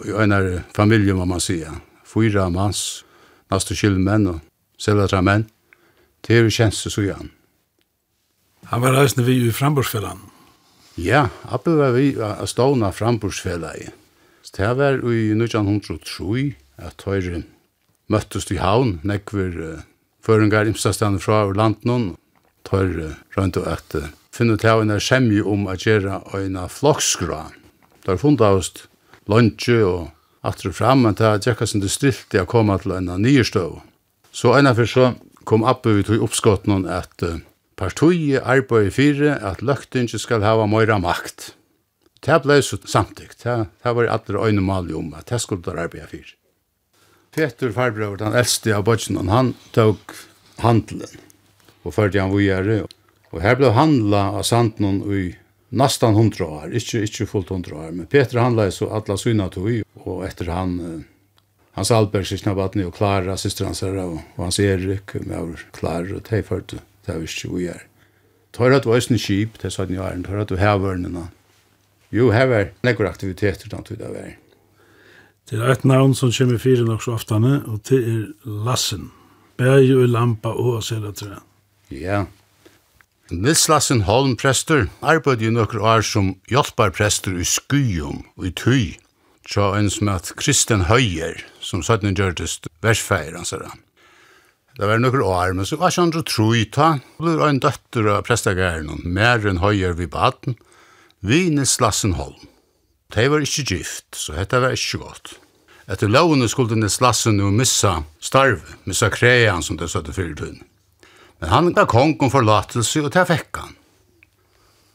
i 0.05 0.09
en 0.09 0.63
familie, 0.75 1.13
må 1.13 1.25
man 1.25 1.39
sige. 1.39 1.67
Fyra 2.05 2.49
mans, 2.49 3.05
næste 3.51 3.75
kylmenn 3.75 4.27
og 4.27 4.39
selvatra 4.77 5.21
menn. 5.21 5.49
Det 6.27 6.37
er 6.37 6.43
jo 6.43 6.49
kjenste 6.49 6.89
så 6.89 7.01
igjen. 7.01 7.31
Han 8.65 8.81
var 8.81 8.95
reisende 8.95 9.25
vi 9.25 9.47
i 9.47 9.51
framborsfellan. 9.51 10.19
Ja, 10.97 11.27
Appel 11.43 11.75
var 11.75 11.91
vi 11.91 12.15
av 12.21 12.47
stående 12.47 12.91
framborsfellan. 12.91 13.91
Det 14.55 14.77
var 14.77 15.03
i 15.11 15.31
1903 15.35 16.55
at 16.81 17.03
høyre 17.07 17.43
møttust 18.11 18.51
i 18.51 18.59
havn, 18.59 18.99
nekver 19.07 19.57
uh, 19.61 19.83
føringar 20.25 20.69
imstastane 20.69 21.21
fra 21.21 21.45
over 21.45 21.57
landen, 21.57 22.15
tør 22.67 22.91
uh, 22.97 23.19
rundt 23.37 23.59
og 23.61 23.67
at 23.71 23.95
uh, 23.97 24.09
finne 24.35 24.57
til 24.59 24.83
en 24.83 24.95
semje 24.99 25.43
om 25.43 25.67
å 25.67 25.77
gjøre 25.77 26.21
en 26.39 26.57
flokskra. 26.69 27.45
Der 28.05 28.19
funnet 28.19 28.41
oss 28.41 28.73
lunsje 29.29 29.81
og 29.85 30.09
atre 30.43 30.73
fram, 30.73 31.05
men 31.05 31.15
det 31.17 31.27
er 31.27 31.41
tjekka 31.45 31.67
sin 31.69 31.83
det 31.83 31.91
til 32.01 32.41
å 32.41 32.49
komme 32.49 32.77
til 32.81 32.97
en 32.97 33.11
nye 33.21 33.45
støv. 33.45 33.79
Så 34.31 34.55
en 34.57 34.67
av 34.67 34.79
så 34.87 35.13
kom 35.45 35.63
oppe 35.67 35.93
vi 35.95 36.03
til 36.07 36.23
oppskotten 36.23 36.85
at 36.89 37.23
uh, 37.23 37.39
partiet 37.79 38.43
arbeider 38.43 38.93
fire 38.93 39.39
at 39.41 39.61
løktinge 39.61 40.19
skal 40.19 40.45
hava 40.45 40.67
møyra 40.69 40.99
makt. 41.01 41.53
Det 42.21 42.37
ble 42.43 42.59
så 42.61 42.77
samtidig. 42.85 43.39
Det, 43.41 43.55
det 43.83 43.95
var 43.97 44.11
alle 44.13 44.45
øyne 44.45 44.61
om 44.95 45.13
at 45.17 45.29
det 45.29 45.41
skulle 45.41 45.73
arbeide 45.73 46.07
fire. 46.07 46.35
Peter 47.31 47.71
Farbrøver, 47.71 48.17
den 48.19 48.33
eldste 48.35 48.73
av 48.75 48.83
Bøtjenon, 48.89 49.29
han 49.31 49.53
tok 49.71 50.17
handelen 50.59 51.21
og 51.81 51.93
førte 51.95 52.19
han 52.19 52.33
vujere. 52.33 52.81
Og 53.31 53.39
her 53.39 53.55
ble 53.55 53.69
handla 53.71 54.25
av 54.35 54.43
Sandnon 54.43 54.99
i 55.15 55.29
nästan 55.71 56.17
100 56.17 56.43
år, 56.43 56.73
ikke, 56.75 57.05
ikke 57.07 57.29
fullt 57.29 57.53
100 57.55 57.77
år, 57.77 57.93
men 57.95 58.09
Peter 58.11 58.41
handla 58.43 58.67
så 58.75 58.89
alla 58.91 59.15
syna 59.17 59.47
tog, 59.53 59.69
og 60.03 60.25
etter 60.27 60.51
han, 60.51 60.75
hans 61.79 61.93
Alberg, 61.95 62.27
sysna 62.27 62.51
vattnet, 62.57 62.89
og 62.89 62.97
Klara, 62.99 63.37
syster 63.39 63.69
hans 63.69 63.79
her, 63.85 63.95
og, 64.03 64.19
og 64.35 64.43
hans 64.49 64.59
Erik, 64.59 65.15
med 65.23 65.63
Klara, 65.71 66.19
og 66.19 66.27
de 66.27 66.43
førte, 66.43 66.83
det 67.07 67.15
var 67.15 67.23
ikke 67.23 67.53
vujere. 67.55 67.87
Tar 68.51 68.75
at 68.75 68.85
var 68.85 68.99
østen 68.99 69.15
det 69.15 69.71
sa 69.71 69.85
den 69.87 69.95
i 69.95 70.03
æren, 70.03 70.27
tøyre 70.27 70.43
at 70.43 70.49
du 70.51 70.59
hevørnene. 70.59 71.29
Jo, 72.11 72.33
hever, 72.35 72.73
nekker 72.83 73.07
aktiviteter, 73.07 73.71
den 73.71 73.87
tog 73.87 73.97
det 73.97 74.11
var. 74.11 74.33
Det 75.51 75.59
er 75.59 75.73
et 75.73 75.81
navn 75.83 76.13
som 76.15 76.31
kommer 76.31 76.61
fire 76.63 76.85
nok 76.87 77.01
så 77.03 77.17
oftane, 77.17 77.57
og 77.67 77.81
det 77.89 77.97
er 77.99 78.19
Lassen. 78.47 79.09
Bæg 79.59 79.89
og 79.97 80.05
lampa 80.07 80.53
og 80.55 80.77
å 80.77 81.11
tror 81.11 81.33
jag. 81.33 81.41
Ja. 81.91 82.19
Nils 83.31 83.67
Lassen 83.67 84.05
Holm 84.07 84.37
prester 84.39 84.87
arbeidde 85.03 85.49
jo 85.49 85.51
nokre 85.51 85.81
år 85.83 86.05
som 86.07 86.37
hjelparprester 86.47 87.35
i 87.35 87.43
skyum 87.43 88.23
og 88.37 88.47
i 88.47 88.51
Tøy, 88.55 88.95
tja 89.43 89.73
en 89.75 89.89
som 89.91 90.07
at 90.11 90.31
Kristian 90.39 90.87
Høyer, 90.87 91.43
som 91.59 91.83
satt 91.83 92.07
en 92.07 92.15
gjørtest 92.15 92.71
versfeir, 92.79 93.35
han 93.35 93.47
sier 93.47 93.67
Det 94.79 94.87
var 94.87 95.03
nokre 95.03 95.27
år, 95.27 95.51
men 95.51 95.67
så 95.67 95.75
var 95.75 95.91
ikke 95.91 96.07
andre 96.07 96.23
troi 96.23 96.63
ta, 96.63 96.93
og 97.19 97.27
det 97.27 97.35
var 97.43 97.51
en 97.51 97.59
døtter 97.59 98.07
av 98.07 98.23
prestagæren, 98.23 99.03
mer 99.03 99.43
enn 99.43 99.59
Høyer 99.59 99.99
vi 99.99 100.07
baden, 100.07 100.55
vi 101.19 101.49
Nils 101.51 101.75
Lassen 101.83 102.15
Holm. 102.15 102.39
De 103.11 103.27
var 103.27 103.43
ikke 103.43 103.67
gift, 103.75 104.15
så 104.15 104.39
dette 104.39 104.63
var 104.63 104.79
ikke 104.79 105.03
godt. 105.03 105.40
Etter 105.91 106.07
lovene 106.07 106.47
skulle 106.47 106.71
den 106.71 106.89
slassen 106.89 107.41
jo 107.41 107.49
missa 107.51 107.97
starv, 108.23 108.63
missa 108.87 109.09
krean 109.11 109.63
som 109.63 109.75
det 109.77 109.89
søtte 109.91 110.13
fyrtun. 110.15 110.61
Men 111.41 111.49
han 111.51 111.71
ga 111.75 111.83
kongen 111.89 112.31
forlatelse 112.31 113.03
og 113.03 113.11
til 113.11 113.27
fekk 113.27 113.59
han. 113.59 113.77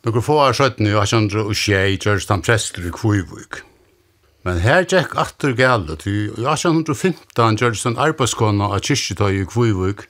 Nokre 0.06 0.22
få 0.22 0.38
av 0.40 0.54
skjøttene 0.56 0.94
jo 0.94 1.02
kjøndre 1.02 1.44
og 1.44 1.58
skjei 1.58 1.98
gjørst 1.98 2.32
han 2.32 2.44
prester 2.46 2.86
i 2.86 2.94
Kvivuk. 2.94 3.60
Men 4.46 4.62
her 4.62 4.86
gikk 4.86 5.16
atter 5.18 5.56
gale 5.58 5.98
til 5.98 6.30
i 6.30 6.46
1815 6.46 7.58
gjørs 7.60 7.84
han 7.88 7.98
arbeidskona 8.00 8.70
av 8.70 8.84
kyrkjetøy 8.86 9.42
i 9.42 9.48
Kvivuk, 9.50 10.06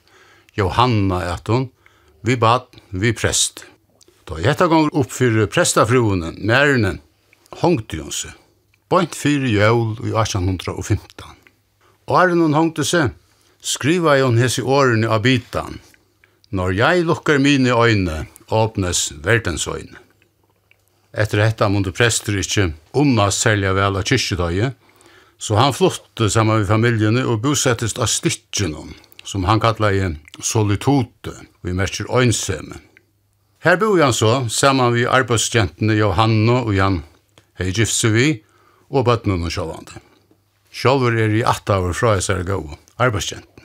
Johanna 0.55 1.23
etter 1.33 1.67
vi 2.21 2.35
bad, 2.37 2.69
vi 2.89 3.11
prest. 3.17 3.65
Da 4.29 4.39
jeg 4.39 4.53
etter 4.53 4.69
gang 4.71 4.87
oppfyrer 4.93 5.49
prestafruene, 5.51 6.35
mærene, 6.37 6.99
hongte 7.61 7.99
hun 8.01 8.13
seg 8.13 8.35
bænt 8.89 9.15
fyrir 9.15 9.49
jøl 9.51 9.97
i 10.05 10.13
1815. 10.15 11.35
Åren 12.07 12.41
hun 12.41 12.55
hongte 12.55 12.85
seg, 12.87 13.11
skriva 13.59 14.15
i 14.17 14.23
hun 14.23 14.39
hese 14.39 14.63
årene 14.63 15.09
av 15.11 15.25
bitan. 15.25 15.79
Når 16.55 16.75
jeg 16.77 17.05
lukkar 17.07 17.41
mine 17.43 17.75
øyne, 17.75 18.25
åpnes 18.47 19.11
verdens 19.23 19.67
øyne. 19.67 19.99
Etter 21.11 21.41
dette 21.41 21.67
måtte 21.71 21.91
prester 21.91 22.37
ikke 22.39 22.69
unna 22.95 23.27
selja 23.33 23.73
vel 23.75 23.99
av 23.99 24.05
kyrkjedøye, 24.07 24.71
så 25.37 25.57
han 25.59 25.75
flotte 25.75 26.29
sammen 26.31 26.61
med 26.61 26.69
familjene 26.69 27.25
og 27.27 27.41
bosettes 27.43 27.97
av 27.99 28.09
stikkjennom, 28.09 28.93
som 29.23 29.45
han 29.49 29.59
kallar 29.61 29.93
i 29.93 30.07
solitote, 30.39 31.35
og 31.61 31.69
i 31.69 31.75
merker 31.75 32.07
øynsemme. 32.07 32.79
Her 33.65 33.75
bor 33.81 33.99
han 33.99 34.13
så, 34.13 34.45
sammen 34.49 34.93
med 34.93 35.09
arbeidsjentene 35.11 35.97
Johanna 35.97 36.61
og 36.63 36.75
Jan 36.77 37.01
Heijifsevi, 37.59 38.43
og 38.89 39.07
bøttene 39.07 39.39
og 39.43 39.53
sjålande. 39.53 40.01
Sjålver 40.71 41.17
er 41.23 41.35
i 41.35 41.45
atta 41.45 41.79
av 41.79 41.93
fra 41.97 42.17
jeg 42.17 42.27
ser 42.27 42.43
gode, 42.47 42.77
arbeidskjenten. 43.01 43.57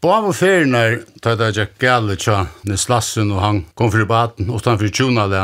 Bav 0.00 0.30
og 0.30 0.36
ferinar, 0.38 1.02
da 1.20 1.34
det 1.36 1.50
gikk 1.58 1.74
gale 1.82 2.14
tja, 2.16 2.46
Neslassen 2.64 3.32
og 3.34 3.42
han 3.42 3.58
kom 3.76 3.90
fri 3.92 4.06
baten, 4.08 4.48
fri 4.48 4.90
tjuna 4.94 5.26
det, 5.28 5.42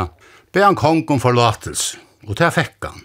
be 0.53 0.63
han 0.63 0.77
kong 0.79 1.03
om 1.13 1.21
forlatels, 1.21 1.97
og 2.25 2.39
det 2.39 2.49
fekk 2.55 2.87
han. 2.87 3.03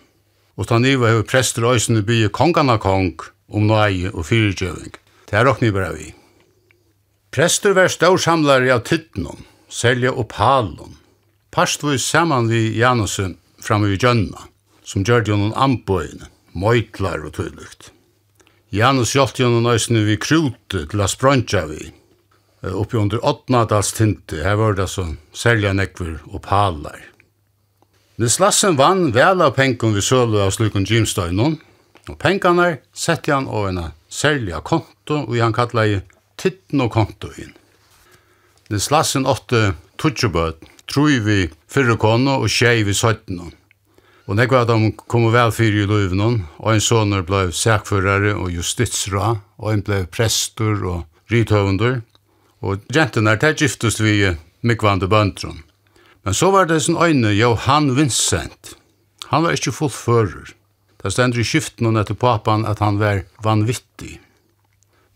Og 0.57 0.69
da 0.71 0.79
niva 0.79 1.11
hever 1.11 1.27
prester 1.29 1.67
øysen 1.67 1.99
i 1.99 2.07
bygge 2.07 2.31
kongana 2.33 2.79
kong, 2.79 3.19
om 3.53 3.67
nøye 3.69 4.13
og 4.15 4.25
fyrirgjøving. 4.31 4.95
Det 5.29 5.37
er 5.37 5.51
okni 5.51 5.73
bra 5.75 5.91
vi. 5.93 6.13
Prester 7.33 7.75
var 7.77 7.93
stårsamlare 7.93 8.73
av 8.73 8.85
tittnum, 8.89 9.45
selja 9.69 10.13
og 10.13 10.31
palum, 10.33 10.97
parstvis 11.53 12.05
saman 12.05 12.49
vi 12.49 12.71
Janusen 12.79 13.37
framme 13.61 13.93
i 13.93 13.99
Gjønna 14.01 14.52
som 14.85 15.05
gjør 15.07 15.27
det 15.27 15.37
noen 15.39 15.57
anbøyene, 15.57 16.29
møytlar 16.53 17.25
og 17.27 17.37
tydelykt. 17.39 17.91
Janus 18.73 19.13
hjelpte 19.17 19.45
jo 19.45 19.51
noen 19.53 19.75
øysene 19.75 20.05
vi 20.07 20.17
krute 20.21 20.87
til 20.89 21.03
å 21.03 21.09
sprøntja 21.11 21.67
vi. 21.69 21.91
Oppi 22.63 22.97
under 22.97 23.21
Åttnadals 23.27 23.91
tinte, 23.97 24.39
her 24.45 24.57
var 24.61 24.77
det 24.79 24.87
så 24.89 25.09
selja 25.35 25.75
nekver 25.75 26.21
og 26.31 26.45
palar. 26.47 27.01
Nils 28.23 28.39
Lassen 28.39 28.77
vann 28.79 29.11
vel 29.13 29.43
av 29.43 29.57
penken 29.57 29.97
vi 29.97 30.03
sølu 30.05 30.39
av 30.41 30.53
slukon 30.55 30.87
Jimstøynon, 30.87 31.59
og 32.09 32.19
penkene 32.23 32.79
sette 32.95 33.33
han 33.35 33.49
og 33.51 33.71
en 33.71 33.81
selja 34.13 34.61
konto, 34.63 35.25
og 35.27 35.35
han 35.41 35.57
kallar 35.57 35.91
i 35.91 35.99
titten 36.39 36.85
og 36.85 36.93
kontoin. 36.95 37.51
Nils 38.71 38.91
Lassen 38.95 39.27
åtte 39.27 39.73
tutsjubøt, 40.01 40.63
troi 40.89 41.19
vi 41.25 41.39
fyrre 41.69 41.99
kono 42.01 42.39
og 42.45 42.53
tjei 42.53 42.85
vi 42.87 42.95
søttene. 42.97 43.51
Og 44.27 44.39
nekva 44.39 44.63
at 44.63 44.71
de 44.71 44.93
kom 45.11 45.27
vel 45.35 45.51
fyrir 45.55 45.83
i 45.83 45.89
løyvnån, 45.91 46.39
og 46.63 46.75
en 46.75 46.81
soner 46.83 47.25
blei 47.27 47.49
sækførare 47.51 48.37
og 48.37 48.53
justitsra, 48.55 49.35
og 49.59 49.73
en 49.73 49.83
blei 49.83 50.05
prestur 50.07 50.85
og 50.87 51.33
rithøvundur, 51.33 52.01
og 52.63 52.85
jenten 52.95 53.27
er 53.27 53.41
tæt 53.43 53.59
giftust 53.65 54.03
vi 54.03 54.31
mikvande 54.63 55.09
bøndrum. 55.11 55.65
Men 56.23 56.35
så 56.35 56.51
var 56.51 56.65
det 56.71 56.83
sin 56.83 56.97
øyne 56.97 57.35
Johan 57.35 57.97
Vincent. 57.97 58.77
Han 59.27 59.43
var 59.43 59.57
ikkje 59.57 59.73
fullfører. 59.73 60.53
Det 61.03 61.13
stendur 61.13 61.43
i 61.43 61.45
skiften 61.47 61.89
og 61.91 61.99
etter 61.99 62.15
papan 62.15 62.67
at 62.67 62.79
han 62.79 63.01
var 63.01 63.25
vanvittig. 63.43 64.21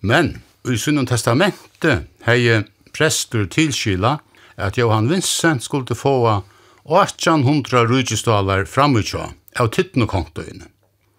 Men 0.00 0.42
i 0.66 0.76
sunnum 0.76 1.06
testamentet 1.06 2.08
hei 2.26 2.62
prestur 2.96 3.46
tilskila 3.46 4.16
at 4.56 4.78
Johan 4.78 5.10
Vincent 5.10 5.62
skulle 5.62 5.94
få 5.94 6.42
og 6.86 7.00
1800 7.02 7.86
rujtjestalar 7.90 8.64
framutja 8.70 9.30
av 9.58 9.72
tittnokontoin. 9.74 10.62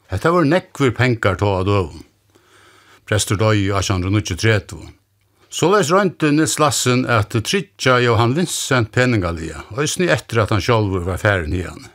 Hetta 0.08 0.32
var 0.32 0.48
nekvir 0.48 0.94
penkar 0.96 1.36
ta 1.36 1.58
av 1.60 1.66
døvun. 1.68 2.06
Prestur 3.08 3.40
døy 3.40 3.68
i 3.68 3.74
1893. 3.76 4.80
Såleis 5.52 5.92
røynte 5.92 6.32
Nils 6.32 6.58
Lassen 6.60 7.06
at 7.12 7.36
tritja 7.36 7.98
Johan 8.04 8.36
Vincent 8.36 8.92
peningalia, 8.96 9.64
òsni 9.76 10.10
etter 10.12 10.44
at 10.44 10.52
han 10.52 10.64
sjálfur 10.64 11.06
var 11.08 11.20
færen 11.22 11.56
i 11.56 11.64
han. 11.64 11.88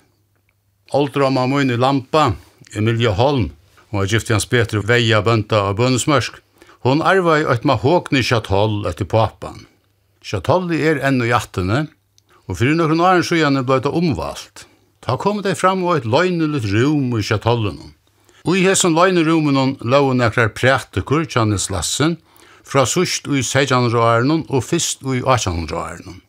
Aldra 0.92 1.30
mun 1.32 1.72
i 1.72 1.76
Lampa, 1.76 2.32
Emilia 2.76 3.12
Holm, 3.16 3.50
og 3.92 4.02
var 4.02 4.08
gift 4.12 4.32
hans 4.32 4.48
betre 4.48 4.80
veia 4.84 5.20
bønta 5.24 5.66
av 5.68 5.76
bønnesmørsk. 5.80 6.40
Hon 6.84 7.04
arva 7.04 7.38
i 7.40 7.46
eit 7.48 7.64
mahogni 7.68 8.24
chatoll 8.24 8.82
etter 8.88 9.08
papan. 9.08 9.66
Chatolli 10.24 10.80
er 10.84 11.00
enn 11.04 11.22
i 11.22 11.28
jattene, 11.30 11.86
Og 12.52 12.58
fyrir 12.60 12.74
nokkur 12.76 13.00
åren 13.00 13.22
siden 13.24 13.56
er 13.56 13.64
blei 13.64 13.80
omvalt. 13.88 14.66
Ta 15.00 15.14
kom 15.16 15.38
det 15.40 15.54
fram 15.56 15.86
og 15.86 15.94
eitt 15.94 16.04
løgneligt 16.04 16.66
rum 16.68 17.14
i 17.16 17.22
kjatollen. 17.24 17.94
Og 18.44 18.58
i 18.58 18.64
hesson 18.66 18.92
løgnerummen 18.92 19.78
lau 19.80 20.12
nekrar 20.12 20.52
prætikur 20.52 21.24
Janis 21.24 21.70
Lassen 21.72 22.18
fra 22.62 22.84
sust 22.84 23.24
i 23.24 23.40
1600-åren 23.40 24.44
og 24.50 24.66
fyrst 24.68 25.00
i 25.00 25.22
1800-åren. 25.24 26.20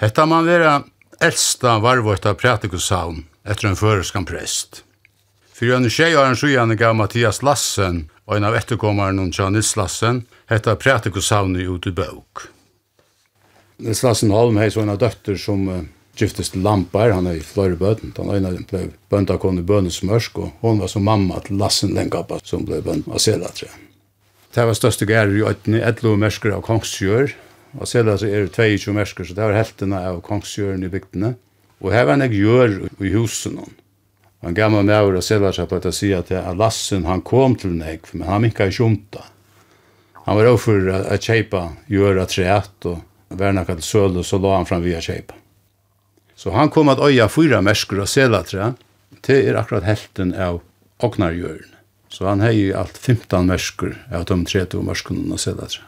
Hetta 0.00 0.24
man 0.24 0.48
vera 0.48 0.80
eldsta 1.20 1.76
varvåta 1.84 2.32
prætikusavn 2.32 3.26
etter 3.44 3.68
en 3.68 3.76
føreskan 3.76 4.24
prest. 4.24 4.86
Fyrir 5.52 5.76
en 5.76 5.90
tjejaren 5.90 6.38
sjujane 6.38 6.80
gav 6.80 6.96
Mathias 6.96 7.42
Lassen 7.42 8.06
og 8.24 8.38
en 8.38 8.48
av 8.48 8.56
etterkommaren 8.56 9.34
Janis 9.36 9.76
Lassen 9.76 10.24
hetta 10.48 10.80
prætikusavn 10.80 11.60
i 11.60 11.68
ut 11.68 11.92
i 11.92 11.92
bøk. 11.92 12.48
Nils 13.78 14.02
Lassenholm 14.02 14.56
har 14.58 14.74
en 14.82 14.96
døtter 14.98 15.36
som 15.38 15.68
uh, 15.70 15.82
giftest 16.18 16.56
lampar, 16.58 17.12
han 17.14 17.28
er 17.30 17.38
i 17.38 17.44
flere 17.46 17.76
bøten. 17.78 18.10
Han 18.16 18.32
øyne 18.34 18.64
ble 18.66 18.88
bønta 19.10 19.38
kone 19.38 19.62
bønnesmørsk, 19.62 20.38
og 20.42 20.64
hon 20.64 20.80
var 20.82 20.90
som 20.90 21.04
mamma 21.06 21.38
til 21.46 21.60
Lassen 21.60 21.94
Lengappa, 21.94 22.40
som 22.44 22.64
ble 22.66 22.80
bønt 22.82 23.06
av 23.06 23.22
Selatre. 23.22 23.70
Det 24.54 24.64
var 24.66 24.74
største 24.74 25.06
gærer 25.06 25.36
i 25.36 25.44
øyne, 25.46 25.82
etlo 25.86 26.16
mersker 26.18 26.56
av 26.56 26.64
kongsgjør. 26.66 27.36
Av 27.78 27.86
Selatre 27.86 28.30
er 28.32 28.48
det 28.48 28.54
22 28.56 28.96
mersker, 28.96 29.28
så 29.28 29.36
det 29.36 29.46
var 29.46 29.54
heltene 29.54 30.00
av 30.10 30.22
Kongsjøren 30.26 30.82
i 30.82 30.90
bygdene. 30.90 31.34
Og 31.84 31.92
her 31.94 32.08
var 32.08 32.18
en 32.18 32.32
gjør 32.34 32.80
i 32.98 33.12
husen 33.14 33.60
hon. 33.60 33.76
Han 34.42 34.54
gammal 34.54 34.86
med 34.86 34.94
over 34.96 35.18
av 35.18 35.22
seg 35.54 35.68
på 35.68 35.78
at 35.78 35.86
si 35.94 36.10
at 36.14 36.30
Lassen, 36.58 37.06
han 37.06 37.22
kom 37.22 37.54
til 37.58 37.76
meg, 37.78 38.06
men 38.12 38.26
han 38.26 38.42
minka 38.42 38.66
i 38.66 38.74
kjumta. 38.74 39.22
Han 40.24 40.38
var 40.38 40.50
overfor 40.50 40.90
å 41.14 41.18
kjeipa 41.22 41.62
gjør 41.90 42.24
treet, 42.30 42.88
og 42.90 43.04
var 43.28 43.52
nakka 43.52 43.78
til 43.78 43.86
søl, 43.86 44.20
så 44.24 44.40
la 44.40 44.56
han 44.56 44.68
fram 44.68 44.84
via 44.84 45.00
kjeipa. 45.04 45.36
Så 46.38 46.54
han 46.54 46.70
kom 46.70 46.88
at 46.88 47.02
øya 47.02 47.26
fyra 47.28 47.60
mersker 47.64 48.00
og 48.04 48.08
selatra, 48.08 48.72
det 49.26 49.40
er 49.48 49.58
akkurat 49.58 49.88
helten 49.88 50.32
av 50.34 50.60
oknargjøren. 51.02 51.74
Så 52.08 52.24
han 52.24 52.40
hei 52.40 52.70
alt 52.72 52.96
15 52.96 53.44
mersker 53.48 53.98
av 54.14 54.24
de 54.30 54.38
30 54.46 54.84
merskene 54.86 55.26
og 55.34 55.42
selatra. 55.42 55.84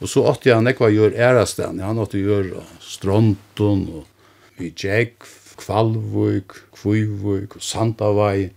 Og 0.00 0.08
så 0.08 0.22
åtte 0.30 0.54
han 0.54 0.68
ekva 0.70 0.88
gjør 0.92 1.16
ærasten, 1.16 1.80
han 1.82 1.98
åtte 2.00 2.20
gjør 2.20 2.52
stronton, 2.80 3.82
og 4.00 4.60
i 4.62 4.70
Djekv, 4.76 5.26
kvalvuk, 5.60 6.56
kvivuk, 6.76 7.56
Sandavai. 7.60 8.50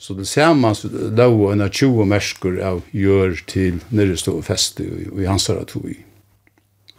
Så 0.00 0.14
det 0.16 0.28
samme 0.28 0.72
lå 1.16 1.50
en 1.52 1.64
av 1.64 1.72
20 1.72 2.06
mersker 2.08 2.60
av 2.64 2.80
gjør 2.96 3.36
til 3.48 3.82
nere 3.92 4.16
stå 4.16 4.38
og 4.38 4.46
feste 4.46 4.84
i, 4.84 5.08
i 5.20 5.28
Hansara 5.28 5.66
tog. 5.68 5.90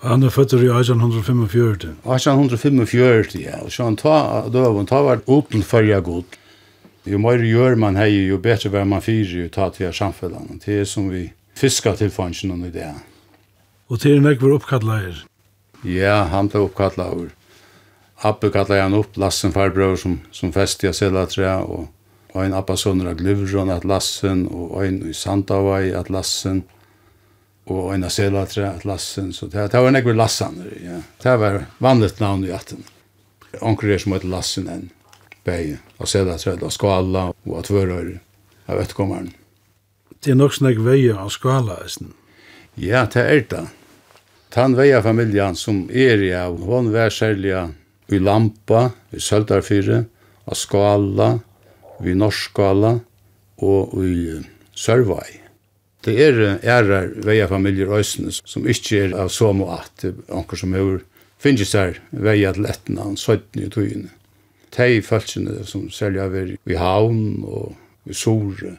Han 0.02 0.24
er 0.24 0.34
født 0.34 0.54
i 0.58 0.66
1845. 0.66 1.96
1845, 2.06 3.36
ja. 3.38 3.60
Og 3.62 3.72
så 3.72 3.86
han 3.86 3.98
ta 4.00 4.48
døven, 4.50 4.88
ta 4.90 5.04
var 5.06 5.22
uten 5.28 5.62
førja 5.64 6.00
god. 6.02 6.38
Jo 7.06 7.18
mer 7.22 7.42
gjør 7.46 7.78
man 7.82 7.98
hei, 7.98 8.28
jo 8.30 8.38
bedre 8.42 8.72
var 8.74 8.86
man 8.86 9.02
fyrer 9.02 9.44
jo 9.44 9.50
ta 9.54 9.70
til 9.74 9.94
samfunnet. 9.94 10.66
Det 10.66 10.82
er 10.82 10.90
som 10.90 11.10
vi 11.10 11.28
fiskar 11.58 11.98
til 11.98 12.10
fansjonen 12.14 12.66
i 12.66 12.74
det. 12.74 12.90
Og 13.90 14.02
til 14.02 14.18
en 14.18 14.30
ekver 14.32 14.58
oppkattleier? 14.58 15.24
Ja, 15.86 16.24
han 16.30 16.50
ble 16.50 16.66
oppkattleier. 16.66 17.32
Abbe 18.22 18.52
kallar 18.54 18.84
han 18.84 18.94
opp 18.94 19.18
Lassen 19.18 19.54
farbror 19.54 19.96
som, 19.98 20.20
som 20.32 20.54
fest 20.54 20.84
i 20.84 20.90
Aselatrea, 20.92 21.58
og 21.66 21.90
en 22.38 22.54
Abba 22.54 22.78
Sønder 22.78 23.10
av 23.10 23.18
Glivron 23.18 23.74
at 23.74 23.86
Lassen, 23.86 24.46
og 24.48 24.78
en 24.86 25.02
i 25.10 25.14
Sandavai 25.14 25.90
at 25.98 26.10
Lassen, 26.14 26.62
og 26.66 26.81
og 27.70 27.92
en 27.94 28.04
av 28.08 28.14
selatre, 28.14 28.74
Lassen, 28.88 29.34
så 29.34 29.48
det, 29.48 29.68
det 29.72 29.82
var 29.82 29.92
en 29.92 30.00
ekkur 30.00 30.18
Lassan, 30.18 30.58
ja. 30.82 31.02
Det 31.22 31.36
var 31.38 31.66
vanligt 31.78 32.20
navn 32.20 32.46
i 32.48 32.54
atten. 32.56 32.84
Onker 33.62 33.92
er 33.92 34.02
som 34.02 34.16
heter 34.16 34.32
Lassen 34.32 34.70
enn, 34.72 34.88
bei, 35.46 35.78
av 36.02 36.10
selatre, 36.10 36.58
av 36.58 36.74
skala, 36.74 37.28
og 37.46 37.60
av 37.60 37.68
tvørøyre, 37.68 38.18
av 38.72 38.82
etkommeren. 38.82 39.30
Det 40.22 40.34
er 40.34 40.40
nok 40.40 40.58
snakk 40.58 40.82
veie 40.86 41.14
av 41.18 41.30
skala, 41.34 41.80
eisen. 41.86 42.14
Ja, 42.80 43.06
det 43.10 43.28
er 43.28 43.46
det. 43.52 43.66
Tan 44.52 44.76
veia 44.76 45.02
familjan 45.04 45.56
som 45.56 45.86
er 45.90 46.22
i 46.22 46.34
av, 46.36 46.58
hon 46.68 46.92
vær 46.94 47.14
særlig 47.14 47.54
i 48.12 48.20
Lampa, 48.20 48.90
i 49.16 49.22
Søldarfyre, 49.22 50.04
av 50.50 50.58
skala, 50.60 51.30
vi 52.02 52.18
Norskala, 52.18 52.98
og 53.62 53.94
i 54.02 54.42
Sørvai. 54.76 55.41
Det 56.02 56.16
er 56.18 56.40
ærar 56.66 57.12
veia 57.22 57.46
familier 57.50 57.92
òsne 57.94 58.32
som 58.34 58.66
ikkje 58.66 59.04
er 59.06 59.12
av 59.22 59.30
så 59.30 59.52
må 59.54 59.68
at 59.76 60.06
anker 60.34 60.58
som 60.58 60.74
hefur 60.74 61.04
finnes 61.42 61.70
seg 61.74 62.00
veia 62.12 62.54
til 62.56 62.66
etna 62.70 63.06
an 63.06 63.20
søytni 63.20 63.68
i 63.68 63.70
tøyene. 63.74 64.10
Tei 64.74 65.02
falskene 65.06 65.62
som 65.68 65.90
selja 65.94 66.26
veri 66.32 66.58
i 66.66 66.78
havn 66.80 67.44
og 67.44 68.10
i 68.10 68.18
sore. 68.18 68.78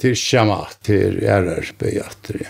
Til 0.00 0.16
sjamat, 0.16 0.78
til 0.86 1.20
ærar 1.20 1.74
veia 1.80 2.06
at 2.08 2.30
det. 2.30 2.48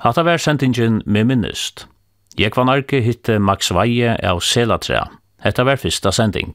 Hatta 0.00 0.22
vær 0.24 0.40
sendingen 0.40 1.02
med 1.04 1.26
minnist. 1.28 1.82
Jeg 2.38 2.54
var 2.56 2.64
narki 2.64 3.02
hitte 3.04 3.34
Max 3.38 3.68
Veie 3.68 4.14
av 4.24 4.38
Selatra. 4.40 5.02
Hetta 5.44 5.66
vær 5.68 5.76
fyrsta 5.76 6.08
sending. 6.08 6.54